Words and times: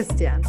Christian. 0.00 0.40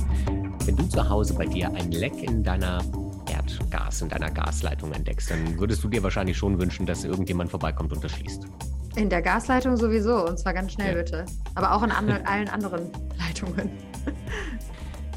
Wenn 0.65 0.77
du 0.77 0.87
zu 0.87 1.09
Hause 1.09 1.33
bei 1.33 1.45
dir 1.45 1.69
ein 1.73 1.91
Leck 1.91 2.23
in 2.23 2.41
deiner 2.41 2.81
Erdgas, 3.29 4.01
in 4.01 4.07
deiner 4.07 4.31
Gasleitung 4.31 4.93
entdeckst, 4.93 5.29
dann 5.29 5.59
würdest 5.59 5.83
du 5.83 5.89
dir 5.89 6.01
wahrscheinlich 6.03 6.37
schon 6.37 6.57
wünschen, 6.57 6.85
dass 6.85 7.03
irgendjemand 7.03 7.51
vorbeikommt 7.51 7.91
und 7.91 8.01
das 8.01 8.13
schließt. 8.13 8.45
In 8.95 9.09
der 9.09 9.21
Gasleitung 9.21 9.75
sowieso, 9.75 10.25
und 10.25 10.39
zwar 10.39 10.53
ganz 10.53 10.71
schnell 10.71 10.95
ja. 10.95 11.03
bitte. 11.03 11.25
Aber 11.55 11.73
auch 11.73 11.83
in 11.83 11.91
andre, 11.91 12.25
allen 12.25 12.47
anderen 12.47 12.93
Leitungen. 13.19 13.69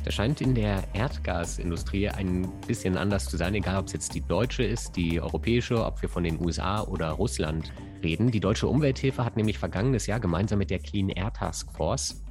Das 0.05 0.15
scheint 0.15 0.41
in 0.41 0.57
der 0.57 0.83
Erdgasindustrie 0.95 2.09
ein 2.09 2.51
bisschen 2.67 2.97
anders 2.97 3.27
zu 3.27 3.37
sein, 3.37 3.55
egal 3.55 3.79
ob 3.79 3.87
es 3.87 3.93
jetzt 3.93 4.15
die 4.17 4.21
deutsche 4.21 4.65
ist, 4.65 4.97
die 4.97 5.21
europäische, 5.21 5.85
ob 5.85 6.03
wir 6.03 6.09
von 6.09 6.25
den 6.25 6.45
USA 6.45 6.83
oder 6.83 7.11
Russland 7.11 7.73
reden. 8.03 8.33
Die 8.33 8.41
deutsche 8.41 8.67
Umwelthilfe 8.67 9.25
hat 9.25 9.37
nämlich 9.37 9.61
vergangenes 9.61 10.09
Jahr 10.09 10.19
gemeinsam 10.19 10.59
mit 10.59 10.71
der 10.71 10.81
Clean 10.81 11.09
Air 11.09 11.33
Task 11.33 11.71
Force 11.73 12.24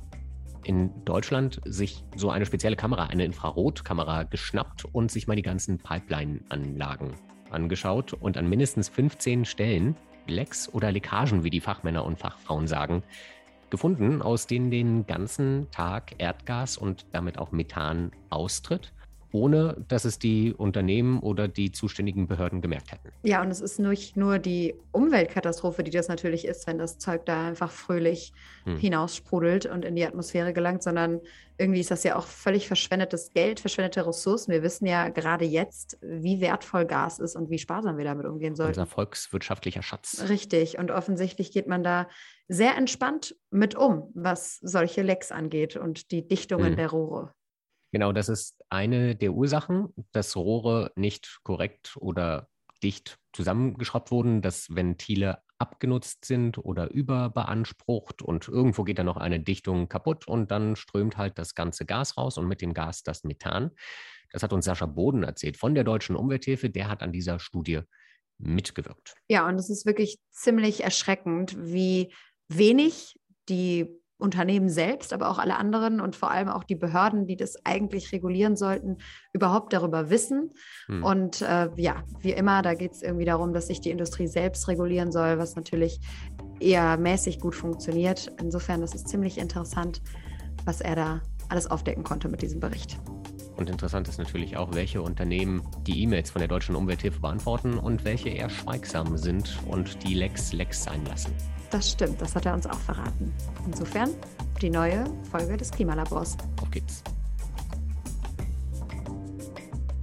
in 0.64 0.92
Deutschland 1.06 1.62
sich 1.66 2.04
so 2.16 2.30
eine 2.30 2.46
spezielle 2.46 2.76
Kamera, 2.76 3.06
eine 3.06 3.26
Infrarotkamera 3.26 4.24
geschnappt 4.24 4.86
und 4.92 5.12
sich 5.12 5.28
mal 5.28 5.36
die 5.36 5.42
ganzen 5.42 5.78
Pipeline-Anlagen 5.78 7.14
angeschaut 7.52 8.14
und 8.14 8.38
an 8.38 8.50
mindestens 8.50 8.90
15 8.90 9.46
Stellen 9.46 9.96
Lecks 10.28 10.70
oder 10.74 10.92
Leckagen, 10.92 11.44
wie 11.44 11.50
die 11.50 11.62
Fachmänner 11.62 12.06
und 12.06 12.18
Fachfrauen 12.18 12.68
sagen, 12.68 13.04
gefunden, 13.70 14.22
aus 14.22 14.48
denen 14.48 14.72
den 14.72 15.06
ganzen 15.06 15.70
Tag 15.72 16.16
Erdgas 16.18 16.78
und 16.78 17.06
damit 17.12 17.38
auch 17.38 17.52
Methan 17.52 18.12
austritt 18.30 18.94
ohne 19.34 19.84
dass 19.88 20.06
es 20.06 20.20
die 20.20 20.54
Unternehmen 20.54 21.20
oder 21.20 21.48
die 21.48 21.72
zuständigen 21.72 22.28
Behörden 22.28 22.62
gemerkt 22.62 22.92
hätten. 22.92 23.10
Ja, 23.24 23.42
und 23.42 23.50
es 23.50 23.62
ist 23.62 23.80
nicht 23.80 24.16
nur 24.16 24.38
die 24.38 24.76
Umweltkatastrophe, 24.92 25.84
die 25.84 25.90
das 25.90 26.08
natürlich 26.08 26.46
ist, 26.46 26.68
wenn 26.68 26.78
das 26.78 27.00
Zeug 27.00 27.26
da 27.26 27.48
einfach 27.48 27.72
fröhlich 27.72 28.32
hm. 28.66 28.78
hinaussprudelt 28.78 29.66
und 29.66 29.86
in 29.86 29.96
die 29.96 30.06
Atmosphäre 30.06 30.54
gelangt, 30.54 30.84
sondern 30.84 31.20
irgendwie 31.58 31.80
ist 31.80 31.90
das 31.90 32.04
ja 32.04 32.16
auch 32.16 32.28
völlig 32.28 32.68
verschwendetes 32.68 33.32
Geld, 33.34 33.60
verschwendete 33.60 34.06
Ressourcen. 34.06 34.52
Wir 34.52 34.62
wissen 34.62 34.86
ja 34.86 35.10
gerade 35.10 35.46
jetzt, 35.46 35.98
wie 36.02 36.40
wertvoll 36.40 36.86
Gas 36.86 37.18
ist 37.18 37.36
und 37.36 37.50
wie 37.50 37.58
sparsam 37.58 37.98
wir 37.98 38.06
damit 38.06 38.28
umgehen 38.28 38.56
sollten. 38.56 38.80
Unser 38.80 38.86
volkswirtschaftlicher 38.86 39.82
Schatz. 39.82 40.26
Richtig. 40.30 40.78
Und 40.78 40.92
offensichtlich 40.92 41.52
geht 41.52 41.68
man 41.68 41.84
da 41.84 42.08
sehr 42.48 42.78
entspannt 42.78 43.36
mit 43.50 43.74
um, 43.74 44.12
was 44.14 44.60
solche 44.62 45.02
Lecks 45.02 45.32
angeht 45.32 45.76
und 45.76 46.12
die 46.12 46.28
Dichtungen 46.28 46.70
hm. 46.70 46.76
der 46.76 46.92
Rohre. 46.92 47.34
Genau, 47.94 48.12
das 48.12 48.28
ist 48.28 48.64
eine 48.70 49.16
der 49.16 49.34
Ursachen, 49.34 49.94
dass 50.14 50.36
Rohre 50.36 50.92
nicht 50.96 51.42
korrekt 51.44 51.96
oder 51.98 52.50
dicht 52.82 53.20
zusammengeschraubt 53.34 54.10
wurden, 54.10 54.42
dass 54.42 54.74
Ventile 54.76 55.44
abgenutzt 55.60 56.26
sind 56.26 56.58
oder 56.58 56.90
überbeansprucht 56.90 58.24
und 58.24 58.48
irgendwo 58.48 58.84
geht 58.84 58.98
dann 58.98 59.06
noch 59.06 59.18
eine 59.18 59.40
Dichtung 59.40 59.90
kaputt 59.90 60.28
und 60.28 60.50
dann 60.50 60.76
strömt 60.76 61.18
halt 61.18 61.38
das 61.38 61.54
ganze 61.54 61.86
Gas 61.86 62.18
raus 62.18 62.40
und 62.40 62.48
mit 62.48 62.62
dem 62.62 62.74
Gas 62.74 63.04
das 63.04 63.24
Methan. 63.24 63.70
Das 64.32 64.42
hat 64.42 64.54
uns 64.54 64.66
Sascha 64.66 64.88
Boden 64.88 65.22
erzählt 65.22 65.56
von 65.56 65.76
der 65.76 65.84
Deutschen 65.84 66.16
Umwelthilfe, 66.16 66.72
der 66.72 66.90
hat 66.90 67.04
an 67.04 67.12
dieser 67.12 67.38
Studie 67.38 67.82
mitgewirkt. 68.40 69.14
Ja, 69.28 69.48
und 69.48 69.60
es 69.60 69.70
ist 69.70 69.86
wirklich 69.86 70.18
ziemlich 70.32 70.84
erschreckend, 70.84 71.56
wie 71.60 72.12
wenig 72.48 73.20
die 73.50 74.03
Unternehmen 74.24 74.70
selbst, 74.70 75.14
aber 75.14 75.30
auch 75.30 75.38
alle 75.38 75.58
anderen 75.58 76.00
und 76.00 76.16
vor 76.16 76.32
allem 76.32 76.48
auch 76.48 76.64
die 76.64 76.76
Behörden, 76.76 77.28
die 77.28 77.36
das 77.36 77.64
eigentlich 77.66 78.12
regulieren 78.12 78.56
sollten, 78.56 78.98
überhaupt 79.34 79.74
darüber 79.74 80.10
wissen. 80.10 80.52
Hm. 80.88 81.04
Und 81.04 81.42
äh, 81.42 81.70
ja, 81.76 82.04
wie 82.22 82.32
immer, 82.32 82.62
da 82.62 82.74
geht 82.74 82.94
es 82.94 83.04
irgendwie 83.04 83.26
darum, 83.26 83.54
dass 83.54 83.68
sich 83.68 83.82
die 83.82 83.92
Industrie 83.92 84.28
selbst 84.28 84.68
regulieren 84.68 85.12
soll, 85.12 85.38
was 85.38 85.56
natürlich 85.56 86.00
eher 86.60 86.98
mäßig 86.98 87.40
gut 87.40 87.54
funktioniert. 87.54 88.32
Insofern, 88.40 88.82
das 88.82 88.96
ist 88.96 89.10
ziemlich 89.10 89.38
interessant, 89.38 90.02
was 90.66 90.80
er 90.80 90.96
da 90.96 91.22
alles 91.50 91.70
aufdecken 91.70 92.04
konnte 92.04 92.30
mit 92.30 92.42
diesem 92.42 92.60
Bericht. 92.60 92.98
Und 93.56 93.70
interessant 93.70 94.08
ist 94.08 94.18
natürlich 94.18 94.58
auch, 94.58 94.74
welche 94.74 95.02
Unternehmen 95.02 95.62
die 95.86 96.02
E-Mails 96.02 96.32
von 96.32 96.40
der 96.40 96.48
deutschen 96.48 96.76
Umwelthilfe 96.76 97.20
beantworten 97.20 97.78
und 97.78 98.04
welche 98.04 98.30
eher 98.30 98.50
schweigsam 98.50 99.18
sind 99.18 99.60
und 99.68 100.04
die 100.04 100.16
Lecks 100.16 100.54
Lecks 100.54 100.84
sein 100.84 101.06
lassen. 101.06 101.34
Das 101.70 101.92
stimmt, 101.92 102.22
das 102.22 102.36
hat 102.36 102.46
er 102.46 102.54
uns 102.54 102.66
auch 102.68 102.80
verraten. 102.80 103.32
Insofern 103.66 104.10
die 104.62 104.70
neue 104.70 105.06
Folge 105.30 105.58
des 105.58 105.72
Klimalabors. 105.72 106.38
Auf 106.62 106.72
geht's. 106.72 107.04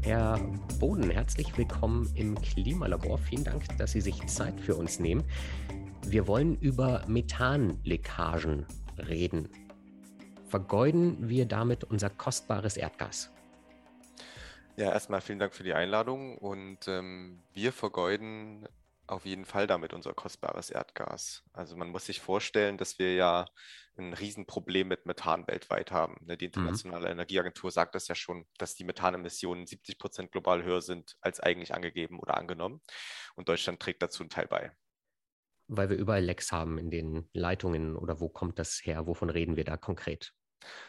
Herr 0.02 0.40
Boden, 0.78 1.10
herzlich 1.10 1.56
willkommen 1.56 2.10
im 2.14 2.34
Klimalabor. 2.40 3.18
Vielen 3.18 3.44
Dank, 3.44 3.64
dass 3.78 3.92
Sie 3.92 4.00
sich 4.00 4.26
Zeit 4.26 4.60
für 4.60 4.74
uns 4.74 4.98
nehmen. 4.98 5.24
Wir 6.06 6.26
wollen 6.26 6.56
über 6.56 7.02
Methanleckagen 7.06 8.66
reden. 8.98 9.48
Vergeuden 10.48 11.28
wir 11.28 11.46
damit 11.46 11.84
unser 11.84 12.10
kostbares 12.10 12.76
Erdgas? 12.76 13.30
Ja, 14.80 14.94
erstmal 14.94 15.20
vielen 15.20 15.38
Dank 15.38 15.52
für 15.54 15.62
die 15.62 15.74
Einladung 15.74 16.38
und 16.38 16.88
ähm, 16.88 17.42
wir 17.52 17.70
vergeuden 17.70 18.66
auf 19.06 19.26
jeden 19.26 19.44
Fall 19.44 19.66
damit 19.66 19.92
unser 19.92 20.14
kostbares 20.14 20.70
Erdgas. 20.70 21.44
Also 21.52 21.76
man 21.76 21.90
muss 21.90 22.06
sich 22.06 22.22
vorstellen, 22.22 22.78
dass 22.78 22.98
wir 22.98 23.14
ja 23.14 23.44
ein 23.98 24.14
Riesenproblem 24.14 24.88
mit 24.88 25.04
Methan 25.04 25.46
weltweit 25.46 25.90
haben. 25.90 26.16
Ne, 26.24 26.38
die 26.38 26.46
mhm. 26.46 26.52
Internationale 26.54 27.08
mhm. 27.08 27.12
Energieagentur 27.12 27.70
sagt 27.70 27.94
das 27.94 28.08
ja 28.08 28.14
schon, 28.14 28.46
dass 28.56 28.74
die 28.74 28.84
Methanemissionen 28.84 29.66
70 29.66 29.98
Prozent 29.98 30.32
global 30.32 30.64
höher 30.64 30.80
sind 30.80 31.14
als 31.20 31.40
eigentlich 31.40 31.74
angegeben 31.74 32.18
oder 32.18 32.38
angenommen. 32.38 32.80
Und 33.34 33.50
Deutschland 33.50 33.80
trägt 33.80 34.02
dazu 34.02 34.22
einen 34.22 34.30
Teil 34.30 34.46
bei. 34.46 34.72
Weil 35.66 35.90
wir 35.90 35.98
überall 35.98 36.24
Lecks 36.24 36.52
haben 36.52 36.78
in 36.78 36.90
den 36.90 37.28
Leitungen 37.34 37.96
oder 37.96 38.18
wo 38.18 38.30
kommt 38.30 38.58
das 38.58 38.80
her? 38.82 39.06
Wovon 39.06 39.28
reden 39.28 39.56
wir 39.56 39.64
da 39.64 39.76
konkret? 39.76 40.32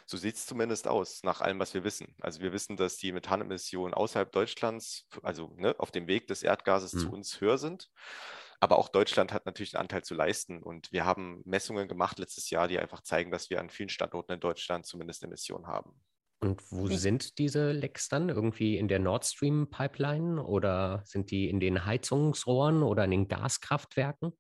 So 0.06 0.18
sieht 0.18 0.36
es 0.36 0.46
zumindest 0.46 0.88
aus, 0.88 1.24
nach 1.24 1.42
allem, 1.42 1.60
was 1.60 1.74
wir 1.74 1.84
wissen. 1.84 2.16
Also 2.22 2.42
wir 2.42 2.54
wissen, 2.54 2.78
dass 2.78 2.98
die 2.98 3.12
Methanemissionen 3.12 3.94
außerhalb 3.94 4.32
Deutschlands, 4.32 5.08
also 5.24 5.54
ne, 5.58 5.76
auf 5.78 5.92
dem 5.92 6.08
Weg 6.08 6.28
des 6.28 6.44
Erdgases 6.44 6.94
mhm. 6.94 7.00
zu 7.00 7.12
uns 7.12 7.42
höher 7.42 7.58
sind. 7.58 7.90
Aber 8.60 8.78
auch 8.78 8.90
Deutschland 8.90 9.34
hat 9.34 9.48
natürlich 9.48 9.76
einen 9.76 9.82
Anteil 9.82 10.04
zu 10.04 10.14
leisten. 10.14 10.62
Und 10.62 10.92
wir 10.92 11.06
haben 11.06 11.42
Messungen 11.46 11.88
gemacht 11.88 12.20
letztes 12.20 12.50
Jahr, 12.52 12.68
die 12.68 12.78
einfach 12.78 13.02
zeigen, 13.02 13.32
dass 13.32 13.50
wir 13.50 13.60
an 13.60 13.72
vielen 13.72 13.90
Standorten 13.90 14.34
in 14.34 14.40
Deutschland 14.40 14.86
zumindest 14.86 15.24
Emissionen 15.24 15.66
haben. 15.66 16.00
Und 16.44 16.72
wo 16.72 16.88
sind 16.88 17.38
diese 17.38 17.72
Lecks 17.72 18.08
dann? 18.10 18.30
Irgendwie 18.30 18.78
in 18.78 18.88
der 18.88 19.00
Nord 19.00 19.26
Stream 19.26 19.70
Pipeline 19.70 20.44
oder 20.44 21.04
sind 21.06 21.32
die 21.32 21.50
in 21.50 21.60
den 21.60 21.86
Heizungsrohren 21.86 22.84
oder 22.84 23.06
in 23.06 23.12
den 23.12 23.28
Gaskraftwerken? 23.28 24.34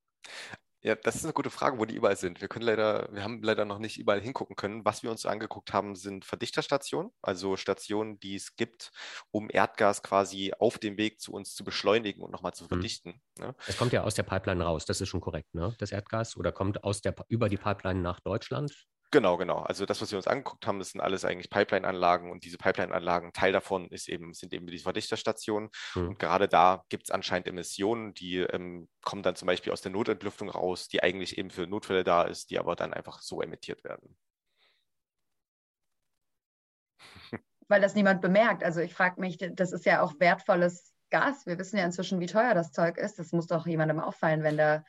Ja, 0.83 0.95
das 0.95 1.15
ist 1.15 1.23
eine 1.25 1.33
gute 1.33 1.51
Frage, 1.51 1.77
wo 1.77 1.85
die 1.85 1.95
überall 1.95 2.17
sind. 2.17 2.41
Wir 2.41 2.47
können 2.47 2.65
leider, 2.65 3.07
wir 3.11 3.23
haben 3.23 3.43
leider 3.43 3.65
noch 3.65 3.77
nicht 3.77 3.99
überall 3.99 4.19
hingucken 4.19 4.55
können. 4.55 4.83
Was 4.83 5.03
wir 5.03 5.11
uns 5.11 5.27
angeguckt 5.27 5.73
haben, 5.73 5.95
sind 5.95 6.25
Verdichterstationen, 6.25 7.11
also 7.21 7.55
Stationen, 7.55 8.19
die 8.19 8.35
es 8.35 8.55
gibt, 8.55 8.91
um 9.29 9.49
Erdgas 9.51 10.01
quasi 10.01 10.53
auf 10.57 10.79
dem 10.79 10.97
Weg 10.97 11.21
zu 11.21 11.33
uns 11.33 11.53
zu 11.53 11.63
beschleunigen 11.63 12.23
und 12.23 12.31
nochmal 12.31 12.53
zu 12.53 12.63
mhm. 12.63 12.69
verdichten. 12.69 13.21
Mhm. 13.37 13.45
Ne? 13.45 13.55
Es 13.67 13.77
kommt 13.77 13.93
ja 13.93 14.03
aus 14.03 14.15
der 14.15 14.23
Pipeline 14.23 14.63
raus, 14.63 14.85
das 14.85 15.01
ist 15.01 15.09
schon 15.09 15.21
korrekt, 15.21 15.53
ne? 15.53 15.75
Das 15.77 15.91
Erdgas 15.91 16.35
oder 16.35 16.51
kommt 16.51 16.83
aus 16.83 17.01
der 17.01 17.13
über 17.27 17.47
die 17.47 17.57
Pipeline 17.57 18.01
nach 18.01 18.19
Deutschland? 18.19 18.87
Genau, 19.11 19.35
genau. 19.35 19.57
Also 19.57 19.85
das, 19.85 20.01
was 20.01 20.11
wir 20.11 20.17
uns 20.17 20.27
angeguckt 20.27 20.65
haben, 20.65 20.79
das 20.79 20.91
sind 20.91 21.01
alles 21.01 21.25
eigentlich 21.25 21.49
Pipeline-Anlagen 21.49 22.31
und 22.31 22.45
diese 22.45 22.57
Pipeline-Anlagen, 22.57 23.33
Teil 23.33 23.51
davon 23.51 23.89
ist 23.89 24.07
eben, 24.07 24.33
sind 24.33 24.53
eben 24.53 24.65
diese 24.67 24.83
Verdichterstationen. 24.83 25.69
Mhm. 25.95 26.07
Und 26.09 26.19
gerade 26.19 26.47
da 26.47 26.85
gibt 26.87 27.03
es 27.03 27.11
anscheinend 27.11 27.47
Emissionen, 27.47 28.13
die 28.13 28.37
ähm, 28.37 28.87
kommen 29.03 29.21
dann 29.21 29.35
zum 29.35 29.47
Beispiel 29.47 29.73
aus 29.73 29.81
der 29.81 29.91
Notentlüftung 29.91 30.49
raus, 30.49 30.87
die 30.87 31.03
eigentlich 31.03 31.37
eben 31.37 31.49
für 31.49 31.67
Notfälle 31.67 32.05
da 32.05 32.23
ist, 32.23 32.51
die 32.51 32.57
aber 32.57 32.77
dann 32.77 32.93
einfach 32.93 33.21
so 33.21 33.41
emittiert 33.41 33.83
werden. 33.83 34.17
Weil 37.67 37.81
das 37.81 37.95
niemand 37.95 38.21
bemerkt. 38.21 38.63
Also 38.63 38.79
ich 38.79 38.93
frage 38.93 39.19
mich, 39.19 39.37
das 39.37 39.73
ist 39.73 39.85
ja 39.85 40.01
auch 40.01 40.13
wertvolles 40.19 40.93
Gas. 41.09 41.45
Wir 41.45 41.59
wissen 41.59 41.77
ja 41.77 41.83
inzwischen, 41.83 42.21
wie 42.21 42.27
teuer 42.27 42.53
das 42.53 42.71
Zeug 42.71 42.97
ist. 42.97 43.19
Das 43.19 43.33
muss 43.33 43.47
doch 43.47 43.67
jemandem 43.67 43.99
auffallen, 43.99 44.43
wenn 44.43 44.55
da 44.55 44.85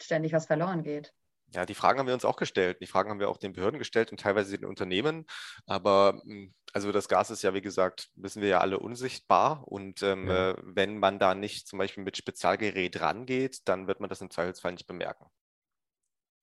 ständig 0.00 0.32
was 0.32 0.46
verloren 0.46 0.82
geht. 0.82 1.12
Ja, 1.52 1.66
die 1.66 1.74
Fragen 1.74 1.98
haben 1.98 2.06
wir 2.06 2.14
uns 2.14 2.24
auch 2.24 2.36
gestellt. 2.36 2.78
Die 2.80 2.86
Fragen 2.86 3.10
haben 3.10 3.20
wir 3.20 3.28
auch 3.28 3.36
den 3.36 3.52
Behörden 3.52 3.78
gestellt 3.78 4.12
und 4.12 4.20
teilweise 4.20 4.56
den 4.56 4.68
Unternehmen. 4.68 5.26
Aber 5.66 6.20
hm, 6.24 6.54
also 6.72 6.92
das 6.92 7.08
Gas 7.08 7.30
ist 7.30 7.42
ja, 7.42 7.54
wie 7.54 7.60
gesagt, 7.60 8.10
wissen 8.14 8.42
wir 8.42 8.48
ja 8.48 8.60
alle 8.60 8.78
unsichtbar. 8.78 9.66
Und 9.66 10.02
ähm, 10.02 10.28
ja. 10.28 10.50
äh, 10.50 10.56
wenn 10.62 10.98
man 10.98 11.18
da 11.18 11.34
nicht 11.34 11.66
zum 11.66 11.78
Beispiel 11.78 12.04
mit 12.04 12.16
Spezialgerät 12.16 13.00
rangeht, 13.00 13.60
dann 13.64 13.88
wird 13.88 14.00
man 14.00 14.08
das 14.08 14.20
im 14.20 14.30
Zweifelsfall 14.30 14.72
nicht 14.72 14.86
bemerken. 14.86 15.26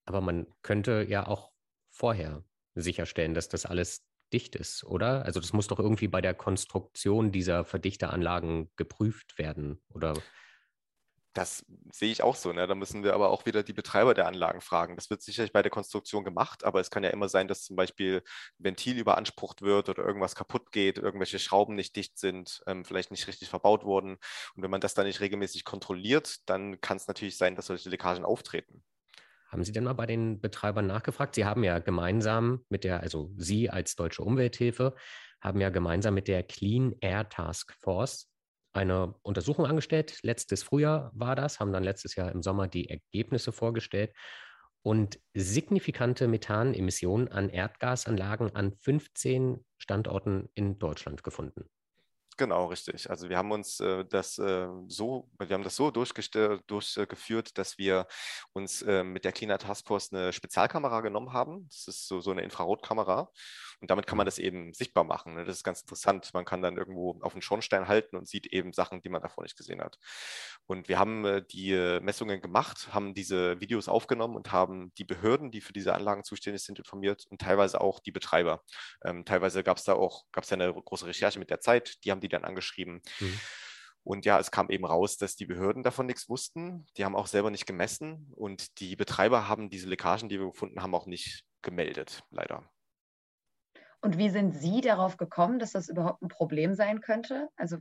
Aber 0.05 0.21
man 0.21 0.47
könnte 0.61 1.05
ja 1.07 1.27
auch 1.27 1.51
vorher 1.89 2.43
sicherstellen, 2.75 3.33
dass 3.33 3.49
das 3.49 3.65
alles 3.65 4.05
dicht 4.33 4.55
ist, 4.55 4.83
oder? 4.83 5.23
Also 5.25 5.39
das 5.39 5.53
muss 5.53 5.67
doch 5.67 5.79
irgendwie 5.79 6.07
bei 6.07 6.21
der 6.21 6.33
Konstruktion 6.33 7.31
dieser 7.31 7.63
Verdichteranlagen 7.63 8.69
geprüft 8.75 9.37
werden, 9.37 9.81
oder? 9.89 10.13
Das 11.37 11.63
sehe 11.91 12.11
ich 12.11 12.23
auch 12.23 12.35
so. 12.35 12.51
Ne? 12.51 12.65
Da 12.65 12.73
müssen 12.73 13.03
wir 13.03 13.13
aber 13.13 13.29
auch 13.29 13.45
wieder 13.45 13.61
die 13.61 13.73
Betreiber 13.73 14.15
der 14.15 14.25
Anlagen 14.25 14.59
fragen. 14.59 14.95
Das 14.95 15.11
wird 15.11 15.21
sicherlich 15.21 15.53
bei 15.53 15.61
der 15.61 15.69
Konstruktion 15.69 16.23
gemacht, 16.23 16.63
aber 16.63 16.79
es 16.79 16.89
kann 16.89 17.03
ja 17.03 17.11
immer 17.11 17.29
sein, 17.29 17.47
dass 17.47 17.61
zum 17.61 17.75
Beispiel 17.75 18.23
Ventil 18.57 18.97
überansprucht 18.97 19.61
wird 19.61 19.87
oder 19.87 20.03
irgendwas 20.03 20.33
kaputt 20.33 20.71
geht, 20.71 20.97
irgendwelche 20.97 21.37
Schrauben 21.37 21.75
nicht 21.75 21.95
dicht 21.95 22.17
sind, 22.17 22.63
ähm, 22.65 22.83
vielleicht 22.85 23.11
nicht 23.11 23.27
richtig 23.27 23.49
verbaut 23.49 23.83
wurden. 23.83 24.17
Und 24.55 24.63
wenn 24.63 24.71
man 24.71 24.81
das 24.81 24.95
dann 24.95 25.05
nicht 25.05 25.19
regelmäßig 25.19 25.63
kontrolliert, 25.63 26.49
dann 26.49 26.81
kann 26.81 26.97
es 26.97 27.07
natürlich 27.07 27.37
sein, 27.37 27.55
dass 27.55 27.67
solche 27.67 27.91
Leckagen 27.91 28.25
auftreten. 28.25 28.83
Haben 29.49 29.63
Sie 29.63 29.71
denn 29.71 29.83
mal 29.83 29.93
bei 29.93 30.07
den 30.07 30.41
Betreibern 30.41 30.87
nachgefragt? 30.87 31.35
Sie 31.35 31.45
haben 31.45 31.63
ja 31.63 31.77
gemeinsam 31.77 32.65
mit 32.67 32.83
der, 32.83 33.01
also 33.01 33.29
Sie 33.37 33.69
als 33.69 33.95
Deutsche 33.95 34.23
Umwelthilfe, 34.23 34.95
haben 35.39 35.61
ja 35.61 35.69
gemeinsam 35.69 36.15
mit 36.15 36.27
der 36.27 36.41
Clean 36.41 36.95
Air 36.99 37.29
Task 37.29 37.75
Force 37.79 38.27
eine 38.73 39.15
Untersuchung 39.21 39.65
angestellt. 39.65 40.19
Letztes 40.21 40.63
Frühjahr 40.63 41.11
war 41.13 41.35
das, 41.35 41.59
haben 41.59 41.73
dann 41.73 41.83
letztes 41.83 42.15
Jahr 42.15 42.31
im 42.31 42.43
Sommer 42.43 42.67
die 42.67 42.89
Ergebnisse 42.89 43.51
vorgestellt 43.51 44.13
und 44.81 45.19
signifikante 45.33 46.27
Methanemissionen 46.27 47.27
an 47.29 47.49
Erdgasanlagen 47.49 48.55
an 48.55 48.73
15 48.79 49.65
Standorten 49.77 50.49
in 50.53 50.79
Deutschland 50.79 51.23
gefunden. 51.23 51.69
Genau, 52.37 52.67
richtig. 52.67 53.09
Also 53.09 53.29
wir 53.29 53.37
haben 53.37 53.51
uns 53.51 53.79
äh, 53.79 54.05
das 54.05 54.37
äh, 54.37 54.67
so, 54.87 55.27
wir 55.39 55.49
haben 55.49 55.63
das 55.63 55.75
so 55.75 55.89
durchgeführt, 55.89 57.57
dass 57.57 57.79
wir 57.79 58.05
uns 58.53 58.83
äh, 58.83 59.03
mit 59.03 59.25
der 59.25 59.31
Cleaner 59.31 59.57
Taskforce 59.57 60.13
eine 60.13 60.31
Spezialkamera 60.31 61.01
genommen 61.01 61.33
haben. 61.33 61.67
Das 61.67 61.87
ist 61.87 62.07
so, 62.07 62.21
so 62.21 62.29
eine 62.29 62.43
Infrarotkamera. 62.43 63.31
Und 63.81 63.89
damit 63.89 64.05
kann 64.05 64.17
man 64.17 64.25
das 64.25 64.37
eben 64.37 64.73
sichtbar 64.73 65.03
machen. 65.03 65.35
Ne? 65.35 65.45
Das 65.45 65.57
ist 65.57 65.63
ganz 65.63 65.81
interessant. 65.81 66.33
Man 66.33 66.45
kann 66.45 66.61
dann 66.61 66.77
irgendwo 66.77 67.19
auf 67.21 67.33
den 67.33 67.41
Schornstein 67.41 67.87
halten 67.87 68.15
und 68.15 68.27
sieht 68.27 68.47
eben 68.47 68.73
Sachen, 68.73 69.01
die 69.01 69.09
man 69.09 69.21
davor 69.21 69.43
nicht 69.43 69.57
gesehen 69.57 69.81
hat. 69.81 69.97
Und 70.65 70.89
wir 70.89 70.99
haben 70.99 71.25
äh, 71.25 71.43
die 71.43 71.71
äh, 71.71 71.99
Messungen 71.99 72.41
gemacht, 72.41 72.89
haben 72.93 73.13
diese 73.13 73.59
Videos 73.59 73.87
aufgenommen 73.87 74.35
und 74.35 74.51
haben 74.51 74.93
die 74.97 75.05
Behörden, 75.05 75.49
die 75.49 75.61
für 75.61 75.73
diese 75.73 75.95
Anlagen 75.95 76.23
zuständig 76.23 76.63
sind, 76.63 76.77
informiert 76.77 77.25
und 77.29 77.41
teilweise 77.41 77.81
auch 77.81 77.99
die 77.99 78.11
Betreiber. 78.11 78.63
Ähm, 79.03 79.25
teilweise 79.25 79.63
gab 79.63 79.77
es 79.77 79.83
da 79.83 79.93
auch, 79.93 80.25
gab 80.31 80.43
es 80.43 80.49
ja 80.51 80.55
eine 80.55 80.71
große 80.71 81.07
Recherche 81.07 81.39
mit 81.39 81.49
der 81.49 81.61
Zeit, 81.61 82.03
die 82.03 82.11
haben 82.11 82.21
die 82.21 82.27
die 82.27 82.35
dann 82.35 82.45
angeschrieben. 82.45 83.01
Mhm. 83.19 83.39
Und 84.03 84.25
ja, 84.25 84.39
es 84.39 84.51
kam 84.51 84.69
eben 84.69 84.85
raus, 84.85 85.17
dass 85.17 85.35
die 85.35 85.45
Behörden 85.45 85.83
davon 85.83 86.05
nichts 86.05 86.29
wussten. 86.29 86.85
Die 86.95 87.03
haben 87.03 87.15
auch 87.15 87.27
selber 87.27 87.51
nicht 87.51 87.65
gemessen 87.65 88.31
und 88.35 88.79
die 88.79 88.95
Betreiber 88.95 89.49
haben 89.49 89.69
diese 89.69 89.89
Leckagen, 89.89 90.29
die 90.29 90.39
wir 90.39 90.47
gefunden 90.47 90.81
haben, 90.81 90.95
auch 90.95 91.07
nicht 91.07 91.43
gemeldet, 91.61 92.23
leider. 92.29 92.69
Und 94.01 94.17
wie 94.17 94.29
sind 94.29 94.53
Sie 94.53 94.81
darauf 94.81 95.17
gekommen, 95.17 95.59
dass 95.59 95.71
das 95.71 95.89
überhaupt 95.89 96.21
ein 96.21 96.27
Problem 96.27 96.75
sein 96.75 97.01
könnte? 97.01 97.49
Also 97.55 97.77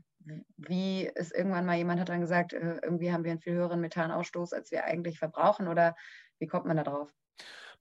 wie 0.56 1.06
ist 1.06 1.34
irgendwann 1.34 1.66
mal 1.66 1.76
jemand 1.76 2.00
hat 2.00 2.08
dann 2.08 2.20
gesagt, 2.22 2.52
äh, 2.52 2.78
irgendwie 2.82 3.12
haben 3.12 3.24
wir 3.24 3.30
einen 3.32 3.40
viel 3.40 3.54
höheren 3.54 3.80
Methanausstoß, 3.80 4.52
als 4.52 4.70
wir 4.70 4.84
eigentlich 4.84 5.18
verbrauchen 5.18 5.68
oder 5.68 5.94
wie 6.38 6.46
kommt 6.46 6.66
man 6.66 6.76
da 6.76 6.84
drauf? 6.84 7.12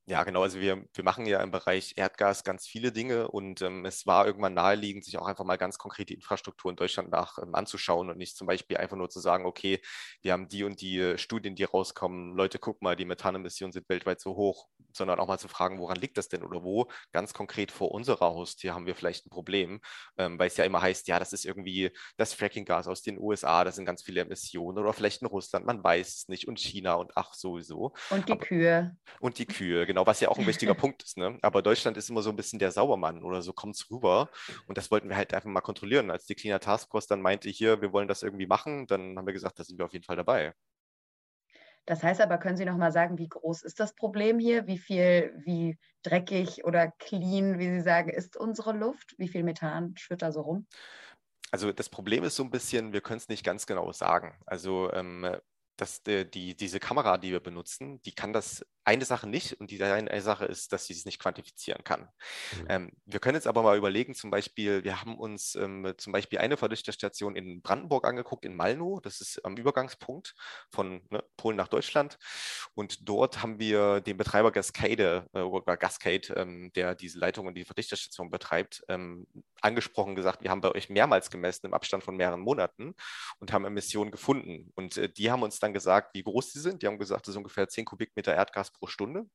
Ja, 0.08 0.24
genau. 0.24 0.44
Also 0.44 0.60
wir, 0.60 0.86
wir 0.94 1.04
machen 1.04 1.26
ja 1.26 1.42
im 1.42 1.50
Bereich 1.50 1.94
Erdgas 1.96 2.44
ganz 2.44 2.68
viele 2.68 2.92
Dinge 2.92 3.28
und 3.28 3.64
ähm, 3.64 3.86
es 3.86 4.06
war 4.06 4.28
irgendwann 4.28 4.54
naheliegend, 4.54 5.04
sich 5.04 5.18
auch 5.18 5.26
einfach 5.26 5.46
mal 5.46 5.58
ganz 5.58 5.80
konkret 5.80 6.10
die 6.10 6.14
Infrastruktur 6.14 6.70
in 6.70 6.78
Deutschland 6.78 7.10
nach 7.10 7.40
ähm, 7.40 7.56
anzuschauen 7.56 8.12
und 8.12 8.18
nicht 8.20 8.38
zum 8.38 8.46
Beispiel 8.46 8.78
einfach 8.78 8.98
nur 8.98 9.10
zu 9.10 9.20
sagen, 9.20 9.48
okay, 9.48 9.82
wir 10.22 10.34
haben 10.34 10.48
die 10.48 10.64
und 10.64 10.80
die 10.82 11.00
äh, 11.00 11.18
Studien, 11.18 11.56
die 11.56 11.64
rauskommen, 11.64 12.36
Leute, 12.36 12.60
guck 12.60 12.84
mal, 12.84 12.96
die 12.96 13.06
Methanemissionen 13.06 13.72
sind 13.72 13.90
weltweit 13.90 14.22
so 14.22 14.36
hoch, 14.36 14.68
sondern 14.94 15.20
auch 15.20 15.28
mal 15.28 15.40
zu 15.40 15.48
fragen, 15.48 15.80
woran 15.80 15.98
liegt 15.98 16.20
das 16.20 16.30
denn 16.30 16.44
oder 16.44 16.64
wo 16.64 16.88
ganz 17.12 17.34
konkret 17.34 17.72
vor 17.72 17.92
unserer 17.92 18.28
Haustür 18.28 18.76
haben 18.76 18.86
wir 18.86 18.94
vielleicht 18.94 19.26
ein 19.26 19.32
Problem, 19.32 19.82
ähm, 20.20 20.38
weil 20.38 20.50
es 20.50 20.58
ja 20.58 20.66
immer 20.66 20.84
heißt, 20.84 21.08
ja, 21.08 21.18
das 21.18 21.34
ist 21.34 21.46
irgendwie 21.46 21.90
das 22.16 22.36
Frackinggas 22.36 22.88
aus 22.88 23.02
den 23.02 23.18
USA, 23.20 23.64
das 23.64 23.76
sind 23.76 23.86
ganz 23.86 24.04
viele 24.04 24.22
Emissionen 24.22 24.78
oder 24.78 24.94
vielleicht 24.94 25.24
in 25.24 25.28
Russland, 25.28 25.66
man 25.66 25.84
weiß 25.84 26.16
es 26.16 26.28
nicht 26.28 26.48
und 26.48 26.60
China 26.60 26.94
und 26.94 27.14
ach 27.16 27.34
sowieso. 27.34 27.94
Und 28.12 28.30
die 28.30 28.34
Aber, 28.34 28.46
Kühe. 28.46 28.96
Und 29.20 29.40
die 29.40 29.48
Kühe, 29.48 29.88
genau 29.88 29.95
genau, 29.96 30.06
was 30.06 30.20
ja 30.20 30.28
auch 30.28 30.38
ein 30.38 30.46
wichtiger 30.46 30.74
Punkt 30.76 31.04
ist. 31.04 31.18
Ne? 31.18 31.40
Aber 31.42 31.62
Deutschland 31.62 31.96
ist 31.96 32.10
immer 32.10 32.22
so 32.22 32.30
ein 32.30 32.36
bisschen 32.36 32.60
der 32.60 32.72
Saubermann 32.72 33.24
oder 33.24 33.42
so 33.42 33.54
kommt 33.54 33.76
es 33.76 33.90
rüber. 33.90 34.30
Und 34.68 34.78
das 34.78 34.92
wollten 34.92 35.08
wir 35.08 35.16
halt 35.16 35.34
einfach 35.34 35.50
mal 35.50 35.62
kontrollieren. 35.62 36.12
Als 36.12 36.26
die 36.26 36.36
Cleaner 36.36 36.60
Taskforce 36.60 37.08
dann 37.08 37.22
meinte, 37.22 37.50
hier, 37.50 37.82
wir 37.82 37.94
wollen 37.94 38.10
das 38.10 38.22
irgendwie 38.22 38.46
machen, 38.46 38.88
dann 38.88 39.18
haben 39.18 39.26
wir 39.26 39.34
gesagt, 39.34 39.58
da 39.58 39.64
sind 39.64 39.78
wir 39.78 39.86
auf 39.86 39.94
jeden 39.94 40.04
Fall 40.04 40.18
dabei. 40.18 40.54
Das 41.86 42.04
heißt 42.04 42.20
aber, 42.20 42.40
können 42.40 42.58
Sie 42.58 42.66
noch 42.66 42.78
mal 42.78 42.92
sagen, 42.92 43.18
wie 43.20 43.30
groß 43.30 43.62
ist 43.62 43.80
das 43.80 43.94
Problem 43.94 44.38
hier? 44.40 44.68
Wie 44.68 44.80
viel, 44.80 45.34
wie 45.46 45.78
dreckig 46.02 46.66
oder 46.66 46.92
clean, 47.00 47.60
wie 47.60 47.70
Sie 47.70 47.82
sagen, 47.82 48.10
ist 48.10 48.36
unsere 48.36 48.74
Luft? 48.74 49.16
Wie 49.18 49.30
viel 49.30 49.44
Methan 49.44 49.96
schwirrt 49.96 50.24
da 50.24 50.32
so 50.32 50.42
rum? 50.42 50.68
Also 51.52 51.72
das 51.72 51.88
Problem 51.88 52.24
ist 52.24 52.36
so 52.36 52.44
ein 52.44 52.50
bisschen, 52.50 52.92
wir 52.92 53.02
können 53.02 53.20
es 53.20 53.30
nicht 53.30 53.46
ganz 53.46 53.66
genau 53.66 53.92
sagen. 53.94 54.36
Also 54.46 54.92
ähm, 54.92 55.38
dass 55.78 56.04
die, 56.04 56.30
die, 56.30 56.56
diese 56.56 56.80
Kamera, 56.80 57.18
die 57.18 57.32
wir 57.32 57.40
benutzen, 57.40 58.02
die 58.04 58.14
kann 58.14 58.34
das 58.34 58.66
eine 58.86 59.04
Sache 59.04 59.28
nicht 59.28 59.60
und 59.60 59.72
die 59.72 59.84
eine 59.84 60.22
Sache 60.22 60.46
ist, 60.46 60.72
dass 60.72 60.86
sie 60.86 60.94
es 60.94 61.06
nicht 61.06 61.20
quantifizieren 61.20 61.84
kann. 61.84 62.02
Mhm. 62.02 62.66
Ähm, 62.70 62.92
wir 63.06 63.20
können 63.20 63.36
jetzt 63.36 63.48
aber 63.48 63.64
mal 63.64 63.78
überlegen, 63.78 64.14
zum 64.14 64.30
Beispiel, 64.30 64.84
wir 64.84 65.02
haben 65.02 65.18
uns 65.18 65.56
ähm, 65.56 65.94
zum 65.98 66.14
Beispiel 66.14 66.38
eine 66.40 66.56
Verdichterstation 66.56 67.36
in 67.36 67.62
Brandenburg 67.62 68.06
angeguckt, 68.06 68.46
in 68.46 68.56
Malnow, 68.56 69.02
das 69.02 69.22
ist 69.22 69.44
am 69.44 69.58
Übergangspunkt 69.58 70.36
von 70.72 71.02
ne, 71.10 71.24
Polen 71.36 71.58
nach 71.58 71.68
Deutschland 71.68 72.20
und 72.76 73.10
dort 73.10 73.42
haben 73.42 73.60
wir 73.60 74.02
den 74.02 74.18
Betreiber 74.18 74.52
Gascade 74.52 75.28
äh, 75.34 75.40
oder 75.40 75.78
Gascade, 75.78 76.34
ähm, 76.36 76.72
der 76.76 76.94
diese 76.94 77.18
Leitung 77.18 77.48
und 77.48 77.56
die 77.56 77.66
Verdichterstation 77.66 78.30
betreibt, 78.30 78.84
ähm, 78.88 79.26
angesprochen, 79.62 80.16
gesagt, 80.16 80.44
wir 80.44 80.52
haben 80.52 80.62
bei 80.62 80.72
euch 80.72 80.90
mehrmals 80.90 81.32
gemessen 81.32 81.66
im 81.66 81.74
Abstand 81.74 82.04
von 82.04 82.16
mehreren 82.16 82.42
Monaten 82.42 82.94
und 83.40 83.52
haben 83.52 83.66
Emissionen 83.66 84.12
gefunden 84.12 84.72
und 84.76 84.98
äh, 84.98 85.10
die 85.10 85.32
haben 85.32 85.42
uns 85.42 85.60
dann 85.66 85.74
gesagt, 85.74 86.16
wie 86.16 86.24
groß 86.24 86.54
sie 86.54 86.60
sind. 86.60 86.82
Die 86.82 86.88
haben 86.88 86.98
gesagt, 86.98 87.28
das 87.28 87.34
ist 87.34 87.38
ungefähr 87.38 87.68
10 87.68 87.86
Kubikmeter 87.86 88.34
Erdgas 88.34 88.72
pro 88.72 88.88
Stunde. 88.88 89.26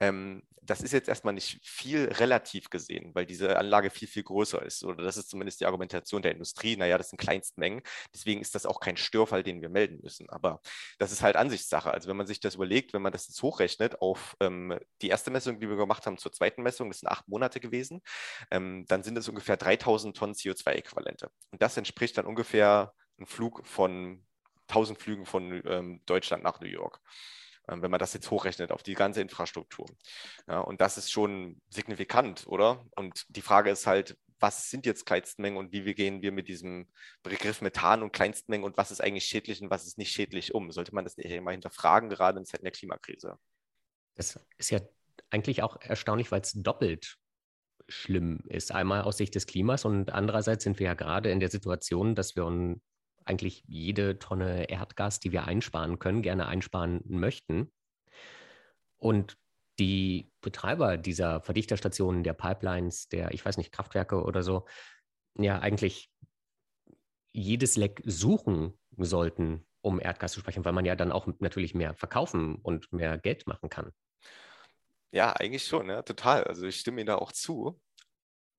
Ähm, 0.00 0.42
das 0.62 0.82
ist 0.82 0.92
jetzt 0.92 1.08
erstmal 1.08 1.34
nicht 1.34 1.60
viel 1.66 2.04
relativ 2.04 2.68
gesehen, 2.68 3.14
weil 3.14 3.24
diese 3.24 3.56
Anlage 3.56 3.90
viel, 3.90 4.08
viel 4.08 4.22
größer 4.22 4.62
ist. 4.62 4.84
Oder 4.84 5.02
das 5.02 5.16
ist 5.16 5.30
zumindest 5.30 5.60
die 5.60 5.66
Argumentation 5.66 6.22
der 6.22 6.32
Industrie. 6.32 6.76
Naja, 6.76 6.98
das 6.98 7.10
sind 7.10 7.18
Kleinstmengen. 7.18 7.82
Deswegen 8.12 8.40
ist 8.40 8.54
das 8.54 8.66
auch 8.66 8.80
kein 8.80 8.96
Störfall, 8.96 9.42
den 9.42 9.60
wir 9.62 9.68
melden 9.68 10.00
müssen. 10.02 10.28
Aber 10.28 10.60
das 10.98 11.12
ist 11.12 11.22
halt 11.22 11.36
Ansichtssache. 11.36 11.90
Also 11.90 12.08
wenn 12.08 12.16
man 12.16 12.26
sich 12.26 12.40
das 12.40 12.56
überlegt, 12.56 12.92
wenn 12.92 13.02
man 13.02 13.12
das 13.12 13.28
jetzt 13.28 13.42
hochrechnet 13.42 14.00
auf 14.02 14.36
ähm, 14.40 14.78
die 15.00 15.08
erste 15.08 15.30
Messung, 15.30 15.60
die 15.60 15.68
wir 15.68 15.76
gemacht 15.76 16.06
haben 16.06 16.18
zur 16.18 16.32
zweiten 16.32 16.62
Messung, 16.62 16.90
das 16.90 17.00
sind 17.00 17.08
acht 17.08 17.28
Monate 17.28 17.60
gewesen, 17.60 18.02
ähm, 18.50 18.84
dann 18.88 19.02
sind 19.02 19.16
es 19.16 19.28
ungefähr 19.28 19.56
3000 19.56 20.16
Tonnen 20.16 20.34
CO2-Äquivalente. 20.34 21.30
Und 21.50 21.62
das 21.62 21.76
entspricht 21.76 22.18
dann 22.18 22.26
ungefähr 22.26 22.92
ein 23.18 23.26
Flug 23.26 23.66
von 23.66 24.24
1000 24.68 24.98
Flügen 24.98 25.26
von 25.26 25.62
ähm, 25.66 26.00
Deutschland 26.06 26.42
nach 26.42 26.60
New 26.60 26.68
York. 26.68 27.00
Ähm, 27.68 27.82
wenn 27.82 27.90
man 27.90 28.00
das 28.00 28.14
jetzt 28.14 28.30
hochrechnet 28.30 28.72
auf 28.72 28.82
die 28.82 28.94
ganze 28.94 29.20
Infrastruktur. 29.20 29.86
Ja, 30.46 30.60
und 30.60 30.80
das 30.80 30.96
ist 30.98 31.10
schon 31.10 31.60
signifikant, 31.68 32.46
oder? 32.46 32.86
Und 32.96 33.26
die 33.28 33.42
Frage 33.42 33.70
ist 33.70 33.86
halt, 33.86 34.16
was 34.40 34.70
sind 34.70 34.86
jetzt 34.86 35.04
Kleinstmengen 35.04 35.58
und 35.58 35.72
wie 35.72 35.94
gehen 35.94 36.22
wir 36.22 36.32
mit 36.32 36.48
diesem 36.48 36.88
Begriff 37.22 37.60
Methan 37.60 38.02
und 38.02 38.12
Kleinstmengen 38.12 38.64
und 38.64 38.76
was 38.76 38.90
ist 38.90 39.00
eigentlich 39.00 39.24
schädlich 39.24 39.60
und 39.60 39.70
was 39.70 39.86
ist 39.86 39.98
nicht 39.98 40.12
schädlich 40.12 40.54
um? 40.54 40.70
Sollte 40.70 40.94
man 40.94 41.04
das 41.04 41.16
nicht 41.16 41.30
immer 41.30 41.50
hinterfragen, 41.50 42.08
gerade 42.08 42.38
in 42.38 42.46
Zeiten 42.46 42.64
der 42.64 42.72
Klimakrise? 42.72 43.36
Das 44.14 44.38
ist 44.56 44.70
ja 44.70 44.80
eigentlich 45.30 45.62
auch 45.62 45.80
erstaunlich, 45.80 46.30
weil 46.30 46.40
es 46.40 46.52
doppelt 46.52 47.18
schlimm 47.88 48.44
ist. 48.48 48.72
Einmal 48.72 49.02
aus 49.02 49.16
Sicht 49.16 49.34
des 49.34 49.46
Klimas 49.46 49.84
und 49.84 50.12
andererseits 50.12 50.64
sind 50.64 50.78
wir 50.78 50.86
ja 50.86 50.94
gerade 50.94 51.30
in 51.30 51.40
der 51.40 51.50
Situation, 51.50 52.14
dass 52.14 52.36
wir 52.36 52.44
eigentlich 53.28 53.64
jede 53.66 54.18
Tonne 54.18 54.68
Erdgas, 54.70 55.20
die 55.20 55.32
wir 55.32 55.44
einsparen 55.44 55.98
können, 55.98 56.22
gerne 56.22 56.46
einsparen 56.46 57.02
möchten. 57.06 57.70
Und 58.96 59.36
die 59.78 60.32
Betreiber 60.40 60.96
dieser 60.96 61.40
Verdichterstationen, 61.40 62.24
der 62.24 62.32
Pipelines, 62.32 63.08
der, 63.08 63.32
ich 63.32 63.44
weiß 63.44 63.58
nicht, 63.58 63.70
Kraftwerke 63.72 64.22
oder 64.22 64.42
so, 64.42 64.66
ja 65.38 65.60
eigentlich 65.60 66.10
jedes 67.32 67.76
Leck 67.76 68.02
suchen 68.04 68.76
sollten, 68.96 69.66
um 69.80 70.00
Erdgas 70.00 70.32
zu 70.32 70.40
speichern, 70.40 70.64
weil 70.64 70.72
man 70.72 70.84
ja 70.84 70.96
dann 70.96 71.12
auch 71.12 71.28
natürlich 71.38 71.74
mehr 71.74 71.94
verkaufen 71.94 72.56
und 72.56 72.92
mehr 72.92 73.18
Geld 73.18 73.46
machen 73.46 73.68
kann. 73.68 73.92
Ja, 75.12 75.32
eigentlich 75.32 75.64
schon, 75.64 75.88
ja, 75.88 76.02
total. 76.02 76.44
Also 76.44 76.66
ich 76.66 76.80
stimme 76.80 77.00
Ihnen 77.00 77.06
da 77.06 77.16
auch 77.16 77.32
zu 77.32 77.80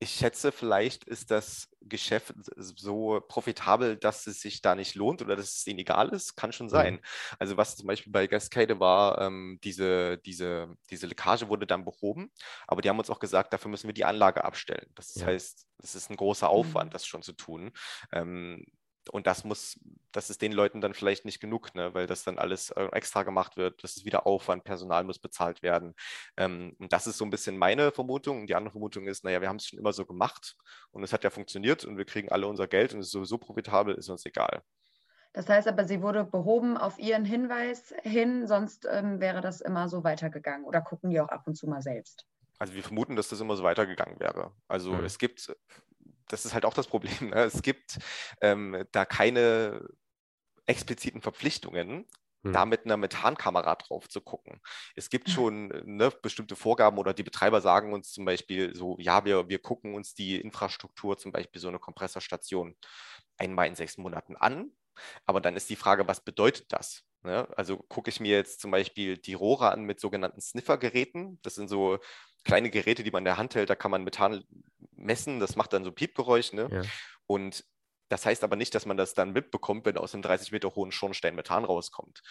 ich 0.01 0.11
schätze, 0.11 0.53
vielleicht 0.53 1.03
ist 1.03 1.29
das 1.29 1.69
Geschäft 1.81 2.33
so 2.55 3.21
profitabel, 3.27 3.97
dass 3.97 4.27
es 4.27 4.39
sich 4.39 4.61
da 4.61 4.73
nicht 4.73 4.95
lohnt 4.95 5.21
oder 5.21 5.35
dass 5.35 5.57
es 5.57 5.67
ihnen 5.67 5.79
egal 5.79 6.09
ist. 6.09 6.37
Kann 6.37 6.53
schon 6.53 6.69
sein. 6.69 6.95
Mhm. 6.95 6.99
Also 7.37 7.57
was 7.57 7.75
zum 7.75 7.87
Beispiel 7.87 8.11
bei 8.13 8.27
Cascade 8.27 8.79
war, 8.79 9.19
ähm, 9.19 9.59
diese, 9.61 10.17
diese, 10.19 10.73
diese 10.89 11.07
Leckage 11.07 11.49
wurde 11.49 11.67
dann 11.67 11.83
behoben, 11.83 12.31
aber 12.65 12.81
die 12.81 12.89
haben 12.89 12.99
uns 12.99 13.09
auch 13.09 13.19
gesagt, 13.19 13.51
dafür 13.51 13.69
müssen 13.69 13.87
wir 13.87 13.93
die 13.93 14.05
Anlage 14.05 14.45
abstellen. 14.45 14.89
Das 14.95 15.15
ja. 15.15 15.25
heißt, 15.25 15.67
es 15.83 15.95
ist 15.95 16.09
ein 16.09 16.15
großer 16.15 16.49
Aufwand, 16.49 16.91
mhm. 16.91 16.93
das 16.93 17.05
schon 17.05 17.21
zu 17.21 17.33
tun. 17.33 17.71
Ähm, 18.13 18.65
und 19.11 19.27
das 19.27 19.43
muss, 19.43 19.79
das 20.11 20.29
ist 20.29 20.41
den 20.41 20.51
Leuten 20.51 20.81
dann 20.81 20.93
vielleicht 20.93 21.25
nicht 21.25 21.39
genug, 21.39 21.73
ne? 21.75 21.93
weil 21.93 22.07
das 22.07 22.23
dann 22.23 22.37
alles 22.37 22.71
äh, 22.71 22.89
extra 22.91 23.23
gemacht 23.23 23.57
wird. 23.57 23.83
Das 23.83 23.95
ist 23.95 24.05
wieder 24.05 24.27
Aufwand, 24.27 24.63
Personal 24.63 25.03
muss 25.03 25.19
bezahlt 25.19 25.63
werden. 25.63 25.95
Ähm, 26.37 26.75
und 26.79 26.91
das 26.91 27.07
ist 27.07 27.17
so 27.17 27.25
ein 27.25 27.29
bisschen 27.29 27.57
meine 27.57 27.91
Vermutung. 27.91 28.41
Und 28.41 28.47
die 28.47 28.55
andere 28.55 28.71
Vermutung 28.71 29.07
ist, 29.07 29.23
naja, 29.23 29.41
wir 29.41 29.49
haben 29.49 29.57
es 29.57 29.67
schon 29.67 29.79
immer 29.79 29.93
so 29.93 30.05
gemacht 30.05 30.55
und 30.91 31.03
es 31.03 31.13
hat 31.13 31.23
ja 31.23 31.29
funktioniert 31.29 31.85
und 31.85 31.97
wir 31.97 32.05
kriegen 32.05 32.29
alle 32.29 32.47
unser 32.47 32.67
Geld 32.67 32.93
und 32.93 32.99
es 32.99 33.07
ist 33.07 33.13
sowieso 33.13 33.37
profitabel, 33.37 33.95
ist 33.95 34.09
uns 34.09 34.25
egal. 34.25 34.61
Das 35.33 35.47
heißt 35.47 35.67
aber, 35.67 35.85
sie 35.85 36.01
wurde 36.01 36.23
behoben 36.23 36.75
auf 36.75 36.97
Ihren 36.97 37.23
Hinweis 37.23 37.93
hin, 38.01 38.47
sonst 38.47 38.87
ähm, 38.89 39.19
wäre 39.19 39.41
das 39.41 39.61
immer 39.61 39.87
so 39.87 40.03
weitergegangen 40.03 40.65
oder 40.65 40.81
gucken 40.81 41.11
die 41.11 41.21
auch 41.21 41.29
ab 41.29 41.43
und 41.45 41.55
zu 41.55 41.67
mal 41.67 41.81
selbst? 41.81 42.25
Also 42.57 42.73
wir 42.73 42.83
vermuten, 42.83 43.15
dass 43.15 43.29
das 43.29 43.39
immer 43.39 43.55
so 43.55 43.63
weitergegangen 43.63 44.19
wäre. 44.19 44.51
Also 44.67 44.93
mhm. 44.93 45.05
es 45.05 45.17
gibt 45.17 45.55
das 46.29 46.45
ist 46.45 46.53
halt 46.53 46.65
auch 46.65 46.73
das 46.73 46.87
Problem. 46.87 47.29
Ne? 47.29 47.43
Es 47.43 47.61
gibt 47.61 47.99
ähm, 48.41 48.85
da 48.91 49.05
keine 49.05 49.87
expliziten 50.65 51.21
Verpflichtungen, 51.21 52.05
hm. 52.43 52.53
da 52.53 52.65
mit 52.65 52.85
einer 52.85 52.97
Methankamera 52.97 53.75
drauf 53.75 54.07
zu 54.07 54.21
gucken. 54.21 54.61
Es 54.95 55.09
gibt 55.09 55.29
schon 55.29 55.67
ne, 55.85 56.11
bestimmte 56.21 56.55
Vorgaben 56.55 56.97
oder 56.97 57.13
die 57.13 57.23
Betreiber 57.23 57.59
sagen 57.59 57.91
uns 57.91 58.11
zum 58.11 58.25
Beispiel 58.25 58.75
so, 58.75 58.97
ja, 58.99 59.25
wir, 59.25 59.49
wir 59.49 59.59
gucken 59.59 59.95
uns 59.95 60.13
die 60.13 60.39
Infrastruktur, 60.39 61.17
zum 61.17 61.31
Beispiel 61.31 61.59
so 61.59 61.67
eine 61.67 61.79
Kompressorstation 61.79 62.75
einmal 63.37 63.67
in 63.67 63.75
sechs 63.75 63.97
Monaten 63.97 64.35
an. 64.35 64.71
Aber 65.25 65.41
dann 65.41 65.55
ist 65.55 65.69
die 65.69 65.75
Frage, 65.75 66.07
was 66.07 66.23
bedeutet 66.23 66.71
das? 66.71 67.03
Ne? 67.23 67.47
Also 67.57 67.77
gucke 67.77 68.09
ich 68.09 68.19
mir 68.19 68.35
jetzt 68.35 68.61
zum 68.61 68.71
Beispiel 68.71 69.17
die 69.17 69.33
Rohre 69.33 69.71
an 69.71 69.83
mit 69.83 69.99
sogenannten 69.99 70.41
Sniffer-Geräten. 70.41 71.39
Das 71.41 71.55
sind 71.55 71.67
so 71.67 71.99
kleine 72.43 72.69
Geräte, 72.69 73.03
die 73.03 73.11
man 73.11 73.21
in 73.21 73.25
der 73.25 73.37
Hand 73.37 73.55
hält, 73.55 73.69
da 73.69 73.75
kann 73.75 73.91
man 73.91 74.03
Methan 74.03 74.43
messen, 74.91 75.39
das 75.39 75.55
macht 75.55 75.73
dann 75.73 75.83
so 75.83 75.91
Piepgeräusch. 75.91 76.53
Ne? 76.53 76.69
Ja. 76.71 76.81
Und 77.27 77.65
das 78.09 78.25
heißt 78.25 78.43
aber 78.43 78.55
nicht, 78.55 78.73
dass 78.73 78.85
man 78.85 78.97
das 78.97 79.13
dann 79.13 79.33
mitbekommt, 79.33 79.85
wenn 79.85 79.97
aus 79.97 80.13
einem 80.13 80.23
30 80.23 80.51
Meter 80.51 80.73
hohen 80.75 80.91
Schornstein 80.91 81.35
Methan 81.35 81.63
rauskommt. 81.63 82.21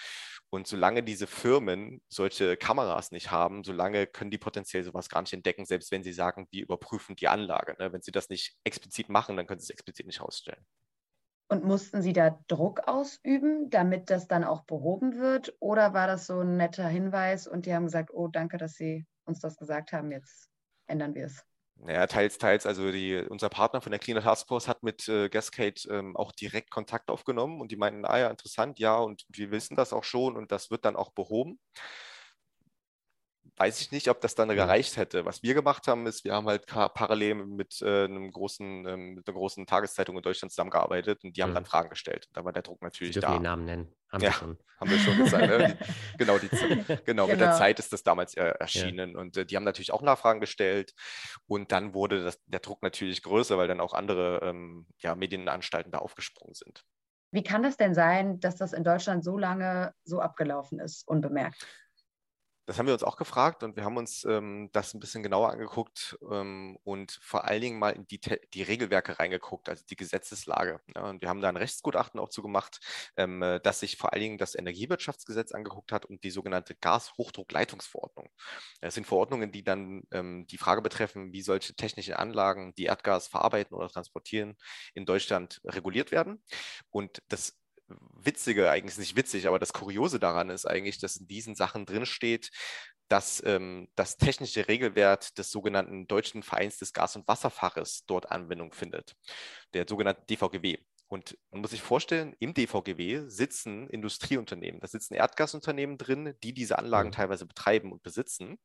Und 0.50 0.66
solange 0.66 1.02
diese 1.02 1.26
Firmen 1.26 2.02
solche 2.08 2.56
Kameras 2.56 3.12
nicht 3.12 3.30
haben, 3.30 3.64
solange 3.64 4.06
können 4.06 4.30
die 4.30 4.38
potenziell 4.38 4.82
sowas 4.82 5.08
gar 5.08 5.20
nicht 5.20 5.32
entdecken, 5.34 5.66
selbst 5.66 5.90
wenn 5.92 6.02
sie 6.02 6.12
sagen, 6.12 6.48
wir 6.50 6.62
überprüfen 6.62 7.16
die 7.16 7.28
Anlage. 7.28 7.76
Ne? 7.78 7.92
Wenn 7.92 8.02
sie 8.02 8.12
das 8.12 8.28
nicht 8.28 8.56
explizit 8.64 9.08
machen, 9.08 9.36
dann 9.36 9.46
können 9.46 9.60
sie 9.60 9.64
es 9.64 9.70
explizit 9.70 10.06
nicht 10.06 10.20
ausstellen. 10.20 10.64
Und 11.48 11.64
mussten 11.64 12.02
Sie 12.02 12.12
da 12.12 12.38
Druck 12.46 12.86
ausüben, 12.86 13.70
damit 13.70 14.10
das 14.10 14.28
dann 14.28 14.44
auch 14.44 14.64
behoben 14.64 15.18
wird? 15.18 15.56
Oder 15.60 15.94
war 15.94 16.06
das 16.06 16.26
so 16.26 16.40
ein 16.40 16.58
netter 16.58 16.86
Hinweis 16.86 17.46
und 17.46 17.64
die 17.64 17.74
haben 17.74 17.86
gesagt, 17.86 18.10
oh, 18.12 18.28
danke, 18.28 18.58
dass 18.58 18.74
Sie 18.74 19.06
uns 19.24 19.40
das 19.40 19.56
gesagt 19.56 19.92
haben, 19.92 20.12
jetzt 20.12 20.50
ändern 20.86 21.14
wir 21.14 21.26
es? 21.26 21.42
Naja, 21.76 22.06
teils, 22.06 22.38
teils. 22.38 22.66
Also 22.66 22.90
die, 22.90 23.16
unser 23.16 23.48
Partner 23.48 23.80
von 23.80 23.92
der 23.92 24.00
Cleaner 24.00 24.22
Task 24.22 24.48
Force 24.48 24.68
hat 24.68 24.82
mit 24.82 25.08
äh, 25.08 25.28
Gascade 25.28 25.80
ähm, 25.88 26.16
auch 26.16 26.32
direkt 26.32 26.70
Kontakt 26.70 27.08
aufgenommen 27.08 27.60
und 27.60 27.70
die 27.70 27.76
meinten, 27.76 28.04
ah 28.04 28.18
ja, 28.18 28.30
interessant, 28.30 28.78
ja, 28.78 28.96
und 28.96 29.24
wir 29.28 29.50
wissen 29.50 29.76
das 29.76 29.92
auch 29.92 30.04
schon 30.04 30.36
und 30.36 30.50
das 30.50 30.70
wird 30.70 30.84
dann 30.84 30.96
auch 30.96 31.12
behoben 31.12 31.58
weiß 33.58 33.80
ich 33.80 33.92
nicht, 33.92 34.08
ob 34.08 34.20
das 34.20 34.34
dann 34.34 34.48
gereicht 34.48 34.96
hätte. 34.96 35.24
Was 35.24 35.42
wir 35.42 35.54
gemacht 35.54 35.86
haben, 35.88 36.06
ist, 36.06 36.24
wir 36.24 36.34
haben 36.34 36.46
halt 36.46 36.66
parallel 36.66 37.34
mit, 37.34 37.80
äh, 37.82 38.04
einem 38.04 38.30
großen, 38.30 38.86
ähm, 38.86 39.14
mit 39.14 39.28
einer 39.28 39.36
großen 39.36 39.66
Tageszeitung 39.66 40.16
in 40.16 40.22
Deutschland 40.22 40.52
zusammengearbeitet 40.52 41.24
und 41.24 41.36
die 41.36 41.42
haben 41.42 41.50
mhm. 41.50 41.56
dann 41.56 41.64
Fragen 41.64 41.90
gestellt. 41.90 42.28
Da 42.32 42.44
war 42.44 42.52
der 42.52 42.62
Druck 42.62 42.82
natürlich 42.82 43.14
Sie 43.14 43.20
da. 43.20 43.32
den 43.32 43.42
Namen 43.42 43.64
nennen. 43.64 43.92
Haben 44.10 44.22
ja, 44.22 44.30
wir 44.30 44.32
schon. 44.32 44.58
haben 44.80 44.90
wir 44.90 44.98
schon 44.98 45.18
gesagt. 45.18 45.46
Ne? 45.46 45.76
Die, 45.78 46.18
genau, 46.18 46.38
die, 46.38 46.48
genau, 46.48 47.00
genau, 47.04 47.26
mit 47.26 47.40
der 47.40 47.48
genau. 47.48 47.58
Zeit 47.58 47.78
ist 47.78 47.92
das 47.92 48.02
damals 48.02 48.34
äh, 48.34 48.44
erschienen. 48.44 49.12
Ja. 49.12 49.18
Und 49.18 49.36
äh, 49.36 49.44
die 49.44 49.56
haben 49.56 49.64
natürlich 49.64 49.92
auch 49.92 50.02
Nachfragen 50.02 50.40
gestellt. 50.40 50.94
Und 51.46 51.72
dann 51.72 51.94
wurde 51.94 52.24
das, 52.24 52.40
der 52.46 52.60
Druck 52.60 52.82
natürlich 52.82 53.22
größer, 53.22 53.58
weil 53.58 53.68
dann 53.68 53.80
auch 53.80 53.92
andere 53.92 54.40
ähm, 54.42 54.86
ja, 54.98 55.14
Medienanstalten 55.14 55.92
da 55.92 55.98
aufgesprungen 55.98 56.54
sind. 56.54 56.84
Wie 57.30 57.42
kann 57.42 57.62
das 57.62 57.76
denn 57.76 57.94
sein, 57.94 58.40
dass 58.40 58.56
das 58.56 58.72
in 58.72 58.84
Deutschland 58.84 59.22
so 59.22 59.36
lange 59.36 59.92
so 60.04 60.20
abgelaufen 60.20 60.80
ist, 60.80 61.06
unbemerkt? 61.06 61.66
Das 62.68 62.78
haben 62.78 62.84
wir 62.84 62.92
uns 62.92 63.02
auch 63.02 63.16
gefragt 63.16 63.62
und 63.62 63.76
wir 63.76 63.84
haben 63.84 63.96
uns 63.96 64.26
ähm, 64.26 64.68
das 64.72 64.92
ein 64.92 65.00
bisschen 65.00 65.22
genauer 65.22 65.48
angeguckt 65.52 66.18
ähm, 66.30 66.78
und 66.84 67.18
vor 67.22 67.46
allen 67.46 67.62
Dingen 67.62 67.78
mal 67.78 67.92
in 67.92 68.06
die, 68.06 68.20
die 68.52 68.62
Regelwerke 68.62 69.18
reingeguckt, 69.18 69.70
also 69.70 69.82
die 69.88 69.96
Gesetzeslage. 69.96 70.78
Ja, 70.94 71.08
und 71.08 71.22
wir 71.22 71.30
haben 71.30 71.40
da 71.40 71.48
ein 71.48 71.56
Rechtsgutachten 71.56 72.20
auch 72.20 72.28
zugemacht, 72.28 72.80
ähm, 73.16 73.40
äh, 73.40 73.58
dass 73.58 73.80
sich 73.80 73.96
vor 73.96 74.12
allen 74.12 74.20
Dingen 74.20 74.36
das 74.36 74.54
Energiewirtschaftsgesetz 74.54 75.52
angeguckt 75.52 75.92
hat 75.92 76.04
und 76.04 76.22
die 76.24 76.30
sogenannte 76.30 76.74
Gashochdruckleitungsverordnung. 76.74 78.28
Das 78.82 78.94
sind 78.94 79.06
Verordnungen, 79.06 79.50
die 79.50 79.64
dann 79.64 80.02
ähm, 80.10 80.46
die 80.46 80.58
Frage 80.58 80.82
betreffen, 80.82 81.32
wie 81.32 81.40
solche 81.40 81.74
technischen 81.74 82.12
Anlagen, 82.16 82.74
die 82.74 82.84
Erdgas 82.84 83.28
verarbeiten 83.28 83.74
oder 83.78 83.88
transportieren, 83.88 84.58
in 84.92 85.06
Deutschland 85.06 85.62
reguliert 85.64 86.12
werden. 86.12 86.44
Und 86.90 87.22
das 87.28 87.56
Witzige, 87.88 88.70
eigentlich 88.70 88.98
nicht 88.98 89.16
witzig, 89.16 89.46
aber 89.46 89.58
das 89.58 89.72
Kuriose 89.72 90.18
daran 90.18 90.50
ist 90.50 90.66
eigentlich, 90.66 90.98
dass 90.98 91.16
in 91.16 91.26
diesen 91.26 91.54
Sachen 91.54 91.86
drinsteht, 91.86 92.50
dass 93.08 93.42
ähm, 93.44 93.88
das 93.94 94.16
technische 94.16 94.68
Regelwert 94.68 95.38
des 95.38 95.50
sogenannten 95.50 96.06
Deutschen 96.06 96.42
Vereins 96.42 96.78
des 96.78 96.92
Gas- 96.92 97.16
und 97.16 97.26
Wasserfaches 97.26 98.04
dort 98.06 98.30
Anwendung 98.30 98.72
findet, 98.72 99.16
der 99.72 99.86
sogenannte 99.88 100.24
DVGW. 100.26 100.78
Und 101.10 101.38
man 101.50 101.62
muss 101.62 101.70
sich 101.70 101.80
vorstellen, 101.80 102.36
im 102.38 102.52
DVGW 102.52 103.24
sitzen 103.28 103.88
Industrieunternehmen, 103.88 104.78
da 104.80 104.86
sitzen 104.86 105.14
Erdgasunternehmen 105.14 105.96
drin, 105.96 106.34
die 106.42 106.52
diese 106.52 106.78
Anlagen 106.78 107.08
mhm. 107.08 107.12
teilweise 107.12 107.46
betreiben 107.46 107.92
und 107.92 108.02
besitzen. 108.02 108.58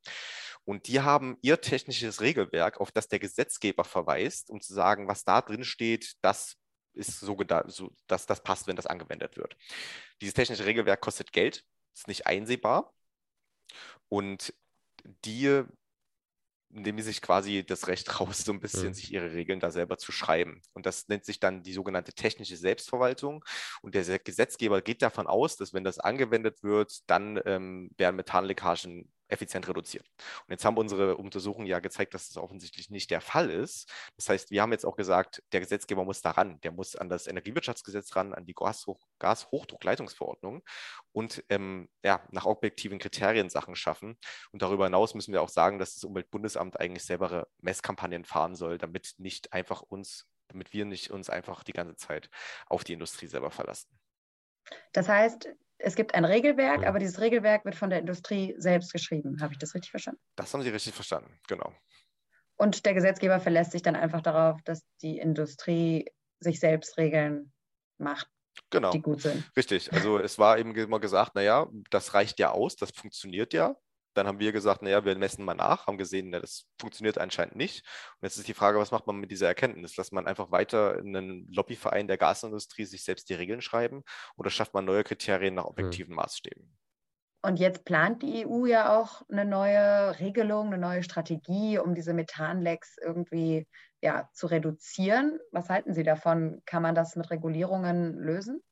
Und 0.64 0.86
die 0.86 1.00
haben 1.00 1.38
ihr 1.40 1.62
technisches 1.62 2.20
Regelwerk, 2.20 2.80
auf 2.80 2.92
das 2.92 3.08
der 3.08 3.18
Gesetzgeber 3.18 3.84
verweist, 3.84 4.50
um 4.50 4.60
zu 4.60 4.74
sagen, 4.74 5.08
was 5.08 5.24
da 5.24 5.40
drin 5.40 5.64
steht, 5.64 6.16
das 6.20 6.56
ist 6.94 7.20
so, 7.20 7.36
so 7.66 7.92
dass 8.06 8.26
das 8.26 8.42
passt, 8.42 8.66
wenn 8.66 8.76
das 8.76 8.86
angewendet 8.86 9.36
wird. 9.36 9.56
Dieses 10.20 10.34
technische 10.34 10.66
Regelwerk 10.66 11.00
kostet 11.00 11.32
Geld, 11.32 11.64
ist 11.94 12.08
nicht 12.08 12.26
einsehbar 12.26 12.92
und 14.08 14.54
die 15.24 15.64
nehmen 16.74 17.02
sich 17.02 17.22
quasi 17.22 17.64
das 17.64 17.86
Recht 17.86 18.20
raus, 18.20 18.38
so 18.38 18.52
ein 18.52 18.60
bisschen 18.60 18.88
mhm. 18.88 18.94
sich 18.94 19.12
ihre 19.12 19.32
Regeln 19.32 19.60
da 19.60 19.70
selber 19.70 19.96
zu 19.96 20.12
schreiben. 20.12 20.60
Und 20.72 20.86
das 20.86 21.08
nennt 21.08 21.24
sich 21.24 21.40
dann 21.40 21.62
die 21.62 21.72
sogenannte 21.72 22.12
technische 22.12 22.56
Selbstverwaltung. 22.56 23.44
Und 23.80 23.94
der 23.94 24.18
Gesetzgeber 24.18 24.82
geht 24.82 25.02
davon 25.02 25.26
aus, 25.26 25.56
dass 25.56 25.72
wenn 25.72 25.84
das 25.84 25.98
angewendet 25.98 26.62
wird, 26.62 27.08
dann 27.08 27.40
ähm, 27.46 27.90
werden 27.96 28.16
Methanleckagen 28.16 29.12
effizient 29.28 29.68
reduziert. 29.68 30.06
Und 30.46 30.50
jetzt 30.50 30.64
haben 30.64 30.76
unsere 30.76 31.16
Untersuchungen 31.16 31.66
ja 31.66 31.80
gezeigt, 31.80 32.14
dass 32.14 32.28
das 32.28 32.36
offensichtlich 32.36 32.90
nicht 32.90 33.10
der 33.10 33.20
Fall 33.20 33.50
ist. 33.50 33.90
Das 34.16 34.28
heißt, 34.28 34.50
wir 34.50 34.62
haben 34.62 34.72
jetzt 34.72 34.84
auch 34.84 34.96
gesagt, 34.96 35.42
der 35.52 35.60
Gesetzgeber 35.60 36.04
muss 36.04 36.20
daran, 36.20 36.60
der 36.60 36.72
muss 36.72 36.96
an 36.96 37.08
das 37.08 37.26
Energiewirtschaftsgesetz 37.26 38.14
ran, 38.16 38.34
an 38.34 38.44
die 38.44 38.54
Gashoch 38.54 39.00
Gashochdruckleitungsverordnung 39.18 40.62
und 41.12 41.44
ähm, 41.48 41.88
ja, 42.04 42.26
nach 42.30 42.44
objektiven 42.44 42.98
Kriterien 42.98 43.48
Sachen 43.48 43.76
schaffen. 43.76 44.18
Und 44.52 44.62
darüber 44.62 44.84
hinaus 44.84 45.14
müssen 45.14 45.32
wir 45.32 45.42
auch 45.42 45.48
sagen, 45.48 45.78
dass 45.78 45.94
das 45.94 46.04
Umweltbundesamt 46.04 46.78
eigentlich 46.78 47.04
selber 47.04 47.46
Messkampagnen 47.58 48.24
fahren 48.24 48.54
soll, 48.54 48.78
damit 48.78 49.14
nicht 49.18 49.52
einfach 49.52 49.82
uns, 49.82 50.26
damit 50.48 50.72
wir 50.72 50.84
nicht 50.84 51.10
uns 51.10 51.30
einfach 51.30 51.64
die 51.64 51.72
ganze 51.72 51.96
Zeit 51.96 52.28
auf 52.66 52.84
die 52.84 52.92
Industrie 52.92 53.26
selber 53.26 53.50
verlassen. 53.50 53.88
Das 54.92 55.08
heißt, 55.08 55.48
es 55.84 55.94
gibt 55.94 56.14
ein 56.14 56.24
Regelwerk, 56.24 56.80
mhm. 56.80 56.86
aber 56.86 56.98
dieses 56.98 57.20
Regelwerk 57.20 57.64
wird 57.64 57.74
von 57.74 57.90
der 57.90 57.98
Industrie 57.98 58.54
selbst 58.58 58.92
geschrieben. 58.92 59.40
Habe 59.40 59.52
ich 59.52 59.58
das 59.58 59.74
richtig 59.74 59.90
verstanden? 59.90 60.20
Das 60.36 60.52
haben 60.52 60.62
Sie 60.62 60.70
richtig 60.70 60.94
verstanden, 60.94 61.38
genau. 61.46 61.72
Und 62.56 62.86
der 62.86 62.94
Gesetzgeber 62.94 63.40
verlässt 63.40 63.72
sich 63.72 63.82
dann 63.82 63.96
einfach 63.96 64.22
darauf, 64.22 64.60
dass 64.62 64.82
die 65.02 65.18
Industrie 65.18 66.06
sich 66.40 66.60
selbst 66.60 66.96
Regeln 66.98 67.52
macht, 67.98 68.28
genau. 68.70 68.90
die 68.90 69.02
gut 69.02 69.22
sind. 69.22 69.44
Richtig. 69.56 69.92
Also 69.92 70.18
es 70.18 70.38
war 70.38 70.58
eben 70.58 70.74
immer 70.74 71.00
gesagt, 71.00 71.34
naja, 71.34 71.66
das 71.90 72.14
reicht 72.14 72.38
ja 72.38 72.50
aus, 72.52 72.76
das 72.76 72.90
funktioniert 72.90 73.52
ja. 73.52 73.76
Dann 74.14 74.26
haben 74.26 74.38
wir 74.38 74.52
gesagt, 74.52 74.82
naja, 74.82 75.04
wir 75.04 75.16
messen 75.16 75.44
mal 75.44 75.54
nach, 75.54 75.86
haben 75.86 75.98
gesehen, 75.98 76.30
na, 76.30 76.40
das 76.40 76.66
funktioniert 76.78 77.18
anscheinend 77.18 77.56
nicht. 77.56 77.84
Und 78.20 78.26
jetzt 78.26 78.36
ist 78.36 78.48
die 78.48 78.54
Frage, 78.54 78.78
was 78.78 78.90
macht 78.90 79.06
man 79.06 79.16
mit 79.16 79.30
dieser 79.30 79.48
Erkenntnis? 79.48 79.96
Lässt 79.96 80.12
man 80.12 80.26
einfach 80.26 80.50
weiter 80.50 80.98
in 80.98 81.16
einen 81.16 81.52
Lobbyverein 81.52 82.08
der 82.08 82.16
Gasindustrie 82.16 82.84
sich 82.84 83.04
selbst 83.04 83.28
die 83.28 83.34
Regeln 83.34 83.60
schreiben 83.60 84.02
oder 84.36 84.50
schafft 84.50 84.74
man 84.74 84.84
neue 84.84 85.04
Kriterien 85.04 85.54
nach 85.54 85.64
hm. 85.64 85.70
objektiven 85.70 86.10
mhm. 86.10 86.16
Maßstäben? 86.16 86.76
Und 87.42 87.58
jetzt 87.58 87.84
plant 87.84 88.22
die 88.22 88.46
EU 88.46 88.64
ja 88.64 88.98
auch 88.98 89.20
eine 89.28 89.44
neue 89.44 90.18
Regelung, 90.18 90.68
eine 90.68 90.78
neue 90.78 91.02
Strategie, 91.02 91.78
um 91.78 91.94
diese 91.94 92.14
Methanlecks 92.14 92.96
irgendwie 92.98 93.66
ja, 94.00 94.30
zu 94.32 94.46
reduzieren. 94.46 95.38
Was 95.52 95.68
halten 95.68 95.92
Sie 95.92 96.04
davon? 96.04 96.62
Kann 96.64 96.82
man 96.82 96.94
das 96.94 97.16
mit 97.16 97.30
Regulierungen 97.30 98.14
lösen? 98.14 98.62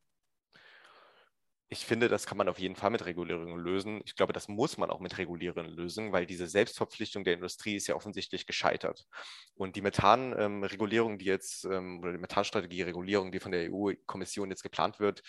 Ich 1.73 1.87
finde, 1.87 2.09
das 2.09 2.27
kann 2.27 2.37
man 2.37 2.51
auf 2.51 2.59
jeden 2.59 2.77
Fall 2.77 2.91
mit 2.91 3.07
Regulierungen 3.07 3.59
lösen. 3.59 4.03
Ich 4.05 4.15
glaube, 4.15 4.35
das 4.35 4.47
muss 4.47 4.77
man 4.77 4.91
auch 4.91 5.01
mit 5.01 5.17
Regulierungen 5.17 5.71
lösen, 5.71 6.13
weil 6.13 6.27
diese 6.27 6.47
Selbstverpflichtung 6.47 7.25
der 7.25 7.33
Industrie 7.33 7.77
ist 7.77 7.87
ja 7.87 7.95
offensichtlich 7.95 8.47
gescheitert. 8.47 9.07
Und 9.55 9.75
die 9.75 9.81
Methanregulierung, 9.81 11.13
ähm, 11.13 11.19
die 11.19 11.25
jetzt, 11.25 11.65
ähm, 11.65 12.01
oder 12.01 12.13
die 12.13 12.19
Methanstrategie-Regulierung, 12.19 13.33
die 13.33 13.41
von 13.41 13.53
der 13.53 13.73
EU-Kommission 13.73 14.51
jetzt 14.51 14.63
geplant 14.63 15.01
wird, 15.01 15.23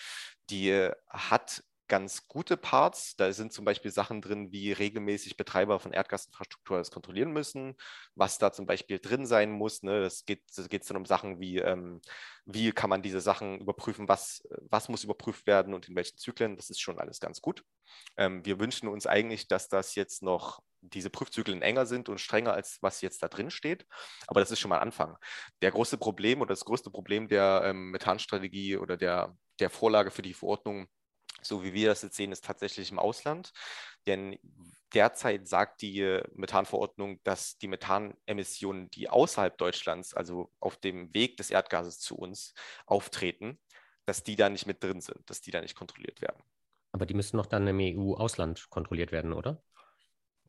die 0.49 0.69
äh, 0.69 0.91
hat 1.09 1.63
ganz 1.93 2.27
gute 2.27 2.57
Parts. 2.57 3.15
Da 3.17 3.31
sind 3.31 3.53
zum 3.53 3.65
Beispiel 3.65 3.91
Sachen 3.91 4.19
drin, 4.19 4.51
wie 4.51 4.71
regelmäßig 4.71 5.37
Betreiber 5.37 5.79
von 5.79 5.93
Erdgasinfrastruktur 5.93 6.79
das 6.79 6.89
kontrollieren 6.89 7.31
müssen, 7.31 7.75
was 8.15 8.39
da 8.39 8.51
zum 8.51 8.65
Beispiel 8.65 8.97
drin 8.97 9.27
sein 9.27 9.51
muss. 9.51 9.83
Ne? 9.83 10.01
Das 10.01 10.25
geht 10.25 10.41
es 10.49 10.87
dann 10.87 10.97
um 10.97 11.05
Sachen 11.05 11.39
wie, 11.39 11.59
ähm, 11.59 12.01
wie 12.45 12.71
kann 12.71 12.89
man 12.89 13.03
diese 13.03 13.21
Sachen 13.21 13.59
überprüfen, 13.59 14.07
was, 14.07 14.41
was 14.71 14.89
muss 14.89 15.03
überprüft 15.03 15.45
werden 15.45 15.75
und 15.75 15.87
in 15.87 15.95
welchen 15.95 16.17
Zyklen. 16.17 16.55
Das 16.55 16.71
ist 16.71 16.81
schon 16.81 16.97
alles 16.97 17.19
ganz 17.19 17.41
gut. 17.41 17.63
Ähm, 18.17 18.43
wir 18.43 18.59
wünschen 18.59 18.87
uns 18.87 19.05
eigentlich, 19.05 19.47
dass 19.47 19.69
das 19.69 19.93
jetzt 19.93 20.23
noch 20.23 20.63
diese 20.81 21.11
Prüfzyklen 21.11 21.61
enger 21.61 21.85
sind 21.85 22.09
und 22.09 22.17
strenger 22.17 22.53
als 22.53 22.79
was 22.81 23.01
jetzt 23.01 23.21
da 23.21 23.27
drin 23.27 23.51
steht. 23.51 23.85
Aber 24.25 24.39
das 24.39 24.49
ist 24.49 24.59
schon 24.59 24.69
mal 24.69 24.79
Anfang. 24.79 25.15
Der 25.61 25.69
große 25.69 25.99
Problem 25.99 26.41
oder 26.41 26.53
das 26.53 26.65
größte 26.65 26.89
Problem 26.89 27.27
der 27.27 27.61
ähm, 27.65 27.91
Methanstrategie 27.91 28.77
oder 28.77 28.97
der, 28.97 29.37
der 29.59 29.69
Vorlage 29.69 30.09
für 30.09 30.23
die 30.23 30.33
Verordnung 30.33 30.87
so 31.45 31.63
wie 31.63 31.73
wir 31.73 31.89
das 31.89 32.01
jetzt 32.01 32.15
sehen, 32.15 32.31
ist 32.31 32.45
tatsächlich 32.45 32.91
im 32.91 32.99
Ausland. 32.99 33.51
Denn 34.05 34.37
derzeit 34.93 35.47
sagt 35.47 35.81
die 35.81 36.21
Methanverordnung, 36.33 37.19
dass 37.23 37.57
die 37.57 37.67
Methanemissionen, 37.67 38.89
die 38.91 39.09
außerhalb 39.09 39.57
Deutschlands, 39.57 40.13
also 40.13 40.51
auf 40.59 40.77
dem 40.77 41.13
Weg 41.13 41.37
des 41.37 41.49
Erdgases 41.49 41.99
zu 41.99 42.15
uns 42.15 42.53
auftreten, 42.85 43.59
dass 44.05 44.23
die 44.23 44.35
da 44.35 44.49
nicht 44.49 44.65
mit 44.65 44.83
drin 44.83 45.01
sind, 45.01 45.29
dass 45.29 45.41
die 45.41 45.51
da 45.51 45.61
nicht 45.61 45.75
kontrolliert 45.75 46.21
werden. 46.21 46.43
Aber 46.91 47.05
die 47.05 47.13
müssen 47.13 47.37
noch 47.37 47.47
dann 47.47 47.67
im 47.67 47.79
EU-Ausland 47.79 48.69
kontrolliert 48.69 49.11
werden, 49.11 49.33
oder? 49.33 49.63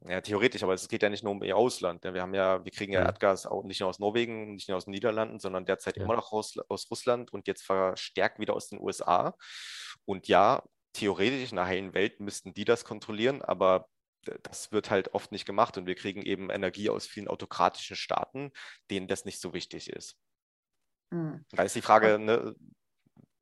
Ja, 0.06 0.20
theoretisch, 0.20 0.62
aber 0.62 0.74
es 0.74 0.86
geht 0.86 1.02
ja 1.02 1.08
nicht 1.08 1.24
nur 1.24 1.32
um 1.32 1.42
ihr 1.42 1.56
Ausland. 1.56 2.04
Wir 2.04 2.20
haben 2.20 2.34
ja, 2.34 2.62
wir 2.62 2.72
kriegen 2.72 2.92
ja, 2.92 3.00
ja. 3.00 3.06
Erdgas 3.06 3.46
auch 3.46 3.64
nicht 3.64 3.80
nur 3.80 3.88
aus 3.88 3.98
Norwegen, 3.98 4.54
nicht 4.54 4.68
nur 4.68 4.76
aus 4.76 4.84
den 4.84 4.90
Niederlanden, 4.90 5.40
sondern 5.40 5.64
derzeit 5.64 5.96
ja. 5.96 6.02
immer 6.02 6.16
noch 6.16 6.30
aus, 6.30 6.58
aus 6.68 6.90
Russland 6.90 7.32
und 7.32 7.46
jetzt 7.46 7.62
verstärkt 7.62 8.38
wieder 8.38 8.54
aus 8.54 8.68
den 8.68 8.80
USA. 8.80 9.34
Und 10.04 10.28
ja, 10.28 10.62
theoretisch 10.94 11.50
in 11.50 11.56
der 11.56 11.66
heilen 11.66 11.92
Welt 11.92 12.20
müssten 12.20 12.54
die 12.54 12.64
das 12.64 12.84
kontrollieren, 12.84 13.42
aber 13.42 13.88
das 14.42 14.72
wird 14.72 14.90
halt 14.90 15.12
oft 15.12 15.32
nicht 15.32 15.44
gemacht 15.44 15.76
und 15.76 15.86
wir 15.86 15.94
kriegen 15.94 16.22
eben 16.22 16.48
Energie 16.48 16.88
aus 16.88 17.06
vielen 17.06 17.28
autokratischen 17.28 17.96
Staaten, 17.96 18.52
denen 18.90 19.06
das 19.06 19.26
nicht 19.26 19.40
so 19.40 19.52
wichtig 19.52 19.90
ist. 19.90 20.16
Mhm. 21.10 21.44
Da 21.50 21.62
ist 21.62 21.76
die 21.76 21.82
Frage, 21.82 22.18
ne, 22.18 22.54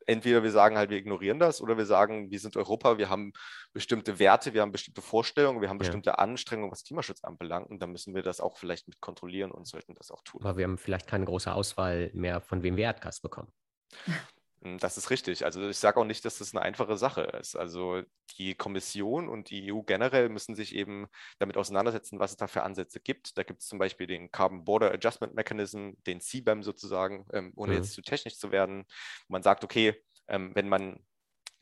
entweder 0.06 0.42
wir 0.42 0.50
sagen 0.50 0.76
halt, 0.76 0.90
wir 0.90 0.98
ignorieren 0.98 1.38
das 1.38 1.60
oder 1.60 1.76
wir 1.76 1.86
sagen, 1.86 2.30
wir 2.30 2.40
sind 2.40 2.56
Europa, 2.56 2.98
wir 2.98 3.08
haben 3.08 3.32
bestimmte 3.72 4.18
Werte, 4.18 4.54
wir 4.54 4.62
haben 4.62 4.72
bestimmte 4.72 5.02
Vorstellungen, 5.02 5.60
wir 5.60 5.68
haben 5.68 5.78
bestimmte 5.78 6.10
ja. 6.10 6.14
Anstrengungen, 6.16 6.72
was 6.72 6.84
Klimaschutz 6.84 7.22
anbelangt 7.22 7.70
und 7.70 7.80
dann 7.80 7.92
müssen 7.92 8.14
wir 8.14 8.22
das 8.22 8.40
auch 8.40 8.56
vielleicht 8.56 8.88
mit 8.88 9.00
kontrollieren 9.00 9.52
und 9.52 9.66
sollten 9.66 9.94
das 9.94 10.10
auch 10.10 10.22
tun. 10.24 10.42
Aber 10.42 10.56
wir 10.56 10.64
haben 10.64 10.78
vielleicht 10.78 11.06
keine 11.06 11.24
große 11.24 11.52
Auswahl 11.52 12.10
mehr, 12.14 12.40
von 12.40 12.62
wem 12.62 12.76
wir 12.76 12.84
Erdgas 12.84 13.20
bekommen. 13.20 13.52
Hm, 14.62 14.78
das 14.78 14.96
ist 14.96 15.10
richtig. 15.10 15.44
Also 15.44 15.68
ich 15.68 15.78
sage 15.78 15.98
auch 16.00 16.04
nicht, 16.04 16.24
dass 16.24 16.38
das 16.38 16.54
eine 16.54 16.62
einfache 16.62 16.96
Sache 16.96 17.22
ist. 17.22 17.56
Also 17.56 18.02
die 18.38 18.54
Kommission 18.54 19.28
und 19.28 19.50
die 19.50 19.72
EU 19.72 19.82
generell 19.82 20.28
müssen 20.28 20.54
sich 20.54 20.74
eben 20.74 21.08
damit 21.38 21.56
auseinandersetzen, 21.56 22.20
was 22.20 22.32
es 22.32 22.36
da 22.36 22.46
für 22.46 22.62
Ansätze 22.62 23.00
gibt. 23.00 23.36
Da 23.36 23.42
gibt 23.42 23.60
es 23.62 23.68
zum 23.68 23.78
Beispiel 23.78 24.06
den 24.06 24.30
Carbon 24.30 24.64
Border 24.64 24.92
Adjustment 24.92 25.34
Mechanism, 25.34 25.90
den 26.06 26.20
CBAM 26.20 26.62
sozusagen, 26.62 27.26
ähm, 27.32 27.52
ohne 27.56 27.72
mhm. 27.72 27.78
jetzt 27.78 27.92
zu 27.92 28.02
technisch 28.02 28.38
zu 28.38 28.52
werden. 28.52 28.84
Man 29.28 29.42
sagt, 29.42 29.64
okay, 29.64 30.00
ähm, 30.28 30.52
wenn 30.54 30.68
man 30.68 31.04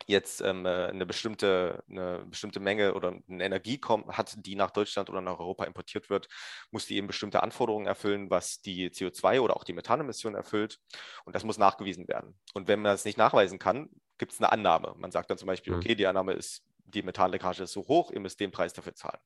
jetzt 0.07 0.41
ähm, 0.41 0.67
äh, 0.67 0.87
eine, 0.87 1.07
bestimmte, 1.07 1.85
eine 1.89 2.25
bestimmte 2.27 2.61
Menge 2.61 2.95
oder 2.95 3.15
eine 3.29 3.45
Energie 3.45 3.79
kommt, 3.79 4.07
hat, 4.09 4.35
die 4.45 4.55
nach 4.55 4.71
Deutschland 4.71 5.11
oder 5.11 5.21
nach 5.21 5.39
Europa 5.39 5.65
importiert 5.65 6.11
wird, 6.11 6.29
muss 6.71 6.87
die 6.87 6.97
eben 6.97 7.07
bestimmte 7.07 7.43
Anforderungen 7.43 7.87
erfüllen, 7.87 8.31
was 8.31 8.61
die 8.61 8.91
CO2 8.91 9.41
oder 9.41 9.57
auch 9.57 9.65
die 9.65 9.73
Methanemission 9.73 10.35
erfüllt. 10.35 10.79
Und 11.25 11.35
das 11.35 11.45
muss 11.45 11.59
nachgewiesen 11.59 12.09
werden. 12.09 12.39
Und 12.55 12.69
wenn 12.69 12.81
man 12.81 12.93
das 12.93 13.05
nicht 13.05 13.19
nachweisen 13.19 13.59
kann, 13.59 13.91
gibt 14.19 14.33
es 14.33 14.41
eine 14.41 14.53
Annahme. 14.53 14.95
Man 14.99 15.11
sagt 15.11 15.31
dann 15.31 15.39
zum 15.39 15.47
Beispiel, 15.47 15.73
mhm. 15.73 15.81
okay, 15.81 15.95
die 15.95 16.07
Annahme 16.07 16.33
ist, 16.33 16.65
die 16.85 17.03
Methanleckage 17.03 17.61
ist 17.61 17.73
so 17.73 17.87
hoch, 17.87 18.11
ihr 18.11 18.21
müsst 18.21 18.41
den 18.41 18.51
Preis 18.51 18.73
dafür 18.73 18.95
zahlen. 18.95 19.21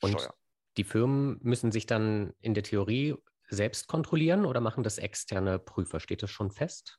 Und 0.00 0.20
Steuer. 0.20 0.34
die 0.76 0.84
Firmen 0.84 1.38
müssen 1.42 1.70
sich 1.70 1.86
dann 1.86 2.34
in 2.40 2.54
der 2.54 2.64
Theorie 2.64 3.14
selbst 3.48 3.86
kontrollieren 3.86 4.46
oder 4.46 4.60
machen 4.60 4.82
das 4.82 4.98
externe 4.98 5.58
Prüfer? 5.58 6.00
Steht 6.00 6.22
das 6.22 6.30
schon 6.30 6.50
fest? 6.50 6.98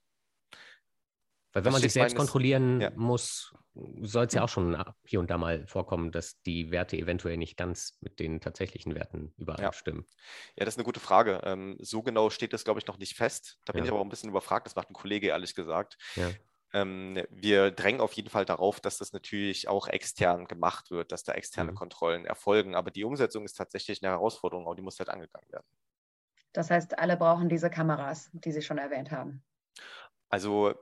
Weil 1.55 1.63
wenn 1.63 1.71
das 1.71 1.73
man 1.75 1.81
sich 1.83 1.93
selbst 1.93 2.17
kontrollieren 2.17 2.81
ja. 2.81 2.91
muss, 2.97 3.55
soll 4.01 4.25
es 4.25 4.33
ja 4.33 4.43
auch 4.43 4.49
schon 4.49 4.77
hier 5.05 5.21
und 5.21 5.29
da 5.29 5.37
mal 5.37 5.65
vorkommen, 5.67 6.11
dass 6.11 6.41
die 6.41 6.69
Werte 6.69 6.97
eventuell 6.97 7.37
nicht 7.37 7.55
ganz 7.55 7.97
mit 8.01 8.19
den 8.19 8.41
tatsächlichen 8.41 8.93
Werten 8.93 9.33
übereinstimmen. 9.37 10.03
Ja, 10.05 10.15
ja 10.57 10.65
das 10.65 10.73
ist 10.73 10.79
eine 10.79 10.83
gute 10.83 10.99
Frage. 10.99 11.39
Ähm, 11.45 11.77
so 11.79 12.03
genau 12.03 12.29
steht 12.29 12.51
das, 12.51 12.65
glaube 12.65 12.81
ich, 12.81 12.87
noch 12.87 12.97
nicht 12.97 13.15
fest. 13.15 13.57
Da 13.63 13.71
bin 13.71 13.79
ja. 13.79 13.85
ich 13.85 13.91
aber 13.91 14.01
auch 14.01 14.05
ein 14.05 14.09
bisschen 14.09 14.29
überfragt. 14.29 14.67
Das 14.67 14.75
macht 14.75 14.89
ein 14.89 14.93
Kollege 14.93 15.27
ehrlich 15.27 15.55
gesagt. 15.55 15.97
Ja. 16.17 16.29
Ähm, 16.73 17.23
wir 17.29 17.71
drängen 17.71 18.01
auf 18.01 18.11
jeden 18.11 18.29
Fall 18.29 18.43
darauf, 18.43 18.81
dass 18.81 18.97
das 18.97 19.13
natürlich 19.13 19.69
auch 19.69 19.87
extern 19.87 20.47
gemacht 20.47 20.91
wird, 20.91 21.13
dass 21.13 21.23
da 21.23 21.31
externe 21.31 21.71
mhm. 21.71 21.75
Kontrollen 21.75 22.25
erfolgen. 22.25 22.75
Aber 22.75 22.91
die 22.91 23.05
Umsetzung 23.05 23.45
ist 23.45 23.53
tatsächlich 23.53 24.03
eine 24.03 24.11
Herausforderung, 24.11 24.67
auch 24.67 24.75
die 24.75 24.81
muss 24.81 24.99
halt 24.99 25.07
angegangen 25.07 25.49
werden. 25.53 25.67
Das 26.51 26.69
heißt, 26.69 26.99
alle 26.99 27.15
brauchen 27.15 27.47
diese 27.47 27.69
Kameras, 27.69 28.29
die 28.33 28.51
Sie 28.51 28.61
schon 28.61 28.77
erwähnt 28.77 29.11
haben. 29.11 29.41
Also 30.27 30.73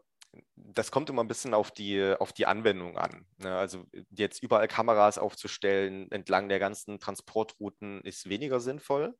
das 0.56 0.92
kommt 0.92 1.10
immer 1.10 1.24
ein 1.24 1.28
bisschen 1.28 1.54
auf 1.54 1.72
die, 1.72 2.16
auf 2.20 2.34
die 2.34 2.46
Anwendung 2.46 2.98
an. 2.98 3.26
Ne? 3.38 3.56
Also 3.56 3.86
jetzt 4.10 4.42
überall 4.42 4.68
Kameras 4.68 5.18
aufzustellen 5.18 6.12
entlang 6.12 6.50
der 6.50 6.60
ganzen 6.60 7.00
Transportrouten 7.00 8.02
ist 8.02 8.30
weniger 8.30 8.60
sinnvoll, 8.60 9.16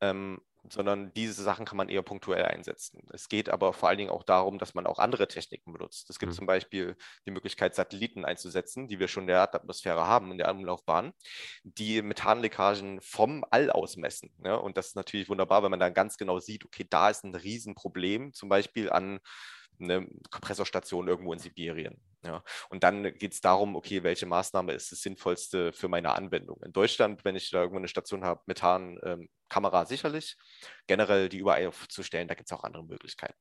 ähm, 0.00 0.40
sondern 0.70 1.12
diese 1.12 1.42
Sachen 1.42 1.66
kann 1.66 1.76
man 1.76 1.88
eher 1.88 2.02
punktuell 2.02 2.44
einsetzen. 2.44 3.06
Es 3.12 3.28
geht 3.28 3.48
aber 3.48 3.72
vor 3.72 3.88
allen 3.88 3.98
Dingen 3.98 4.10
auch 4.10 4.22
darum, 4.22 4.58
dass 4.58 4.74
man 4.74 4.86
auch 4.86 4.98
andere 4.98 5.28
Techniken 5.28 5.72
benutzt. 5.72 6.08
Es 6.08 6.18
gibt 6.18 6.32
mhm. 6.32 6.36
zum 6.36 6.46
Beispiel 6.46 6.96
die 7.26 7.32
Möglichkeit, 7.32 7.74
Satelliten 7.74 8.24
einzusetzen, 8.24 8.88
die 8.88 8.98
wir 8.98 9.08
schon 9.08 9.24
in 9.24 9.28
der 9.28 9.38
Erdatmosphäre 9.38 10.06
haben, 10.06 10.32
in 10.32 10.38
der 10.38 10.50
Umlaufbahn, 10.50 11.12
die 11.64 12.00
Methanleckagen 12.02 13.00
vom 13.02 13.44
All 13.50 13.70
aus 13.70 13.96
messen. 13.96 14.32
Ne? 14.38 14.58
Und 14.58 14.76
das 14.76 14.88
ist 14.88 14.96
natürlich 14.96 15.28
wunderbar, 15.28 15.62
wenn 15.62 15.70
man 15.70 15.80
dann 15.80 15.94
ganz 15.94 16.16
genau 16.16 16.38
sieht, 16.38 16.64
okay, 16.64 16.86
da 16.88 17.10
ist 17.10 17.24
ein 17.24 17.34
Riesenproblem, 17.34 18.32
zum 18.32 18.48
Beispiel 18.48 18.90
an 18.90 19.20
eine 19.80 20.06
Kompressorstation 20.30 21.08
irgendwo 21.08 21.32
in 21.32 21.38
Sibirien. 21.38 22.00
Ja. 22.24 22.42
Und 22.70 22.82
dann 22.82 23.02
geht 23.02 23.32
es 23.32 23.40
darum, 23.40 23.76
okay, 23.76 24.02
welche 24.02 24.26
Maßnahme 24.26 24.72
ist 24.72 24.92
das 24.92 25.02
sinnvollste 25.02 25.72
für 25.72 25.88
meine 25.88 26.14
Anwendung? 26.14 26.62
In 26.62 26.72
Deutschland, 26.72 27.24
wenn 27.24 27.36
ich 27.36 27.50
da 27.50 27.60
irgendwo 27.60 27.78
eine 27.78 27.88
Station 27.88 28.24
habe, 28.24 28.40
Methan, 28.46 28.98
ähm, 29.04 29.28
sicherlich. 29.86 30.36
Generell 30.86 31.28
die 31.28 31.38
überall 31.38 31.66
aufzustellen, 31.66 32.28
da 32.28 32.34
gibt 32.34 32.50
es 32.50 32.56
auch 32.56 32.64
andere 32.64 32.84
Möglichkeiten. 32.84 33.38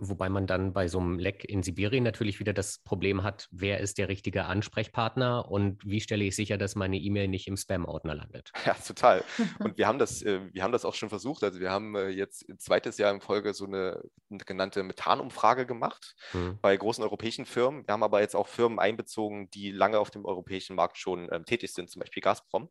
Wobei 0.00 0.28
man 0.28 0.46
dann 0.46 0.72
bei 0.72 0.86
so 0.86 1.00
einem 1.00 1.18
Leck 1.18 1.44
in 1.44 1.64
Sibirien 1.64 2.04
natürlich 2.04 2.38
wieder 2.38 2.52
das 2.52 2.78
Problem 2.78 3.24
hat, 3.24 3.48
wer 3.50 3.80
ist 3.80 3.98
der 3.98 4.08
richtige 4.08 4.44
Ansprechpartner 4.44 5.50
und 5.50 5.84
wie 5.84 6.00
stelle 6.00 6.24
ich 6.24 6.36
sicher, 6.36 6.56
dass 6.56 6.76
meine 6.76 6.96
E-Mail 6.98 7.26
nicht 7.26 7.48
im 7.48 7.56
Spam-Ordner 7.56 8.14
landet. 8.14 8.52
Ja, 8.68 8.74
total. 8.74 9.24
Und 9.60 9.78
wir 9.78 9.86
haben 9.86 9.98
das, 9.98 10.20
äh, 10.20 10.40
wir 10.52 10.62
haben 10.62 10.72
das 10.72 10.84
auch 10.84 10.94
schon 10.94 11.08
versucht. 11.08 11.42
Also 11.42 11.58
wir 11.58 11.70
haben 11.70 11.94
äh, 11.94 12.08
jetzt 12.08 12.44
zweites 12.58 12.98
Jahr 12.98 13.14
in 13.14 13.22
Folge 13.22 13.54
so 13.54 13.64
eine, 13.64 14.02
eine 14.30 14.40
genannte 14.40 14.82
Methanumfrage 14.82 15.64
gemacht 15.64 16.14
hm. 16.32 16.58
bei 16.60 16.76
großen 16.76 17.02
europäischen 17.02 17.46
Firmen. 17.46 17.86
Wir 17.86 17.94
haben 17.94 18.02
aber 18.02 18.20
jetzt 18.20 18.36
auch 18.36 18.46
Firmen 18.46 18.78
einbezogen, 18.78 19.48
die 19.50 19.70
lange 19.70 19.98
auf 19.98 20.10
dem 20.10 20.26
europäischen 20.26 20.76
Markt 20.76 20.98
schon 20.98 21.28
ähm, 21.32 21.46
tätig 21.46 21.72
sind, 21.72 21.88
zum 21.88 22.00
Beispiel 22.00 22.20
Gazprom. 22.20 22.68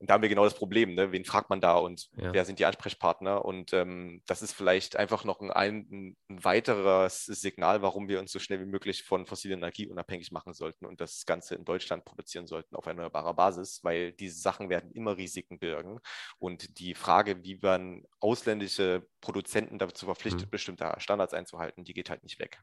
Und 0.00 0.08
da 0.08 0.14
haben 0.14 0.22
wir 0.22 0.28
genau 0.28 0.44
das 0.44 0.54
Problem, 0.54 0.94
ne? 0.94 1.10
wen 1.10 1.24
fragt 1.24 1.50
man 1.50 1.60
da 1.60 1.74
und 1.74 2.08
ja. 2.16 2.32
wer 2.32 2.44
sind 2.44 2.60
die 2.60 2.66
Ansprechpartner? 2.66 3.44
Und 3.44 3.72
ähm, 3.72 4.22
das 4.26 4.42
ist 4.42 4.52
vielleicht 4.52 4.96
einfach 4.96 5.24
noch 5.24 5.40
ein, 5.40 5.50
ein, 5.50 6.16
ein, 6.30 6.44
weiteres 6.44 7.24
Signal, 7.24 7.82
warum 7.82 8.08
wir 8.08 8.20
uns 8.20 8.30
so 8.30 8.38
schnell 8.38 8.60
wie 8.60 8.70
möglich 8.70 9.02
von 9.02 9.26
fossiler 9.26 9.56
Energie 9.56 9.88
unabhängig 9.88 10.30
machen 10.30 10.52
sollten 10.52 10.86
und 10.86 11.00
das 11.00 11.26
Ganze 11.26 11.56
in 11.56 11.64
Deutschland 11.64 12.04
produzieren 12.04 12.46
sollten 12.46 12.76
auf 12.76 12.86
erneuerbarer 12.86 13.34
Basis, 13.34 13.80
weil 13.82 14.12
diese 14.12 14.40
Sachen 14.40 14.68
werden 14.68 14.92
immer 14.92 15.16
Risiken 15.16 15.58
birgen. 15.58 15.98
Und 16.38 16.78
die 16.78 16.94
Frage, 16.94 17.42
wie 17.42 17.58
man 17.60 18.04
ausländische 18.20 19.04
Produzenten 19.20 19.78
dazu 19.78 20.06
verpflichtet, 20.06 20.46
mhm. 20.46 20.50
bestimmte 20.50 20.94
Standards 20.98 21.34
einzuhalten, 21.34 21.82
die 21.82 21.94
geht 21.94 22.08
halt 22.08 22.22
nicht 22.22 22.38
weg 22.38 22.60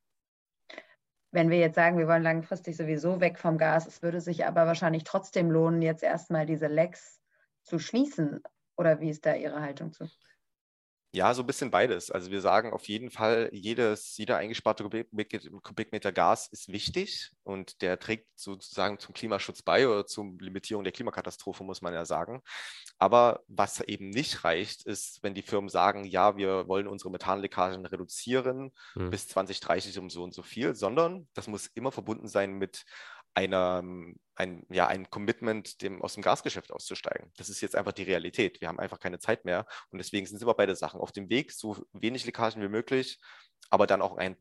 wenn 1.31 1.49
wir 1.49 1.59
jetzt 1.59 1.75
sagen, 1.75 1.97
wir 1.97 2.07
wollen 2.07 2.23
langfristig 2.23 2.77
sowieso 2.77 3.19
weg 3.19 3.37
vom 3.37 3.57
Gas, 3.57 3.87
es 3.87 4.01
würde 4.01 4.21
sich 4.21 4.45
aber 4.45 4.67
wahrscheinlich 4.67 5.03
trotzdem 5.03 5.51
lohnen, 5.51 5.81
jetzt 5.81 6.01
erstmal 6.01 6.45
diese 6.45 6.67
Lecks 6.67 7.19
zu 7.65 7.79
schließen? 7.79 8.41
Oder 8.77 8.99
wie 8.99 9.09
ist 9.09 9.25
da 9.25 9.35
Ihre 9.35 9.61
Haltung 9.61 9.93
zu? 9.93 10.09
Ja, 11.15 11.33
so 11.33 11.43
ein 11.43 11.45
bisschen 11.45 11.71
beides. 11.71 12.11
Also 12.11 12.29
wir 12.29 12.41
sagen 12.41 12.73
auf 12.73 12.89
jeden 12.89 13.09
Fall, 13.09 13.49
jedes, 13.53 14.17
jeder 14.17 14.35
eingesparte 14.35 14.83
Kubikmeter 14.83 16.11
Gas 16.11 16.49
ist 16.51 16.67
wichtig 16.67 17.31
und 17.43 17.81
der 17.81 17.97
trägt 17.99 18.27
sozusagen 18.35 18.99
zum 18.99 19.13
Klimaschutz 19.13 19.61
bei 19.61 19.87
oder 19.87 20.05
zur 20.05 20.33
Limitierung 20.41 20.83
der 20.83 20.91
Klimakatastrophe, 20.91 21.63
muss 21.63 21.81
man 21.81 21.93
ja 21.93 22.03
sagen. 22.03 22.41
Aber 22.97 23.43
was 23.47 23.79
eben 23.79 24.09
nicht 24.09 24.43
reicht, 24.43 24.85
ist, 24.85 25.23
wenn 25.23 25.33
die 25.33 25.41
Firmen 25.41 25.69
sagen, 25.69 26.03
ja, 26.03 26.35
wir 26.35 26.67
wollen 26.67 26.85
unsere 26.85 27.11
Methanleckagen 27.11 27.85
reduzieren 27.85 28.73
mhm. 28.95 29.09
bis 29.09 29.29
2030 29.29 29.97
um 29.99 30.09
so 30.09 30.21
und 30.21 30.33
so 30.33 30.43
viel, 30.43 30.75
sondern 30.75 31.29
das 31.33 31.47
muss 31.47 31.67
immer 31.67 31.93
verbunden 31.93 32.27
sein 32.27 32.57
mit 32.57 32.83
einer, 33.33 33.83
ein, 34.35 34.65
ja, 34.69 34.87
ein 34.87 35.09
Commitment, 35.09 35.81
dem 35.81 36.01
aus 36.01 36.13
dem 36.13 36.23
Gasgeschäft 36.23 36.71
auszusteigen. 36.71 37.31
Das 37.37 37.49
ist 37.49 37.61
jetzt 37.61 37.75
einfach 37.75 37.93
die 37.93 38.03
Realität. 38.03 38.61
Wir 38.61 38.67
haben 38.67 38.79
einfach 38.79 38.99
keine 38.99 39.19
Zeit 39.19 39.45
mehr 39.45 39.65
und 39.89 39.97
deswegen 39.97 40.25
sind 40.25 40.37
es 40.37 40.41
immer 40.41 40.53
beide 40.53 40.75
Sachen. 40.75 40.99
Auf 40.99 41.11
dem 41.11 41.29
Weg, 41.29 41.51
so 41.51 41.85
wenig 41.93 42.25
Leckagen 42.25 42.61
wie 42.61 42.67
möglich, 42.67 43.19
aber 43.69 43.87
dann 43.87 44.01
auch 44.01 44.17
ein 44.17 44.37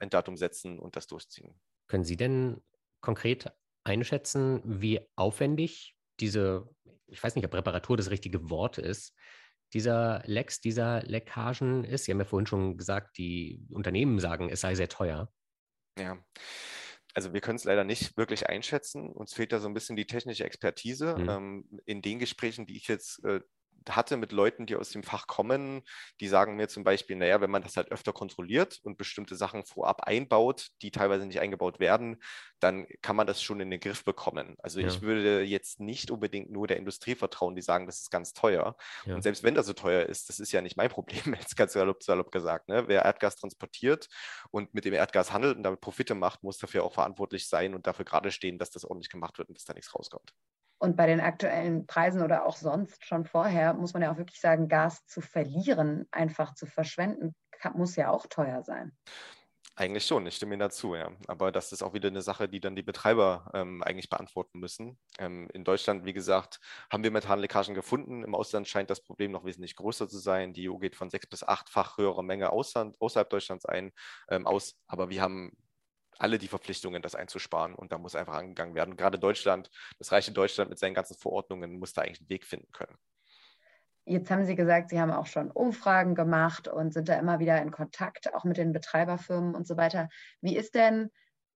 Enddatum 0.00 0.36
setzen 0.36 0.78
und 0.78 0.96
das 0.96 1.06
durchziehen. 1.06 1.60
Können 1.86 2.04
Sie 2.04 2.16
denn 2.16 2.62
konkret 3.00 3.52
einschätzen, 3.84 4.62
wie 4.64 5.00
aufwendig 5.16 5.96
diese, 6.20 6.68
ich 7.06 7.22
weiß 7.22 7.34
nicht, 7.34 7.44
ob 7.44 7.54
Reparatur 7.54 7.96
das 7.96 8.10
richtige 8.10 8.50
Wort 8.50 8.78
ist, 8.78 9.14
dieser 9.72 10.22
Lecks, 10.24 10.60
dieser 10.60 11.02
Leckagen 11.02 11.84
ist? 11.84 12.04
Sie 12.04 12.12
haben 12.12 12.18
ja 12.18 12.24
vorhin 12.24 12.46
schon 12.46 12.76
gesagt, 12.76 13.18
die 13.18 13.66
Unternehmen 13.70 14.18
sagen, 14.18 14.48
es 14.48 14.60
sei 14.60 14.74
sehr 14.74 14.88
teuer. 14.88 15.32
Ja, 15.98 16.18
also 17.18 17.32
wir 17.32 17.40
können 17.40 17.56
es 17.56 17.64
leider 17.64 17.82
nicht 17.82 18.16
wirklich 18.16 18.48
einschätzen. 18.48 19.10
Uns 19.10 19.34
fehlt 19.34 19.50
da 19.50 19.58
so 19.58 19.66
ein 19.66 19.74
bisschen 19.74 19.96
die 19.96 20.06
technische 20.06 20.44
Expertise. 20.44 21.16
Mhm. 21.18 21.28
Ähm, 21.28 21.80
in 21.84 22.00
den 22.00 22.20
Gesprächen, 22.20 22.64
die 22.64 22.76
ich 22.76 22.86
jetzt 22.86 23.24
äh, 23.24 23.40
hatte 23.88 24.16
mit 24.16 24.32
Leuten, 24.32 24.66
die 24.66 24.76
aus 24.76 24.90
dem 24.90 25.02
Fach 25.02 25.26
kommen, 25.26 25.82
die 26.20 26.28
sagen 26.28 26.56
mir 26.56 26.68
zum 26.68 26.84
Beispiel, 26.84 27.16
naja, 27.16 27.40
wenn 27.40 27.50
man 27.50 27.62
das 27.62 27.76
halt 27.76 27.90
öfter 27.90 28.12
kontrolliert 28.12 28.80
und 28.82 28.98
bestimmte 28.98 29.36
Sachen 29.36 29.64
vorab 29.64 30.02
einbaut, 30.02 30.68
die 30.82 30.90
teilweise 30.90 31.26
nicht 31.26 31.40
eingebaut 31.40 31.80
werden, 31.80 32.22
dann 32.60 32.86
kann 33.02 33.16
man 33.16 33.26
das 33.26 33.42
schon 33.42 33.60
in 33.60 33.70
den 33.70 33.80
Griff 33.80 34.04
bekommen. 34.04 34.56
Also 34.58 34.80
ja. 34.80 34.88
ich 34.88 35.02
würde 35.02 35.42
jetzt 35.42 35.80
nicht 35.80 36.10
unbedingt 36.10 36.50
nur 36.50 36.66
der 36.66 36.76
Industrie 36.76 37.14
vertrauen, 37.14 37.54
die 37.54 37.62
sagen, 37.62 37.86
das 37.86 38.00
ist 38.00 38.10
ganz 38.10 38.32
teuer. 38.32 38.76
Ja. 39.04 39.14
Und 39.14 39.22
selbst 39.22 39.42
wenn 39.42 39.54
das 39.54 39.66
so 39.66 39.72
teuer 39.72 40.06
ist, 40.06 40.28
das 40.28 40.40
ist 40.40 40.52
ja 40.52 40.60
nicht 40.60 40.76
mein 40.76 40.90
Problem, 40.90 41.34
jetzt 41.38 41.56
ganz 41.56 41.72
salopp, 41.72 42.02
salopp 42.02 42.32
gesagt. 42.32 42.68
Ne? 42.68 42.84
Wer 42.88 43.04
Erdgas 43.04 43.36
transportiert 43.36 44.08
und 44.50 44.74
mit 44.74 44.84
dem 44.84 44.94
Erdgas 44.94 45.32
handelt 45.32 45.56
und 45.56 45.62
damit 45.62 45.80
Profite 45.80 46.14
macht, 46.14 46.42
muss 46.42 46.58
dafür 46.58 46.84
auch 46.84 46.92
verantwortlich 46.92 47.48
sein 47.48 47.74
und 47.74 47.86
dafür 47.86 48.04
gerade 48.04 48.30
stehen, 48.30 48.58
dass 48.58 48.70
das 48.70 48.84
ordentlich 48.84 49.10
gemacht 49.10 49.38
wird 49.38 49.48
und 49.48 49.56
dass 49.56 49.64
da 49.64 49.74
nichts 49.74 49.94
rauskommt. 49.94 50.32
Und 50.78 50.96
bei 50.96 51.06
den 51.06 51.20
aktuellen 51.20 51.86
Preisen 51.86 52.22
oder 52.22 52.46
auch 52.46 52.56
sonst 52.56 53.04
schon 53.04 53.24
vorher 53.24 53.74
muss 53.74 53.94
man 53.94 54.02
ja 54.02 54.12
auch 54.12 54.18
wirklich 54.18 54.40
sagen, 54.40 54.68
Gas 54.68 55.04
zu 55.06 55.20
verlieren, 55.20 56.06
einfach 56.10 56.54
zu 56.54 56.66
verschwenden, 56.66 57.34
muss 57.74 57.96
ja 57.96 58.10
auch 58.10 58.26
teuer 58.26 58.62
sein. 58.62 58.92
Eigentlich 59.74 60.06
schon, 60.06 60.26
ich 60.26 60.34
stimme 60.34 60.54
Ihnen 60.54 60.60
dazu, 60.60 60.96
ja. 60.96 61.12
Aber 61.28 61.52
das 61.52 61.70
ist 61.70 61.82
auch 61.84 61.94
wieder 61.94 62.08
eine 62.08 62.20
Sache, 62.20 62.48
die 62.48 62.58
dann 62.58 62.74
die 62.74 62.82
Betreiber 62.82 63.48
ähm, 63.54 63.80
eigentlich 63.84 64.10
beantworten 64.10 64.58
müssen. 64.58 64.98
Ähm, 65.20 65.48
in 65.52 65.62
Deutschland, 65.62 66.04
wie 66.04 66.12
gesagt, 66.12 66.58
haben 66.90 67.04
wir 67.04 67.12
Methanleckagen 67.12 67.76
gefunden. 67.76 68.24
Im 68.24 68.34
Ausland 68.34 68.66
scheint 68.66 68.90
das 68.90 69.00
Problem 69.00 69.30
noch 69.30 69.44
wesentlich 69.44 69.76
größer 69.76 70.08
zu 70.08 70.18
sein. 70.18 70.52
Die 70.52 70.68
EU 70.68 70.78
geht 70.78 70.96
von 70.96 71.10
sechs 71.10 71.28
bis 71.28 71.44
achtfach 71.44 71.96
höherer 71.96 72.24
Menge 72.24 72.50
außerhalb 72.50 73.30
Deutschlands 73.30 73.66
ein, 73.66 73.92
ähm, 74.28 74.48
aus. 74.48 74.74
Aber 74.88 75.10
wir 75.10 75.22
haben 75.22 75.52
alle 76.18 76.38
die 76.38 76.48
Verpflichtungen, 76.48 77.02
das 77.02 77.14
einzusparen. 77.14 77.74
Und 77.74 77.92
da 77.92 77.98
muss 77.98 78.14
einfach 78.14 78.34
angegangen 78.34 78.74
werden. 78.74 78.96
gerade 78.96 79.18
Deutschland, 79.18 79.70
das 79.98 80.12
reiche 80.12 80.32
Deutschland 80.32 80.70
mit 80.70 80.78
seinen 80.78 80.94
ganzen 80.94 81.16
Verordnungen, 81.16 81.78
muss 81.78 81.92
da 81.92 82.02
eigentlich 82.02 82.20
einen 82.20 82.28
Weg 82.28 82.44
finden 82.44 82.70
können. 82.72 82.96
Jetzt 84.04 84.30
haben 84.30 84.46
Sie 84.46 84.54
gesagt, 84.54 84.88
Sie 84.88 84.98
haben 84.98 85.10
auch 85.10 85.26
schon 85.26 85.50
Umfragen 85.50 86.14
gemacht 86.14 86.66
und 86.66 86.94
sind 86.94 87.10
da 87.10 87.18
immer 87.18 87.40
wieder 87.40 87.60
in 87.60 87.70
Kontakt, 87.70 88.34
auch 88.34 88.44
mit 88.44 88.56
den 88.56 88.72
Betreiberfirmen 88.72 89.54
und 89.54 89.66
so 89.66 89.76
weiter. 89.76 90.08
Wie 90.40 90.56
ist 90.56 90.74
denn 90.74 91.10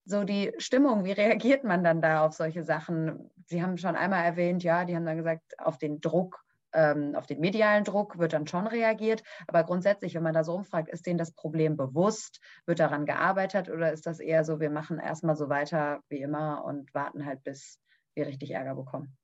so 0.05 0.25
die 0.25 0.53
Stimmung? 0.59 1.05
Wie 1.05 1.13
reagiert 1.13 1.65
man 1.65 1.83
dann 1.83 2.03
da 2.03 2.27
auf 2.27 2.35
solche 2.35 2.63
Sachen? 2.63 3.31
Sie 3.47 3.63
haben 3.63 3.79
schon 3.79 3.97
einmal 3.97 4.25
erwähnt, 4.25 4.63
ja, 4.63 4.85
die 4.85 4.95
haben 4.95 5.07
dann 5.07 5.17
gesagt, 5.17 5.59
auf 5.59 5.79
den 5.79 6.01
Druck 6.03 6.43
ähm, 6.73 7.15
auf 7.15 7.27
den 7.27 7.41
medialen 7.41 7.85
Druck 7.85 8.19
wird 8.19 8.33
dann 8.33 8.47
schon 8.47 8.67
reagiert. 8.67 9.23
Aber 9.47 9.65
grundsätzlich, 9.65 10.15
wenn 10.15 10.23
man 10.23 10.35
da 10.35 10.45
so 10.45 10.55
umfragt, 10.55 10.89
ist 10.89 11.07
denen 11.07 11.19
das 11.19 11.33
Problem 11.33 11.77
bewusst? 11.77 12.41
Wird 12.67 12.81
daran 12.81 13.07
gearbeitet 13.07 13.69
oder 13.71 13.93
ist 13.93 14.07
das 14.07 14.21
eher 14.21 14.45
so, 14.45 14.61
wir 14.61 14.71
machen 14.71 14.99
erstmal 14.99 15.37
so 15.37 15.49
weiter 15.49 16.01
wie 16.09 16.21
immer 16.23 16.65
und 16.65 16.95
warten 16.95 17.27
halt, 17.27 17.43
bis 17.45 17.81
wir 18.15 18.27
richtig 18.27 18.51
Ärger 18.53 18.75
bekommen? 18.75 19.17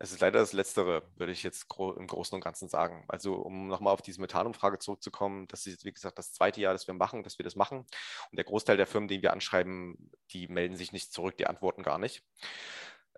Es 0.00 0.12
ist 0.12 0.20
leider 0.20 0.38
das 0.38 0.52
Letztere, 0.52 1.02
würde 1.16 1.32
ich 1.32 1.42
jetzt 1.42 1.66
im 1.78 2.06
Großen 2.06 2.36
und 2.36 2.44
Ganzen 2.44 2.68
sagen. 2.68 3.04
Also, 3.08 3.34
um 3.34 3.66
nochmal 3.66 3.92
auf 3.92 4.02
diese 4.02 4.20
Methanumfrage 4.20 4.78
zurückzukommen, 4.78 5.48
das 5.48 5.66
ist 5.66 5.72
jetzt, 5.72 5.84
wie 5.84 5.92
gesagt, 5.92 6.18
das 6.18 6.32
zweite 6.32 6.60
Jahr, 6.60 6.72
dass 6.72 6.86
wir 6.86 6.94
machen, 6.94 7.24
dass 7.24 7.38
wir 7.38 7.44
das 7.44 7.56
machen. 7.56 7.78
Und 7.78 8.36
der 8.36 8.44
Großteil 8.44 8.76
der 8.76 8.86
Firmen, 8.86 9.08
die 9.08 9.22
wir 9.22 9.32
anschreiben, 9.32 10.12
die 10.30 10.46
melden 10.46 10.76
sich 10.76 10.92
nicht 10.92 11.12
zurück, 11.12 11.36
die 11.36 11.48
antworten 11.48 11.82
gar 11.82 11.98
nicht. 11.98 12.22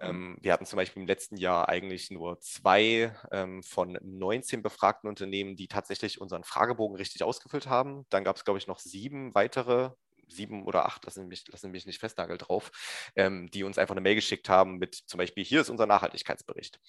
Ähm, 0.01 0.37
wir 0.41 0.53
hatten 0.53 0.67
zum 0.67 0.77
Beispiel 0.77 1.03
im 1.03 1.07
letzten 1.07 1.37
Jahr 1.37 1.69
eigentlich 1.69 2.11
nur 2.11 2.41
zwei 2.41 3.15
ähm, 3.31 3.63
von 3.63 3.99
19 4.03 4.63
befragten 4.63 5.09
Unternehmen, 5.09 5.57
die 5.57 5.69
tatsächlich 5.69 6.21
unseren 6.21 6.45
Fragebogen 6.45 6.97
richtig 6.97 7.23
ausgefüllt 7.23 7.67
haben. 7.69 8.07
Dann 8.11 8.25
gab 8.25 8.37
es, 8.37 8.45
glaube 8.45 8.59
ich, 8.59 8.67
noch 8.67 8.79
sieben 8.79 9.35
weitere 9.35 9.91
sieben 10.33 10.65
oder 10.65 10.87
acht, 10.87 11.05
lassen 11.05 11.29
mich, 11.29 11.45
lassen 11.49 11.71
mich 11.71 11.87
nicht 11.87 11.99
festnageln 11.99 12.39
drauf, 12.39 12.71
ähm, 13.17 13.51
die 13.51 13.65
uns 13.65 13.79
einfach 13.79 13.95
eine 13.95 14.01
Mail 14.01 14.15
geschickt 14.15 14.49
haben 14.49 14.79
mit 14.79 14.95
zum 14.95 15.19
Beispiel, 15.19 15.45
hier 15.45 15.61
ist 15.61 15.71
unser 15.71 15.87
Nachhaltigkeitsbericht. 15.87 16.81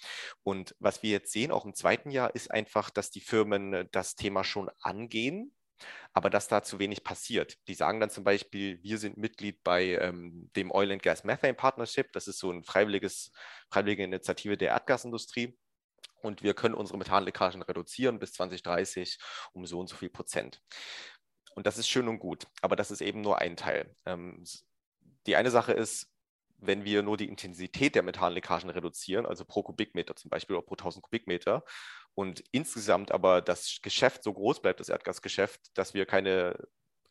Und 0.44 0.76
was 0.80 1.04
wir 1.04 1.12
jetzt 1.12 1.32
sehen, 1.32 1.52
auch 1.52 1.66
im 1.66 1.74
zweiten 1.74 2.12
Jahr, 2.12 2.34
ist 2.36 2.52
einfach, 2.52 2.90
dass 2.90 3.12
die 3.12 3.22
Firmen 3.22 3.88
das 3.92 4.16
Thema 4.16 4.44
schon 4.44 4.70
angehen, 4.80 5.54
aber 6.14 6.30
dass 6.30 6.48
da 6.48 6.64
zu 6.64 6.80
wenig 6.80 7.04
passiert. 7.04 7.58
Die 7.68 7.74
sagen 7.74 8.00
dann 8.00 8.10
zum 8.10 8.24
Beispiel, 8.24 8.82
wir 8.84 8.98
sind 8.98 9.18
Mitglied 9.18 9.64
bei 9.64 9.96
ähm, 9.96 10.50
dem 10.56 10.72
Oil 10.72 10.92
and 10.92 11.04
Gas 11.04 11.24
Methane 11.24 11.54
Partnership, 11.54 12.12
das 12.14 12.28
ist 12.28 12.40
so 12.40 12.52
eine 12.52 12.64
freiwillige 12.64 13.08
Initiative 14.04 14.58
der 14.58 14.70
Erdgasindustrie. 14.70 15.58
Und 16.22 16.44
wir 16.44 16.54
können 16.54 16.76
unsere 16.76 17.00
Methanleckagen 17.00 17.64
reduzieren 17.64 18.20
bis 18.20 18.34
2030 18.34 19.18
um 19.54 19.66
so 19.66 19.80
und 19.80 19.88
so 19.88 19.96
viel 19.96 20.10
Prozent. 20.10 20.62
Und 21.56 21.66
das 21.66 21.78
ist 21.78 21.90
schön 21.90 22.08
und 22.08 22.20
gut, 22.20 22.46
aber 22.62 22.76
das 22.76 22.92
ist 22.92 23.02
eben 23.02 23.22
nur 23.22 23.40
ein 23.40 23.58
Teil. 23.58 23.96
Ähm, 24.06 24.44
die 25.26 25.36
eine 25.36 25.52
Sache 25.52 25.74
ist, 25.74 26.11
wenn 26.62 26.86
wir 26.86 27.02
nur 27.04 27.18
die 27.18 27.28
Intensität 27.28 27.96
der 27.96 28.04
Methanleckagen 28.04 28.70
reduzieren, 28.70 29.26
also 29.26 29.46
pro 29.46 29.64
Kubikmeter 29.64 30.16
zum 30.16 30.30
Beispiel 30.30 30.56
oder 30.56 30.66
pro 30.66 30.76
1000 30.76 31.04
Kubikmeter, 31.04 31.64
und 32.14 32.44
insgesamt 32.52 33.12
aber 33.12 33.42
das 33.42 33.80
Geschäft 33.82 34.24
so 34.24 34.34
groß 34.34 34.62
bleibt, 34.62 34.80
das 34.80 34.90
Erdgasgeschäft, 34.90 35.60
dass 35.76 35.94
wir 35.94 36.06
keine 36.06 36.56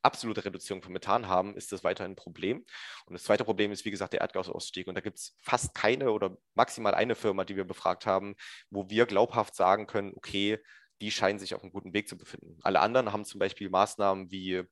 absolute 0.02 0.44
Reduzierung 0.44 0.82
von 0.82 0.92
Methan 0.92 1.28
haben, 1.28 1.56
ist 1.56 1.72
das 1.72 1.84
weiterhin 1.84 2.12
ein 2.12 2.16
Problem. 2.16 2.64
Und 3.06 3.12
das 3.12 3.24
zweite 3.24 3.44
Problem 3.44 3.72
ist, 3.72 3.84
wie 3.84 3.90
gesagt, 3.90 4.12
der 4.12 4.20
Erdgasausstieg. 4.20 4.86
Und 4.86 4.94
da 4.94 5.00
gibt 5.00 5.18
es 5.18 5.36
fast 5.40 5.74
keine 5.74 6.12
oder 6.12 6.36
maximal 6.54 6.94
eine 6.94 7.14
Firma, 7.14 7.44
die 7.44 7.56
wir 7.56 7.64
befragt 7.64 8.06
haben, 8.06 8.34
wo 8.70 8.88
wir 8.88 9.06
glaubhaft 9.06 9.54
sagen 9.54 9.86
können, 9.86 10.12
okay, 10.16 10.58
die 11.00 11.10
scheinen 11.10 11.38
sich 11.38 11.54
auf 11.54 11.62
einem 11.62 11.72
guten 11.72 11.92
Weg 11.92 12.08
zu 12.08 12.16
befinden. 12.16 12.58
Alle 12.62 12.80
anderen 12.80 13.12
haben 13.12 13.24
zum 13.24 13.38
Beispiel 13.38 13.70
Maßnahmen 13.70 14.30
wie 14.30 14.64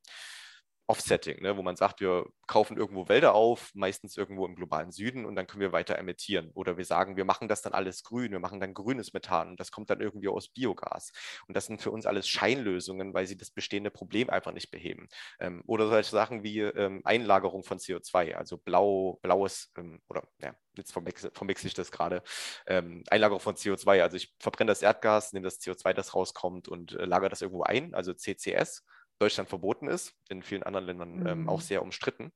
Offsetting, 0.88 1.42
ne, 1.42 1.54
wo 1.58 1.62
man 1.62 1.76
sagt, 1.76 2.00
wir 2.00 2.24
kaufen 2.46 2.78
irgendwo 2.78 3.10
Wälder 3.10 3.34
auf, 3.34 3.72
meistens 3.74 4.16
irgendwo 4.16 4.46
im 4.46 4.56
globalen 4.56 4.90
Süden 4.90 5.26
und 5.26 5.36
dann 5.36 5.46
können 5.46 5.60
wir 5.60 5.72
weiter 5.72 5.98
emittieren. 5.98 6.50
Oder 6.54 6.78
wir 6.78 6.84
sagen, 6.86 7.16
wir 7.16 7.26
machen 7.26 7.46
das 7.46 7.60
dann 7.60 7.74
alles 7.74 8.02
grün, 8.04 8.32
wir 8.32 8.38
machen 8.38 8.58
dann 8.58 8.72
grünes 8.72 9.12
Methan 9.12 9.50
und 9.50 9.60
das 9.60 9.70
kommt 9.70 9.90
dann 9.90 10.00
irgendwie 10.00 10.28
aus 10.28 10.48
Biogas. 10.48 11.12
Und 11.46 11.56
das 11.56 11.66
sind 11.66 11.82
für 11.82 11.90
uns 11.90 12.06
alles 12.06 12.26
Scheinlösungen, 12.26 13.12
weil 13.12 13.26
sie 13.26 13.36
das 13.36 13.50
bestehende 13.50 13.90
Problem 13.90 14.30
einfach 14.30 14.52
nicht 14.52 14.70
beheben. 14.70 15.08
Ähm, 15.40 15.62
oder 15.66 15.88
solche 15.88 16.10
Sachen 16.10 16.42
wie 16.42 16.60
ähm, 16.60 17.02
Einlagerung 17.04 17.64
von 17.64 17.78
CO2, 17.78 18.34
also 18.34 18.56
blau, 18.56 19.18
blaues 19.20 19.70
ähm, 19.76 20.00
oder 20.08 20.26
ja, 20.40 20.54
jetzt 20.74 20.92
verwechsel 20.92 21.66
ich 21.66 21.74
das 21.74 21.92
gerade, 21.92 22.22
ähm, 22.66 23.04
Einlagerung 23.10 23.40
von 23.40 23.56
CO2. 23.56 24.02
Also 24.02 24.16
ich 24.16 24.34
verbrenne 24.38 24.70
das 24.70 24.80
Erdgas, 24.80 25.34
nehme 25.34 25.44
das 25.44 25.60
CO2, 25.60 25.92
das 25.92 26.14
rauskommt 26.14 26.66
und 26.66 26.92
äh, 26.92 27.04
lagere 27.04 27.28
das 27.28 27.42
irgendwo 27.42 27.64
ein, 27.64 27.94
also 27.94 28.14
CCS. 28.14 28.84
Deutschland 29.18 29.48
verboten 29.48 29.88
ist, 29.88 30.14
in 30.28 30.42
vielen 30.42 30.62
anderen 30.62 30.86
Ländern 30.86 31.20
mhm. 31.20 31.26
ähm, 31.26 31.48
auch 31.48 31.58
mhm. 31.60 31.64
sehr 31.64 31.82
umstritten. 31.82 32.32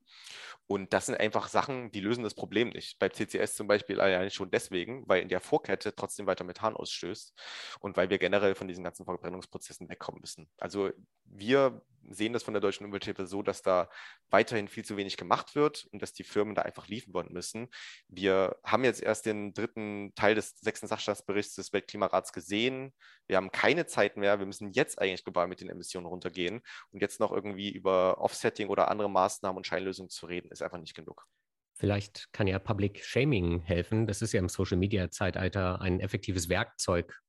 Und 0.67 0.93
das 0.93 1.07
sind 1.07 1.17
einfach 1.17 1.49
Sachen, 1.49 1.91
die 1.91 2.01
lösen 2.01 2.25
das 2.25 2.35
Problem 2.35 2.71
nicht. 2.71 2.99
Bei 2.99 3.09
CCS 3.09 3.57
zum 3.57 3.67
Beispiel 3.67 4.01
allein 4.01 4.31
schon 4.31 4.51
deswegen, 4.51 5.07
weil 5.09 5.21
in 5.23 5.29
der 5.29 5.41
Vorkette 5.41 5.95
trotzdem 5.95 6.27
weiter 6.27 6.45
Methan 6.45 6.77
ausstößt 6.77 7.35
und 7.81 7.97
weil 7.97 8.11
wir 8.11 8.19
generell 8.19 8.55
von 8.55 8.69
diesen 8.69 8.85
ganzen 8.85 9.05
Verbrennungsprozessen 9.05 9.89
wegkommen 9.89 10.21
müssen. 10.21 10.49
Also 10.59 10.91
wir 11.25 11.83
sehen 12.11 12.33
das 12.33 12.43
von 12.43 12.55
der 12.55 12.61
deutschen 12.61 12.87
Umwelthilfe 12.87 13.27
so, 13.27 13.43
dass 13.43 13.63
da 13.63 13.89
weiterhin 14.31 14.69
viel 14.69 14.85
zu 14.85 14.97
wenig 14.97 15.17
gemacht 15.17 15.55
wird 15.55 15.87
und 15.93 16.03
dass 16.03 16.13
die 16.13 16.25
Firmen 16.25 16.55
da 16.55 16.63
einfach 16.63 16.89
liefern 16.89 17.29
müssen. 17.31 17.69
Wir 18.09 18.57
haben 18.65 18.85
jetzt 18.85 19.03
erst 19.03 19.27
den 19.27 19.55
dritten 19.55 20.13
Teil 20.15 20.35
des 20.35 20.59
sechsten 20.61 20.87
Sachstandsberichts 20.87 21.55
des 21.55 21.73
Weltklimarats 21.73 22.33
gesehen. 22.33 22.93
Wir 23.27 23.37
haben 23.37 23.53
keine 23.53 23.87
Zeit 23.87 24.17
mehr. 24.17 24.39
Wir 24.39 24.47
müssen 24.47 24.73
jetzt 24.73 24.99
eigentlich 25.01 25.25
global 25.25 25.49
mit 25.49 25.61
den 25.61 25.69
Emissionen 25.69 26.07
runtergehen. 26.07 26.63
Und 26.91 27.01
jetzt 27.01 27.21
noch 27.21 27.33
irgendwie 27.33 27.71
über 27.71 28.19
Offsetting 28.19 28.69
oder 28.69 28.91
andere 28.91 29.11
Maßnahmen 29.11 29.57
und 29.57 29.67
Scheinlösungen 29.67 30.11
zu 30.11 30.27
reden, 30.27 30.51
ist 30.51 30.63
einfach 30.63 30.79
nicht 30.79 30.95
genug. 30.95 31.27
Vielleicht 31.75 32.33
kann 32.33 32.47
ja 32.47 32.59
Public 32.59 33.05
Shaming 33.05 33.61
helfen. 33.61 34.07
Das 34.07 34.23
ist 34.23 34.33
ja 34.33 34.41
im 34.41 34.49
Social 34.49 34.77
Media 34.77 35.11
Zeitalter 35.11 35.81
ein 35.81 36.01
effektives 36.01 36.49
Werkzeug 36.49 37.21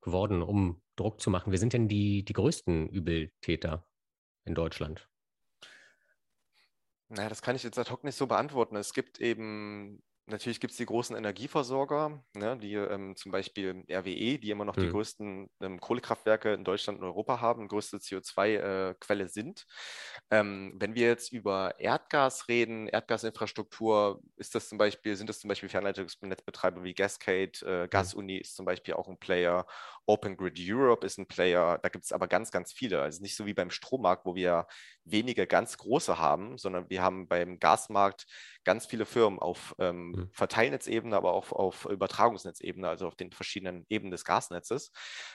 geworden, 0.00 0.42
um 0.42 0.82
Druck 0.96 1.20
zu 1.20 1.30
machen. 1.30 1.52
Wer 1.52 1.58
sind 1.58 1.72
denn 1.72 1.88
die, 1.88 2.24
die 2.24 2.32
größten 2.32 2.88
Übeltäter 2.88 3.86
in 4.44 4.54
Deutschland? 4.54 5.08
Naja, 7.08 7.28
das 7.28 7.42
kann 7.42 7.56
ich 7.56 7.62
jetzt 7.62 7.78
ad 7.78 7.90
hoc 7.90 8.04
nicht 8.04 8.16
so 8.16 8.26
beantworten. 8.26 8.74
Es 8.76 8.94
gibt 8.94 9.20
eben 9.20 10.02
Natürlich 10.26 10.60
gibt 10.60 10.70
es 10.70 10.76
die 10.76 10.86
großen 10.86 11.16
Energieversorger, 11.16 12.22
ne, 12.34 12.56
die 12.56 12.74
ähm, 12.74 13.16
zum 13.16 13.32
Beispiel 13.32 13.84
RWE, 13.90 14.38
die 14.38 14.50
immer 14.50 14.64
noch 14.64 14.76
mhm. 14.76 14.82
die 14.82 14.88
größten 14.90 15.50
ähm, 15.60 15.80
Kohlekraftwerke 15.80 16.52
in 16.54 16.62
Deutschland 16.62 17.00
und 17.00 17.04
Europa 17.04 17.40
haben, 17.40 17.66
größte 17.66 17.96
CO2-Quelle 17.96 19.24
äh, 19.24 19.28
sind. 19.28 19.66
Ähm, 20.30 20.74
wenn 20.76 20.94
wir 20.94 21.08
jetzt 21.08 21.32
über 21.32 21.74
Erdgas 21.80 22.46
reden, 22.46 22.86
Erdgasinfrastruktur, 22.86 24.22
ist 24.36 24.54
das 24.54 24.68
zum 24.68 24.78
Beispiel, 24.78 25.16
sind 25.16 25.28
das 25.28 25.40
zum 25.40 25.48
Beispiel 25.48 25.68
Fernleitungsnetzbetreiber 25.68 26.84
wie 26.84 26.94
Gascade, 26.94 27.52
äh, 27.62 27.84
mhm. 27.84 27.90
Gasuni 27.90 28.36
ist 28.38 28.54
zum 28.54 28.64
Beispiel 28.64 28.94
auch 28.94 29.08
ein 29.08 29.18
Player, 29.18 29.66
Open 30.06 30.36
Grid 30.36 30.56
Europe 30.60 31.04
ist 31.04 31.18
ein 31.18 31.26
Player, 31.26 31.78
da 31.82 31.88
gibt 31.88 32.04
es 32.04 32.12
aber 32.12 32.28
ganz, 32.28 32.52
ganz 32.52 32.72
viele. 32.72 33.02
Also 33.02 33.22
nicht 33.22 33.34
so 33.34 33.44
wie 33.44 33.54
beim 33.54 33.70
Strommarkt, 33.70 34.24
wo 34.24 34.36
wir 34.36 34.68
wenige 35.04 35.46
ganz 35.46 35.78
große 35.78 36.18
haben, 36.18 36.58
sondern 36.58 36.88
wir 36.90 37.02
haben 37.02 37.28
beim 37.28 37.58
Gasmarkt 37.58 38.26
ganz 38.64 38.86
viele 38.86 39.04
Firmen 39.04 39.38
auf 39.38 39.74
ähm, 39.78 40.10
mhm. 40.10 40.30
Verteilnetzebene, 40.32 41.16
aber 41.16 41.32
auch 41.32 41.52
auf 41.52 41.86
Übertragungsnetzebene, 41.86 42.88
also 42.88 43.06
auf 43.06 43.16
den 43.16 43.32
verschiedenen 43.32 43.84
Ebenen 43.88 44.12
des 44.12 44.24
Gasnetzes. 44.24 44.92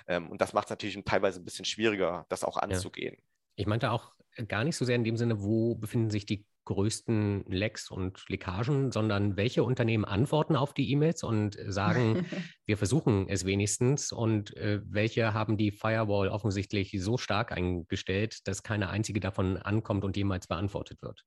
Ähm, 0.08 0.30
und 0.30 0.41
das 0.41 0.53
macht 0.53 0.67
es 0.67 0.69
natürlich 0.71 0.97
teilweise 1.06 1.41
ein 1.41 1.45
bisschen 1.45 1.65
schwieriger, 1.65 2.25
das 2.30 2.43
auch 2.43 2.58
anzugehen. 2.58 3.15
Ja. 3.17 3.23
Ich 3.56 3.67
meinte 3.67 3.91
auch 3.91 4.13
gar 4.47 4.63
nicht 4.63 4.77
so 4.77 4.86
sehr 4.86 4.95
in 4.95 5.03
dem 5.03 5.17
Sinne, 5.17 5.41
wo 5.41 5.75
befinden 5.75 6.10
sich 6.10 6.25
die 6.25 6.45
größten 6.67 7.45
Lecks 7.47 7.89
und 7.89 8.27
Leckagen, 8.27 8.91
sondern 8.91 9.38
welche 9.38 9.63
Unternehmen 9.63 10.06
antworten 10.06 10.56
auf 10.56 10.73
die 10.73 10.91
E-Mails 10.91 11.23
und 11.23 11.58
sagen, 11.67 12.25
wir 12.65 12.77
versuchen 12.77 13.27
es 13.30 13.45
wenigstens 13.45 14.12
und 14.12 14.56
äh, 14.58 14.82
welche 14.84 15.34
haben 15.34 15.58
die 15.58 15.71
Firewall 15.71 16.27
offensichtlich 16.27 16.95
so 16.99 17.17
stark 17.17 17.51
eingestellt, 17.51 18.47
dass 18.47 18.63
keine 18.63 18.89
einzige 18.89 19.19
davon 19.21 19.58
ankommt 19.58 20.03
und 20.03 20.17
jemals 20.17 20.47
beantwortet 20.47 21.01
wird. 21.01 21.23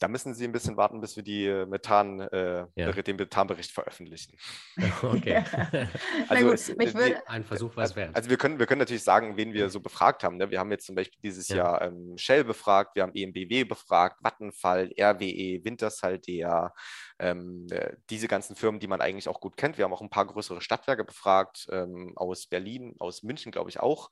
Da 0.00 0.08
müssen 0.08 0.32
Sie 0.32 0.44
ein 0.44 0.52
bisschen 0.52 0.78
warten, 0.78 1.00
bis 1.02 1.14
wir 1.14 1.22
die 1.22 1.44
äh, 1.44 1.66
Methan, 1.66 2.20
äh, 2.20 2.66
ja. 2.74 2.90
den 2.90 3.16
Methanbericht 3.16 3.70
veröffentlichen. 3.70 4.36
Okay. 5.02 5.44
also 6.28 6.44
gut, 6.44 6.54
es, 6.54 6.76
mich 6.76 6.94
würde... 6.94 7.26
ein 7.28 7.44
Versuch 7.44 7.76
was 7.76 7.96
wert. 7.96 8.14
Also 8.14 8.30
wir 8.30 8.36
können, 8.36 8.58
wir 8.58 8.66
können 8.66 8.78
natürlich 8.78 9.02
sagen, 9.02 9.36
wen 9.36 9.52
wir 9.52 9.68
so 9.70 9.80
befragt 9.80 10.24
haben. 10.24 10.36
Ne? 10.36 10.50
Wir 10.50 10.58
haben 10.58 10.70
jetzt 10.70 10.86
zum 10.86 10.94
Beispiel 10.94 11.18
dieses 11.22 11.48
ja. 11.48 11.56
Jahr 11.56 11.82
ähm, 11.82 12.16
Shell 12.16 12.44
befragt, 12.44 12.94
wir 12.94 13.02
haben 13.02 13.12
EMBW 13.14 13.64
befragt, 13.64 14.22
Vattenfall, 14.22 14.90
RWE, 14.98 15.64
Wintershall 15.64 16.18
DA, 16.18 16.72
ähm, 17.18 17.66
äh, 17.70 17.96
diese 18.08 18.28
ganzen 18.28 18.56
Firmen, 18.56 18.80
die 18.80 18.88
man 18.88 19.00
eigentlich 19.00 19.28
auch 19.28 19.40
gut 19.40 19.56
kennt. 19.56 19.78
Wir 19.78 19.84
haben 19.84 19.92
auch 19.92 20.02
ein 20.02 20.10
paar 20.10 20.26
größere 20.26 20.60
Stadtwerke 20.60 21.04
befragt, 21.04 21.68
ähm, 21.70 22.12
aus 22.16 22.46
Berlin, 22.46 22.94
aus 22.98 23.22
München, 23.22 23.52
glaube 23.52 23.70
ich 23.70 23.80
auch. 23.80 24.10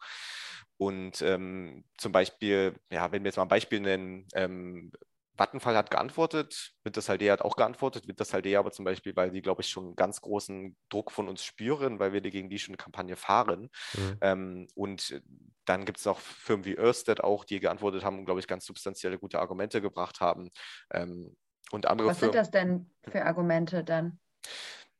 Und 0.77 1.23
ähm, 1.23 1.85
zum 1.97 2.13
Beispiel, 2.13 2.75
ja, 2.91 3.11
wenn 3.11 3.25
wir 3.25 3.29
jetzt 3.29 3.37
mal 3.37 3.43
ein 3.43 3.49
Beispiel 3.49 3.81
nennen, 3.81 4.27
ähm, 4.35 4.93
Vattenfall 5.39 5.77
hat 5.77 5.91
geantwortet, 5.91 6.73
Wintershall 6.83 7.19
hat 7.31 7.43
auch 7.43 7.57
geantwortet. 7.57 8.09
Wintershall 8.09 8.57
aber 8.57 8.73
zum 8.73 8.85
Beispiel, 8.85 9.15
weil 9.15 9.31
die, 9.31 9.41
glaube 9.41 9.63
ich, 9.63 9.69
schon 9.69 9.87
einen 9.87 9.97
ganz 9.97 10.21
großen 10.21 10.77
Druck 10.89 11.13
von 11.13 11.29
uns 11.29 11.45
spüren, 11.45 11.99
weil 12.01 12.13
wir 12.13 12.21
gegen 12.21 12.51
die 12.51 12.59
schon 12.59 12.73
eine 12.73 12.83
Kampagne 12.83 13.17
fahren. 13.17 13.71
Mhm. 13.95 14.19
Ähm, 14.21 14.67
und 14.75 15.23
dann 15.65 15.85
gibt 15.85 15.99
es 15.99 16.07
auch 16.07 16.19
Firmen 16.19 16.65
wie 16.65 16.77
Ørsted 16.77 17.23
auch, 17.23 17.45
die 17.45 17.61
geantwortet 17.61 18.05
haben 18.05 18.19
und, 18.19 18.25
glaube 18.25 18.41
ich, 18.41 18.49
ganz 18.49 18.67
substanzielle 18.67 19.19
gute 19.19 19.39
Argumente 19.39 19.81
gebracht 19.81 20.21
haben. 20.21 20.51
Ähm, 20.93 21.37
und 21.71 21.87
andere 21.87 22.09
Was 22.09 22.19
Firmen, 22.19 22.33
sind 22.33 22.41
das 22.41 22.51
denn 22.51 22.91
für 23.09 23.25
Argumente 23.25 23.85
dann? 23.85 24.19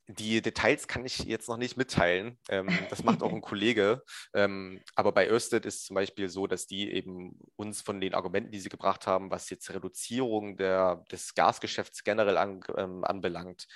Die 0.07 0.41
Details 0.41 0.89
kann 0.89 1.05
ich 1.05 1.19
jetzt 1.25 1.49
noch 1.49 1.59
nicht 1.59 1.77
mitteilen. 1.77 2.39
Ähm, 2.49 2.69
das 2.89 3.05
macht 3.05 3.23
auch 3.23 3.33
ein 3.33 3.41
Kollege. 3.43 4.03
Ähm, 4.33 4.81
aber 4.95 5.13
bei 5.13 5.29
Ørsted 5.29 5.67
ist 5.67 5.85
zum 5.85 5.95
Beispiel 5.95 6.29
so, 6.29 6.47
dass 6.47 6.67
die 6.67 6.91
eben 6.93 7.39
uns 7.59 7.83
von 7.83 8.01
den 8.01 8.15
Argumenten, 8.15 8.53
die 8.53 8.61
sie 8.61 8.69
gebracht 8.69 9.07
haben, 9.07 9.31
was 9.31 9.51
jetzt 9.51 9.73
Reduzierung 9.75 10.57
der, 10.57 11.05
des 11.11 11.35
Gasgeschäfts 11.35 12.05
generell 12.05 12.37
an, 12.37 12.61
ähm, 12.77 13.05
anbelangt, 13.05 13.67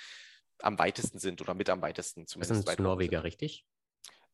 am 0.59 0.79
weitesten 0.79 1.19
sind 1.19 1.41
oder 1.41 1.53
mit 1.53 1.69
am 1.69 1.81
weitesten 1.81 2.25
zumindest. 2.25 2.65
Sind 2.65 2.79
Norweger, 2.79 3.17
sind. 3.17 3.25
richtig? 3.25 3.67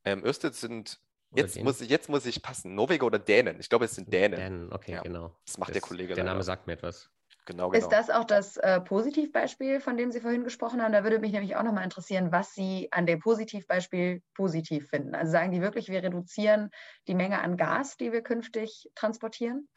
Ähm, 0.05 0.23
Ørsted 0.23 0.55
sind 0.55 1.01
Jetzt 1.35 1.61
muss, 1.61 1.79
ich, 1.79 1.89
jetzt 1.89 2.09
muss 2.09 2.25
ich 2.25 2.41
passen. 2.41 2.73
Norweger 2.73 3.05
oder 3.05 3.19
Dänen? 3.19 3.59
Ich 3.59 3.69
glaube, 3.69 3.85
es 3.85 3.93
sind 3.93 4.11
Dänen. 4.11 4.39
Dänen, 4.39 4.73
okay, 4.73 4.93
ja, 4.93 5.01
genau. 5.01 5.37
Das 5.45 5.59
macht 5.59 5.69
das, 5.69 5.73
der 5.73 5.81
Kollege. 5.81 6.15
Der 6.15 6.23
Name 6.23 6.41
sagt 6.41 6.65
mir 6.65 6.73
etwas. 6.73 7.11
Genau, 7.49 7.71
genau. 7.71 7.83
Ist 7.83 7.91
das 7.91 8.11
auch 8.11 8.25
das 8.25 8.57
äh, 8.57 8.79
Positivbeispiel, 8.79 9.79
von 9.79 9.97
dem 9.97 10.11
Sie 10.11 10.21
vorhin 10.21 10.43
gesprochen 10.43 10.83
haben? 10.83 10.93
Da 10.93 11.01
würde 11.01 11.17
mich 11.17 11.31
nämlich 11.31 11.55
auch 11.55 11.63
nochmal 11.63 11.83
interessieren, 11.83 12.31
was 12.31 12.53
Sie 12.53 12.89
an 12.91 13.07
dem 13.07 13.17
Positivbeispiel 13.17 14.21
positiv 14.35 14.87
finden. 14.87 15.15
Also 15.15 15.31
sagen 15.31 15.51
die 15.51 15.59
wirklich, 15.59 15.89
wir 15.89 16.03
reduzieren 16.03 16.69
die 17.07 17.15
Menge 17.15 17.41
an 17.41 17.57
Gas, 17.57 17.97
die 17.97 18.11
wir 18.11 18.21
künftig 18.21 18.91
transportieren? 18.93 19.67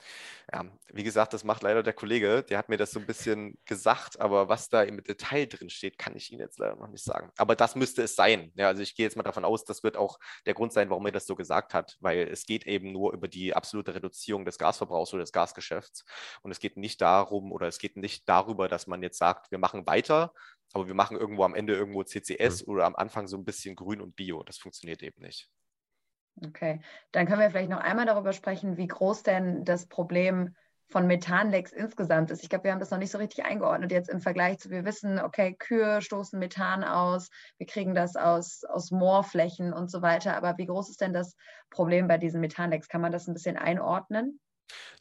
Ja, 0.53 0.67
wie 0.93 1.03
gesagt, 1.03 1.33
das 1.33 1.45
macht 1.45 1.63
leider 1.63 1.83
der 1.83 1.95
Kollege. 1.95 2.43
Der 2.43 2.59
hat 2.59 2.69
mir 2.69 2.77
das 2.77 2.91
so 2.91 3.01
ein 3.01 3.07
bisschen 3.07 3.57
gesagt, 3.65 4.21
aber 4.21 4.51
was 4.51 4.69
da 4.69 4.83
im 4.83 5.03
Detail 5.03 5.47
drin 5.47 5.71
steht, 5.71 5.97
kann 5.97 6.15
ich 6.15 6.31
Ihnen 6.31 6.43
jetzt 6.43 6.59
leider 6.59 6.77
noch 6.77 6.89
nicht 6.89 7.05
sagen. 7.05 7.31
Aber 7.39 7.57
das 7.57 7.75
müsste 7.75 8.03
es 8.03 8.15
sein. 8.15 8.53
Ja, 8.55 8.67
also 8.67 8.83
ich 8.83 8.95
gehe 8.95 9.07
jetzt 9.07 9.17
mal 9.17 9.23
davon 9.23 9.47
aus, 9.47 9.65
das 9.65 9.83
wird 9.83 9.97
auch 9.97 10.19
der 10.45 10.53
Grund 10.53 10.75
sein, 10.75 10.91
warum 10.91 11.07
er 11.07 11.13
das 11.13 11.25
so 11.25 11.37
gesagt 11.37 11.73
hat, 11.73 11.97
weil 12.01 12.29
es 12.29 12.45
geht 12.45 12.67
eben 12.67 12.93
nur 12.93 13.15
über 13.15 13.29
die 13.29 13.57
absolute 13.57 13.95
Reduzierung 13.95 14.45
des 14.45 14.59
Gasverbrauchs 14.59 15.15
oder 15.15 15.23
des 15.23 15.33
Gasgeschäfts. 15.33 16.05
Und 16.43 16.51
es 16.51 16.61
geht 16.61 16.77
nicht 16.77 17.01
darum, 17.01 17.51
oder 17.51 17.62
es 17.69 17.79
geht 17.79 17.97
nicht 17.97 18.29
darüber, 18.29 18.69
dass 18.69 18.87
man 18.87 19.03
jetzt 19.03 19.19
sagt, 19.19 19.51
wir 19.51 19.59
machen 19.59 19.87
weiter, 19.87 20.33
aber 20.73 20.87
wir 20.87 20.95
machen 20.95 21.17
irgendwo 21.17 21.45
am 21.45 21.55
Ende 21.55 21.75
irgendwo 21.75 22.03
CCS 22.03 22.67
mhm. 22.67 22.73
oder 22.73 22.87
am 22.87 22.97
Anfang 22.97 23.27
so 23.27 23.37
ein 23.37 23.45
bisschen 23.45 23.77
Grün 23.77 24.01
und 24.01 24.17
Bio. 24.17 24.43
Das 24.43 24.59
funktioniert 24.59 25.03
eben 25.03 25.23
nicht. 25.23 25.51
Okay, 26.45 26.81
dann 27.13 27.27
können 27.27 27.41
wir 27.41 27.51
vielleicht 27.51 27.71
noch 27.71 27.81
einmal 27.81 28.07
darüber 28.07 28.33
sprechen, 28.33 28.79
wie 28.79 28.87
groß 28.87 29.23
denn 29.23 29.65
das 29.65 29.87
Problem 29.87 30.55
von 30.93 31.07
Methanlecks 31.07 31.73
insgesamt 31.73 32.31
ist. 32.31 32.43
Ich 32.43 32.51
glaube, 32.51 32.65
wir 32.65 32.73
haben 32.73 32.79
das 32.79 32.91
noch 32.91 32.99
nicht 32.99 33.11
so 33.11 33.19
richtig 33.19 33.45
eingeordnet 33.45 33.91
jetzt 33.91 34.11
im 34.11 34.21
Vergleich 34.21 34.59
zu, 34.59 34.71
wir 34.71 34.85
wissen, 34.85 35.19
okay, 35.19 35.55
Kühe 35.59 36.03
stoßen 36.03 36.39
Methan 36.39 36.85
aus, 36.85 37.31
wir 37.57 37.67
kriegen 37.67 37.95
das 37.95 38.15
aus, 38.15 38.63
aus 38.65 38.91
Moorflächen 38.91 39.73
und 39.73 39.91
so 39.91 40.03
weiter. 40.03 40.37
Aber 40.37 40.59
wie 40.59 40.67
groß 40.67 40.91
ist 40.91 41.01
denn 41.01 41.15
das 41.15 41.35
Problem 41.71 42.09
bei 42.09 42.19
diesen 42.19 42.41
Methanlecks? 42.41 42.89
Kann 42.89 43.01
man 43.01 43.13
das 43.13 43.27
ein 43.27 43.35
bisschen 43.35 43.57
einordnen? 43.57 44.39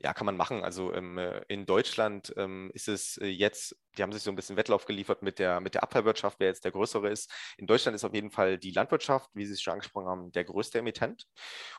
Ja, 0.01 0.13
kann 0.13 0.25
man 0.25 0.37
machen. 0.37 0.63
Also 0.63 0.93
ähm, 0.93 1.17
äh, 1.17 1.41
in 1.47 1.65
Deutschland 1.65 2.33
ähm, 2.37 2.71
ist 2.73 2.87
es 2.87 3.17
äh, 3.17 3.27
jetzt 3.27 3.75
die 3.97 4.03
haben 4.03 4.11
sich 4.11 4.23
so 4.23 4.31
ein 4.31 4.35
bisschen 4.35 4.57
Wettlauf 4.57 4.85
geliefert 4.85 5.21
mit 5.21 5.39
der, 5.39 5.59
mit 5.59 5.73
der 5.73 5.83
Abfallwirtschaft, 5.83 6.39
wer 6.39 6.47
jetzt 6.47 6.63
der 6.63 6.71
größere 6.71 7.09
ist. 7.09 7.31
In 7.57 7.67
Deutschland 7.67 7.95
ist 7.95 8.03
auf 8.03 8.13
jeden 8.13 8.31
Fall 8.31 8.57
die 8.57 8.71
Landwirtschaft, 8.71 9.29
wie 9.33 9.45
Sie 9.45 9.53
es 9.53 9.61
schon 9.61 9.73
angesprochen 9.73 10.07
haben, 10.07 10.31
der 10.31 10.43
größte 10.43 10.79
Emittent. 10.79 11.27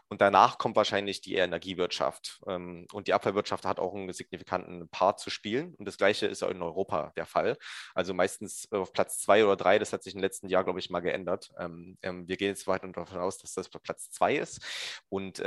Und 0.08 0.20
danach 0.20 0.58
kommt 0.58 0.76
wahrscheinlich 0.76 1.20
die 1.20 1.36
Energiewirtschaft. 1.36 2.40
Ähm, 2.46 2.86
und 2.92 3.08
die 3.08 3.14
Abfallwirtschaft 3.14 3.64
hat 3.64 3.78
auch 3.78 3.94
einen 3.94 4.12
signifikanten 4.12 4.88
Part 4.88 5.20
zu 5.20 5.30
spielen. 5.30 5.74
Und 5.74 5.86
das 5.86 5.96
Gleiche 5.96 6.26
ist 6.26 6.42
auch 6.42 6.50
in 6.50 6.62
Europa 6.62 7.12
der 7.16 7.26
Fall. 7.26 7.56
Also 7.94 8.12
meistens 8.14 8.70
auf 8.70 8.92
Platz 8.92 9.18
zwei 9.18 9.44
oder 9.44 9.56
drei, 9.56 9.78
das 9.78 9.92
hat 9.92 10.02
sich 10.02 10.14
im 10.14 10.20
letzten 10.20 10.48
Jahr, 10.48 10.64
glaube 10.64 10.80
ich, 10.80 10.90
mal 10.90 11.00
geändert. 11.00 11.50
Ähm, 11.58 11.96
ähm, 12.02 12.28
wir 12.28 12.36
gehen 12.36 12.48
jetzt 12.48 12.66
weiter 12.66 12.88
davon 12.88 13.18
aus, 13.18 13.38
dass 13.38 13.54
das 13.54 13.68
Platz 13.68 14.10
zwei 14.10 14.36
ist. 14.36 14.60
Und 15.08 15.42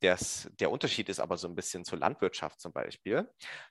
das, 0.00 0.50
der 0.58 0.70
Unterschied 0.70 1.08
ist 1.08 1.20
aber 1.20 1.36
so 1.36 1.48
ein 1.48 1.54
bisschen 1.54 1.84
zur 1.84 1.98
Landwirtschaft 1.98 2.60
zum 2.60 2.72
Beispiel, 2.72 3.28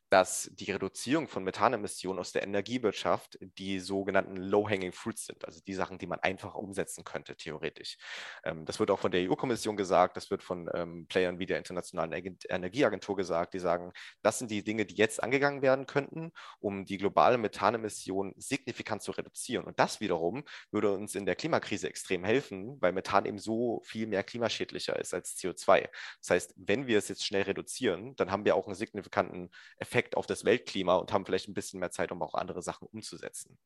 dass 0.09 0.49
die 0.53 0.71
Reduzierung 0.71 1.27
von 1.27 1.43
Methanemissionen 1.43 2.19
aus 2.19 2.28
aus 2.29 2.33
der 2.33 2.43
Energiewirtschaft 2.43 3.39
die 3.41 3.79
sogenannten 3.79 4.37
Low-Hanging 4.37 4.91
Fruits 4.91 5.25
sind, 5.25 5.43
also 5.45 5.61
die 5.65 5.73
Sachen, 5.73 5.97
die 5.97 6.05
man 6.05 6.19
einfach 6.19 6.53
umsetzen 6.53 7.03
könnte, 7.03 7.35
theoretisch. 7.35 7.97
Ähm, 8.43 8.65
das 8.65 8.79
wird 8.79 8.91
auch 8.91 8.99
von 8.99 9.09
der 9.09 9.27
EU-Kommission 9.27 9.75
gesagt, 9.75 10.15
das 10.15 10.29
wird 10.29 10.43
von 10.43 10.69
ähm, 10.75 11.07
Playern 11.07 11.39
wie 11.39 11.47
der 11.47 11.57
Internationalen 11.57 12.11
Energieagentur 12.47 13.15
gesagt, 13.15 13.55
die 13.55 13.59
sagen, 13.59 13.91
das 14.21 14.37
sind 14.37 14.51
die 14.51 14.63
Dinge, 14.63 14.85
die 14.85 14.93
jetzt 14.93 15.23
angegangen 15.23 15.63
werden 15.63 15.87
könnten, 15.87 16.31
um 16.59 16.85
die 16.85 16.97
globale 16.97 17.39
Methanemission 17.39 18.33
signifikant 18.37 19.01
zu 19.01 19.11
reduzieren. 19.11 19.65
Und 19.65 19.79
das 19.79 19.99
wiederum 19.99 20.43
würde 20.69 20.93
uns 20.93 21.15
in 21.15 21.25
der 21.25 21.35
Klimakrise 21.35 21.89
extrem 21.89 22.23
helfen, 22.23 22.77
weil 22.79 22.91
Methan 22.91 23.25
eben 23.25 23.39
so 23.39 23.81
viel 23.83 24.05
mehr 24.05 24.23
klimaschädlicher 24.23 24.99
ist 24.99 25.15
als 25.15 25.35
CO2. 25.35 25.89
Das 26.21 26.29
heißt, 26.29 26.53
wenn 26.57 26.85
wir 26.85 26.99
es 26.99 27.07
jetzt 27.07 27.25
schnell 27.25 27.43
reduzieren, 27.43 28.15
dann 28.17 28.29
haben 28.29 28.45
wir 28.45 28.55
auch 28.55 28.67
einen 28.67 28.75
signifikanten 28.75 29.49
Effekt 29.79 30.15
auf 30.15 30.27
das 30.27 30.45
Weltklima 30.45 30.97
und 30.97 31.11
haben 31.11 31.25
vielleicht 31.25 31.47
ein 31.47 31.53
bisschen 31.53 31.79
mehr 31.79 31.91
Zeit, 31.91 32.11
um 32.11 32.18
um 32.19 32.27
auch 32.27 32.33
andere 32.33 32.61
Sachen 32.61 32.87
umzusetzen. 32.87 33.57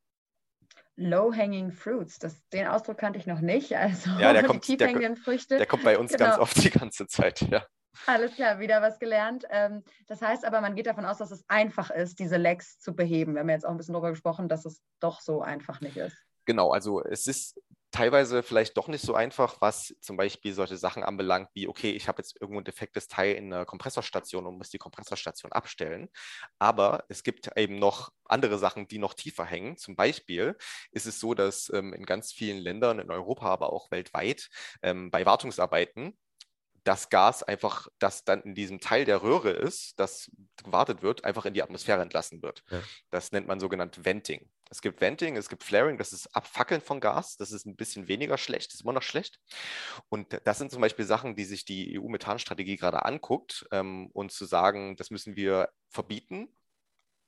Low-hanging 0.96 1.72
fruits, 1.72 2.20
das, 2.20 2.48
den 2.50 2.68
Ausdruck 2.68 2.98
kannte 2.98 3.18
ich 3.18 3.26
noch 3.26 3.42
nicht. 3.42 3.76
Also 3.76 4.12
ja, 4.20 4.32
der 4.32 4.44
kommt, 4.48 4.64
tiefhängenden 4.64 5.16
der, 5.16 5.24
Früchte. 5.24 5.58
Der 5.58 5.66
kommt 5.66 5.84
bei 5.84 5.98
uns 5.98 6.12
genau. 6.12 6.26
ganz 6.26 6.40
oft 6.40 6.64
die 6.64 6.70
ganze 6.70 7.08
Zeit, 7.08 7.42
ja. 7.42 7.66
Alles 8.08 8.36
klar, 8.36 8.60
wieder 8.60 8.82
was 8.82 9.00
gelernt. 9.00 9.46
Ähm, 9.50 9.84
das 10.08 10.22
heißt 10.22 10.46
aber, 10.46 10.62
man 10.62 10.76
geht 10.76 10.88
davon 10.88 11.06
aus, 11.06 11.18
dass 11.18 11.32
es 11.32 11.44
einfach 11.48 11.90
ist, 11.92 12.20
diese 12.20 12.38
Lecks 12.38 12.80
zu 12.80 12.96
beheben. 12.96 13.34
Wir 13.34 13.42
haben 13.42 13.50
jetzt 13.50 13.66
auch 13.66 13.72
ein 13.72 13.78
bisschen 13.78 13.94
darüber 13.94 14.10
gesprochen, 14.12 14.50
dass 14.50 14.66
es 14.66 14.82
doch 15.00 15.22
so 15.22 15.42
einfach 15.42 15.82
nicht 15.82 15.98
ist. 15.98 16.18
Genau, 16.46 16.72
also 16.72 17.04
es 17.04 17.28
ist 17.28 17.60
teilweise 17.94 18.44
vielleicht 18.44 18.76
doch 18.76 18.90
nicht 18.90 19.06
so 19.06 19.16
einfach, 19.16 19.62
was 19.62 19.96
zum 20.02 20.18
Beispiel 20.18 20.54
solche 20.54 20.78
Sachen 20.78 21.04
anbelangt, 21.04 21.50
wie, 21.54 21.68
okay, 21.68 21.92
ich 21.92 22.08
habe 22.10 22.22
jetzt 22.22 22.42
irgendwo 22.42 22.60
ein 22.60 22.66
defektes 22.66 23.08
Teil 23.08 23.36
in 23.36 23.54
einer 23.54 23.66
Kompressorstation 23.66 24.46
und 24.46 24.58
muss 24.58 24.70
die 24.70 24.80
Kompressorstation 24.80 25.54
abstellen. 25.54 26.10
Aber 26.60 27.06
es 27.08 27.24
gibt 27.24 27.50
eben 27.56 27.80
noch 27.80 28.12
andere 28.26 28.58
Sachen, 28.58 28.88
die 28.88 28.98
noch 28.98 29.14
tiefer 29.14 29.46
hängen. 29.46 29.78
Zum 29.78 29.96
Beispiel 29.96 30.58
ist 30.92 31.06
es 31.06 31.20
so, 31.20 31.34
dass 31.34 31.72
ähm, 31.74 31.94
in 31.94 32.06
ganz 32.06 32.34
vielen 32.34 32.58
Ländern 32.60 33.00
in 33.00 33.12
Europa, 33.12 33.46
aber 33.48 33.72
auch 33.72 33.92
weltweit 33.92 34.50
ähm, 34.82 35.12
bei 35.12 35.26
Wartungsarbeiten 35.26 36.18
das 36.84 37.10
Gas 37.10 37.44
einfach, 37.44 37.88
das 38.00 38.26
dann 38.26 38.42
in 38.42 38.56
diesem 38.56 38.80
Teil 38.80 39.06
der 39.06 39.24
Röhre 39.24 39.52
ist, 39.52 40.00
das 40.00 40.30
gewartet 40.64 41.02
wird, 41.02 41.24
einfach 41.24 41.46
in 41.46 41.54
die 41.54 41.64
Atmosphäre 41.64 42.02
entlassen 42.02 42.42
wird. 42.42 42.64
Ja. 42.70 42.82
Das 43.10 43.32
nennt 43.32 43.48
man 43.48 43.60
sogenannt 43.60 44.04
Venting. 44.04 44.50
Es 44.70 44.82
gibt 44.82 45.02
Venting, 45.02 45.38
es 45.38 45.50
gibt 45.50 45.64
Flaring, 45.64 45.98
das 45.98 46.14
ist 46.14 46.36
Abfackeln 46.36 46.82
von 46.82 47.00
Gas, 47.00 47.38
das 47.38 47.52
ist 47.52 47.66
ein 47.66 47.76
bisschen 47.76 48.08
weniger 48.08 48.38
schlecht, 48.38 48.72
das 48.72 48.76
ist 48.76 48.82
immer 48.82 48.94
noch 48.94 49.04
schlecht. 49.04 49.40
Und 50.10 50.40
das 50.46 50.58
sind 50.58 50.72
zum 50.72 50.82
Beispiel 50.82 51.06
Sachen, 51.06 51.36
die 51.36 51.46
sich 51.46 51.64
die 51.64 52.00
EU-Methanstrategie 52.00 52.78
gerade 52.78 53.06
anguckt 53.06 53.66
ähm, 53.72 54.10
und 54.14 54.32
zu 54.32 54.46
sagen, 54.46 54.96
das 54.96 55.12
müssen 55.12 55.36
wir 55.36 55.70
verbieten, 55.90 56.50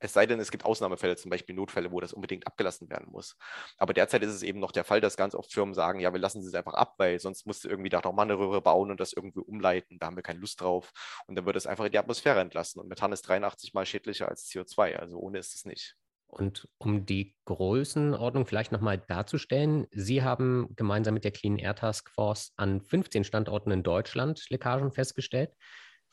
es 0.05 0.13
sei 0.13 0.25
denn, 0.25 0.39
es 0.39 0.51
gibt 0.51 0.65
Ausnahmefälle, 0.65 1.15
zum 1.15 1.29
Beispiel 1.29 1.55
Notfälle, 1.55 1.91
wo 1.91 1.99
das 1.99 2.13
unbedingt 2.13 2.47
abgelassen 2.47 2.89
werden 2.89 3.11
muss. 3.11 3.37
Aber 3.77 3.93
derzeit 3.93 4.23
ist 4.23 4.33
es 4.33 4.43
eben 4.43 4.59
noch 4.59 4.71
der 4.71 4.83
Fall, 4.83 5.01
dass 5.01 5.17
ganz 5.17 5.35
oft 5.35 5.51
Firmen 5.51 5.73
sagen, 5.73 5.99
ja, 5.99 6.13
wir 6.13 6.19
lassen 6.19 6.41
es 6.41 6.53
einfach 6.53 6.73
ab, 6.73 6.95
weil 6.97 7.19
sonst 7.19 7.45
musst 7.45 7.63
du 7.63 7.69
irgendwie 7.69 7.89
da 7.89 8.01
nochmal 8.01 8.25
eine 8.25 8.37
Röhre 8.37 8.61
bauen 8.61 8.91
und 8.91 8.99
das 8.99 9.13
irgendwie 9.13 9.39
umleiten. 9.39 9.99
Da 9.99 10.07
haben 10.07 10.15
wir 10.15 10.23
keine 10.23 10.39
Lust 10.39 10.61
drauf. 10.61 10.91
Und 11.27 11.35
dann 11.35 11.45
wird 11.45 11.55
es 11.55 11.67
einfach 11.67 11.85
in 11.85 11.91
die 11.91 11.99
Atmosphäre 11.99 12.39
entlassen. 12.39 12.79
Und 12.79 12.87
Methan 12.87 13.11
ist 13.11 13.23
83 13.23 13.73
mal 13.73 13.85
schädlicher 13.85 14.29
als 14.29 14.47
CO2. 14.49 14.95
Also 14.95 15.17
ohne 15.17 15.39
ist 15.39 15.55
es 15.55 15.65
nicht. 15.65 15.95
Und 16.27 16.67
um 16.77 17.05
die 17.05 17.35
Größenordnung 17.45 18.45
vielleicht 18.45 18.71
nochmal 18.71 18.97
darzustellen, 18.97 19.87
Sie 19.91 20.23
haben 20.23 20.75
gemeinsam 20.75 21.13
mit 21.13 21.23
der 21.23 21.31
Clean 21.31 21.57
Air 21.57 21.75
Task 21.75 22.09
Force 22.09 22.51
an 22.57 22.81
15 22.81 23.23
Standorten 23.23 23.71
in 23.71 23.83
Deutschland 23.83 24.49
Leckagen 24.49 24.91
festgestellt. 24.91 25.51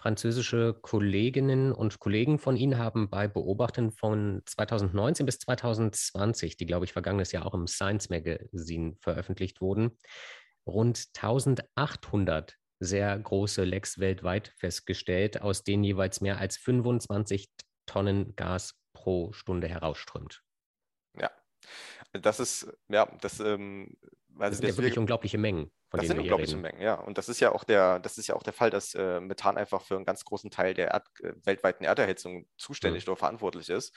Französische 0.03 0.75
Kolleginnen 0.83 1.71
und 1.71 2.01
Kollegen 2.01 2.41
von 2.41 2.57
Ihnen 2.57 2.77
haben 2.77 3.09
bei 3.09 3.29
Beobachten 3.29 3.93
von 3.93 4.43
2019 4.47 5.25
bis 5.25 5.39
2020, 5.39 6.57
die, 6.57 6.67
glaube 6.67 6.85
ich, 6.85 6.93
vergangenes 6.93 7.31
Jahr 7.31 7.47
auch 7.47 7.55
im 7.55 7.69
Science 7.69 8.11
Magazine 8.11 8.97
veröffentlicht 8.99 9.61
wurden, 9.61 9.97
rund 10.67 11.07
1800 11.15 12.57
sehr 12.81 13.17
große 13.17 13.63
Lecks 13.63 14.01
weltweit 14.01 14.53
festgestellt, 14.57 15.41
aus 15.41 15.63
denen 15.63 15.85
jeweils 15.85 16.21
mehr 16.21 16.39
als 16.39 16.57
25 16.57 17.49
Tonnen 17.87 18.35
Gas 18.35 18.75
pro 18.93 19.33
Stunde 19.33 19.69
herausströmt. 19.69 20.43
Ja, 21.17 21.31
das 22.11 22.41
ist, 22.41 22.77
ja, 22.89 23.07
das, 23.21 23.39
ähm, 23.39 23.97
also 24.37 24.51
das 24.51 24.59
sind 24.59 24.69
ja 24.69 24.77
wirklich 24.77 24.99
unglaubliche 24.99 25.39
Mengen. 25.39 25.71
Das 25.93 26.07
sind 26.07 26.19
unglaubliche 26.19 26.57
Mengen, 26.57 26.81
ja. 26.81 26.95
Und 26.95 27.19
das 27.19 27.29
ist 27.29 27.41
ja 27.41 27.53
auch 27.53 27.65
der, 27.65 27.99
das 27.99 28.17
ist 28.17 28.27
ja 28.27 28.35
auch 28.35 28.43
der 28.43 28.53
Fall, 28.53 28.71
dass 28.71 28.95
äh, 28.95 29.21
Methan 29.21 29.59
einfach 29.59 29.83
für 29.83 29.97
einen 29.97 30.07
ganz 30.07 30.25
großen 30.25 30.51
Teil 30.51 30.75
der 30.75 30.89
Erd, 30.89 31.07
äh, 31.21 31.35
weltweiten 31.45 31.85
Erderhitzung 31.85 32.47
zuständig 32.57 33.07
mhm. 33.07 33.13
oder 33.13 33.19
verantwortlich 33.19 33.69
ist. 33.69 33.95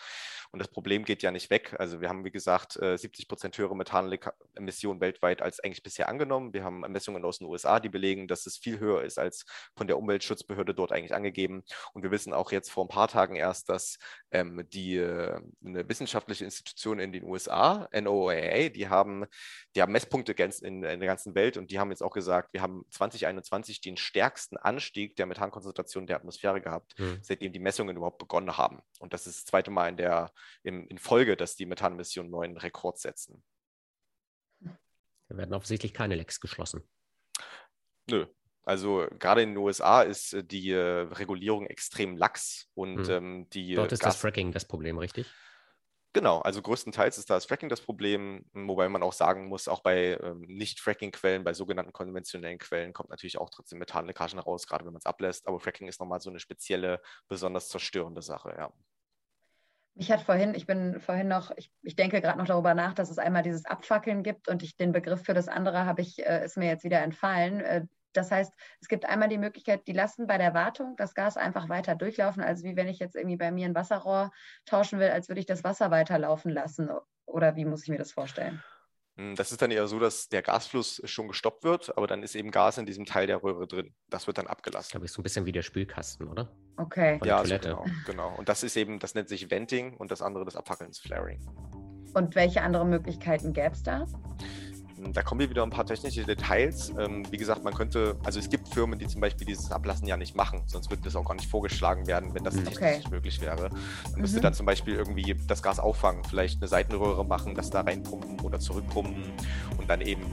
Und 0.51 0.59
das 0.59 0.67
Problem 0.67 1.05
geht 1.05 1.23
ja 1.23 1.31
nicht 1.31 1.49
weg. 1.49 1.75
Also 1.79 2.01
wir 2.01 2.09
haben, 2.09 2.23
wie 2.23 2.31
gesagt, 2.31 2.77
äh, 2.81 2.97
70 2.97 3.27
Prozent 3.27 3.57
höhere 3.57 3.75
Methanemissionen 3.75 5.01
weltweit 5.01 5.41
als 5.41 5.59
eigentlich 5.59 5.83
bisher 5.83 6.09
angenommen. 6.09 6.53
Wir 6.53 6.63
haben 6.63 6.79
Messungen 6.79 7.25
aus 7.25 7.39
den 7.39 7.47
USA, 7.47 7.79
die 7.79 7.89
belegen, 7.89 8.27
dass 8.27 8.45
es 8.45 8.57
viel 8.57 8.79
höher 8.79 9.03
ist 9.03 9.17
als 9.17 9.45
von 9.75 9.87
der 9.87 9.97
Umweltschutzbehörde 9.97 10.73
dort 10.73 10.91
eigentlich 10.91 11.13
angegeben. 11.13 11.63
Und 11.93 12.03
wir 12.03 12.11
wissen 12.11 12.33
auch 12.33 12.51
jetzt 12.51 12.71
vor 12.71 12.85
ein 12.85 12.89
paar 12.89 13.07
Tagen 13.07 13.35
erst, 13.35 13.69
dass 13.69 13.97
ähm, 14.31 14.65
die 14.69 14.97
äh, 14.97 15.39
eine 15.65 15.87
wissenschaftliche 15.89 16.45
Institution 16.45 16.99
in 16.99 17.11
den 17.11 17.23
USA, 17.23 17.87
NOAA, 17.91 18.69
die 18.69 18.89
haben, 18.89 19.25
die 19.75 19.81
haben 19.81 19.91
Messpunkte 19.91 20.31
in, 20.31 20.83
in 20.83 20.99
der 20.99 21.07
ganzen 21.07 21.35
Welt 21.35 21.57
und 21.57 21.71
die 21.71 21.79
haben 21.79 21.84
haben 21.85 21.91
jetzt 21.91 22.03
auch 22.03 22.13
gesagt, 22.13 22.53
wir 22.53 22.61
haben 22.61 22.85
2021 22.89 23.81
den 23.81 23.97
stärksten 23.97 24.57
Anstieg 24.57 25.15
der 25.15 25.25
Methankonzentration 25.25 26.07
der 26.07 26.17
Atmosphäre 26.17 26.61
gehabt, 26.61 26.97
mhm. 26.99 27.19
seitdem 27.21 27.53
die 27.53 27.59
Messungen 27.59 27.95
überhaupt 27.95 28.17
begonnen 28.17 28.57
haben. 28.57 28.81
Und 28.99 29.13
das 29.13 29.27
ist 29.27 29.39
das 29.39 29.45
zweite 29.45 29.71
Mal 29.71 29.89
in, 29.89 29.97
der, 29.97 30.31
in, 30.63 30.87
in 30.87 30.97
Folge, 30.97 31.37
dass 31.37 31.55
die 31.55 31.65
Methanemissionen 31.65 32.31
neuen 32.31 32.57
Rekord 32.57 32.99
setzen. 32.99 33.43
Da 34.59 35.37
werden 35.37 35.53
offensichtlich 35.53 35.93
keine 35.93 36.15
Lecks 36.15 36.39
geschlossen. 36.39 36.83
Nö, 38.07 38.27
also 38.65 39.07
gerade 39.19 39.43
in 39.43 39.49
den 39.49 39.57
USA 39.57 40.01
ist 40.01 40.33
äh, 40.33 40.43
die 40.43 40.71
äh, 40.71 40.79
Regulierung 40.79 41.67
extrem 41.67 42.17
lax 42.17 42.67
und 42.73 43.07
hm. 43.07 43.09
ähm, 43.09 43.49
die. 43.51 43.75
Dort 43.75 43.91
ist 43.91 43.99
Gas 44.01 44.15
das 44.15 44.21
Fracking 44.21 44.51
das 44.51 44.65
Problem, 44.65 44.97
richtig? 44.97 45.31
Genau, 46.15 46.39
also 46.39 46.61
größtenteils 46.61 47.17
ist 47.17 47.29
da 47.29 47.33
das 47.33 47.43
Fracking 47.43 47.67
das 47.67 47.81
Problem, 47.81 48.45
wobei 48.53 48.87
man 48.87 49.03
auch 49.03 49.11
sagen 49.11 49.49
muss, 49.49 49.67
auch 49.67 49.81
bei 49.81 50.17
ähm, 50.23 50.45
Nicht-Fracking-Quellen, 50.47 51.43
bei 51.43 51.53
sogenannten 51.53 51.91
konventionellen 51.91 52.57
Quellen 52.57 52.93
kommt 52.93 53.09
natürlich 53.09 53.37
auch 53.37 53.49
trotzdem 53.49 53.79
Methanleckagen 53.79 54.39
raus, 54.39 54.65
gerade 54.65 54.85
wenn 54.85 54.93
man 54.93 55.01
es 55.01 55.05
ablässt. 55.05 55.45
Aber 55.45 55.59
Fracking 55.59 55.89
ist 55.89 55.99
nochmal 55.99 56.21
so 56.21 56.29
eine 56.29 56.39
spezielle, 56.39 57.01
besonders 57.27 57.67
zerstörende 57.67 58.21
Sache, 58.21 58.55
ja. 58.57 58.71
Ich 59.95 60.09
hatte 60.09 60.23
vorhin, 60.23 60.55
ich 60.55 60.65
bin 60.65 61.01
vorhin 61.01 61.27
noch, 61.27 61.51
ich, 61.57 61.69
ich 61.81 61.97
denke 61.97 62.21
gerade 62.21 62.37
noch 62.37 62.47
darüber 62.47 62.73
nach, 62.73 62.93
dass 62.93 63.09
es 63.09 63.17
einmal 63.17 63.43
dieses 63.43 63.65
Abfackeln 63.65 64.23
gibt 64.23 64.47
und 64.47 64.63
ich 64.63 64.77
den 64.77 64.93
Begriff 64.93 65.23
für 65.23 65.33
das 65.33 65.49
andere 65.49 65.83
habe 65.83 66.01
ich, 66.01 66.25
äh, 66.25 66.45
ist 66.45 66.55
mir 66.55 66.69
jetzt 66.69 66.85
wieder 66.85 67.01
entfallen. 67.01 67.59
Äh, 67.59 67.87
das 68.17 68.31
heißt, 68.31 68.53
es 68.81 68.87
gibt 68.87 69.05
einmal 69.05 69.29
die 69.29 69.37
Möglichkeit, 69.37 69.87
die 69.87 69.93
lassen 69.93 70.27
bei 70.27 70.37
der 70.37 70.53
Wartung 70.53 70.95
das 70.95 71.13
Gas 71.13 71.37
einfach 71.37 71.69
weiter 71.69 71.95
durchlaufen, 71.95 72.43
als 72.43 72.63
wie 72.63 72.75
wenn 72.75 72.87
ich 72.87 72.99
jetzt 72.99 73.15
irgendwie 73.15 73.37
bei 73.37 73.51
mir 73.51 73.65
ein 73.65 73.75
Wasserrohr 73.75 74.31
tauschen 74.65 74.99
will, 74.99 75.09
als 75.09 75.27
würde 75.27 75.39
ich 75.39 75.45
das 75.45 75.63
Wasser 75.63 75.91
weiterlaufen 75.91 76.51
lassen. 76.51 76.89
Oder 77.25 77.55
wie 77.55 77.65
muss 77.65 77.83
ich 77.83 77.89
mir 77.89 77.97
das 77.97 78.11
vorstellen? 78.11 78.61
Hm, 79.17 79.35
das 79.35 79.51
ist 79.51 79.61
dann 79.61 79.71
eher 79.71 79.87
so, 79.87 79.99
dass 79.99 80.27
der 80.27 80.41
Gasfluss 80.41 81.01
schon 81.05 81.27
gestoppt 81.27 81.63
wird, 81.63 81.97
aber 81.97 82.05
dann 82.05 82.21
ist 82.21 82.35
eben 82.35 82.51
Gas 82.51 82.77
in 82.77 82.85
diesem 82.85 83.05
Teil 83.05 83.27
der 83.27 83.41
Röhre 83.41 83.65
drin. 83.65 83.93
Das 84.09 84.27
wird 84.27 84.37
dann 84.37 84.47
abgelassen. 84.47 84.91
Glaube 84.91 85.05
ich, 85.05 85.11
so 85.11 85.21
ein 85.21 85.23
bisschen 85.23 85.45
wie 85.45 85.53
der 85.53 85.61
Spülkasten, 85.61 86.27
oder? 86.27 86.51
Okay. 86.77 87.19
Ja, 87.23 87.43
so 87.45 87.57
genau, 87.57 87.85
genau. 88.05 88.35
Und 88.35 88.49
das 88.49 88.63
ist 88.63 88.75
eben, 88.75 88.99
das 88.99 89.15
nennt 89.15 89.29
sich 89.29 89.49
Venting 89.49 89.95
und 89.95 90.11
das 90.11 90.21
andere 90.21 90.43
das 90.43 90.55
Abfackeln 90.55 90.89
ist 90.89 91.01
Flaring. 91.01 91.39
Und 92.13 92.35
welche 92.35 92.61
anderen 92.61 92.89
Möglichkeiten 92.89 93.53
gäbe 93.53 93.71
es 93.71 93.83
da? 93.83 94.05
Da 95.13 95.21
kommen 95.21 95.41
wir 95.41 95.49
wieder 95.49 95.63
ein 95.63 95.69
paar 95.69 95.85
technische 95.85 96.23
Details. 96.23 96.91
Ähm, 96.97 97.25
wie 97.31 97.37
gesagt, 97.37 97.63
man 97.63 97.73
könnte, 97.73 98.17
also 98.23 98.39
es 98.39 98.49
gibt 98.49 98.67
Firmen, 98.69 98.99
die 98.99 99.07
zum 99.07 99.21
Beispiel 99.21 99.45
dieses 99.45 99.71
Ablassen 99.71 100.07
ja 100.07 100.17
nicht 100.17 100.35
machen, 100.35 100.63
sonst 100.65 100.89
würde 100.89 101.03
das 101.03 101.15
auch 101.15 101.25
gar 101.25 101.35
nicht 101.35 101.49
vorgeschlagen 101.49 102.07
werden, 102.07 102.33
wenn 102.33 102.43
das 102.43 102.55
technisch 102.55 102.77
okay. 102.77 102.97
nicht 102.97 103.11
möglich 103.11 103.41
wäre. 103.41 103.69
Man 104.11 104.21
müsste 104.21 104.39
mhm. 104.39 104.43
dann 104.43 104.53
zum 104.53 104.65
Beispiel 104.65 104.95
irgendwie 104.95 105.35
das 105.47 105.61
Gas 105.61 105.79
auffangen, 105.79 106.23
vielleicht 106.23 106.61
eine 106.61 106.67
Seitenröhre 106.67 107.25
machen, 107.25 107.55
das 107.55 107.69
da 107.69 107.81
reinpumpen 107.81 108.39
oder 108.41 108.59
zurückpumpen 108.59 109.23
und 109.77 109.89
dann 109.89 110.01
eben 110.01 110.25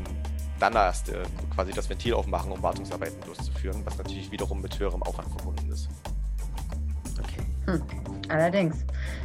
dann 0.58 0.74
erst 0.74 1.08
äh, 1.08 1.22
quasi 1.54 1.72
das 1.72 1.90
Ventil 1.90 2.14
aufmachen, 2.14 2.52
um 2.52 2.62
Wartungsarbeiten 2.62 3.20
durchzuführen, 3.22 3.82
was 3.84 3.98
natürlich 3.98 4.30
wiederum 4.30 4.62
mit 4.62 4.78
höherem 4.78 5.02
Aufwand 5.02 5.28
verbunden 5.28 5.70
ist. 5.72 5.88
Okay. 7.18 7.42
Hm. 7.66 7.82
Allerdings. 8.28 8.84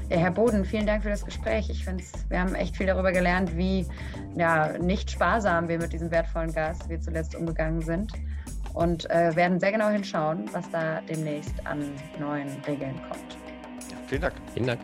Ja, 0.10 0.18
Herr 0.18 0.32
Boden, 0.32 0.66
vielen 0.66 0.86
Dank 0.86 1.04
für 1.04 1.10
das 1.10 1.26
Gespräch. 1.26 1.70
Ich 1.70 1.84
finde, 1.84 2.04
wir 2.30 2.40
haben 2.40 2.56
echt 2.56 2.78
viel 2.78 2.88
darüber 2.88 3.12
gelernt, 3.12 3.56
wie 3.58 3.86
ja, 4.36 4.78
nicht 4.78 5.12
sparsam 5.12 5.68
wir 5.68 5.78
mit 5.80 5.94
diesem 5.94 6.12
wertvollen 6.12 6.54
Gas 6.54 6.80
wir 6.88 7.00
zuletzt 7.00 7.36
umgegangen 7.36 7.82
sind. 7.82 8.12
Und 8.74 9.10
äh, 9.10 9.36
werden 9.36 9.60
sehr 9.60 9.72
genau 9.72 9.90
hinschauen, 9.90 10.46
was 10.54 10.70
da 10.70 11.02
demnächst 11.02 11.56
an 11.66 11.84
neuen 12.20 12.50
Regeln 12.68 12.96
kommt. 13.10 13.38
Ja, 13.90 13.98
vielen 14.08 14.22
Dank. 14.22 14.34
Vielen 14.54 14.68
Dank. 14.68 14.80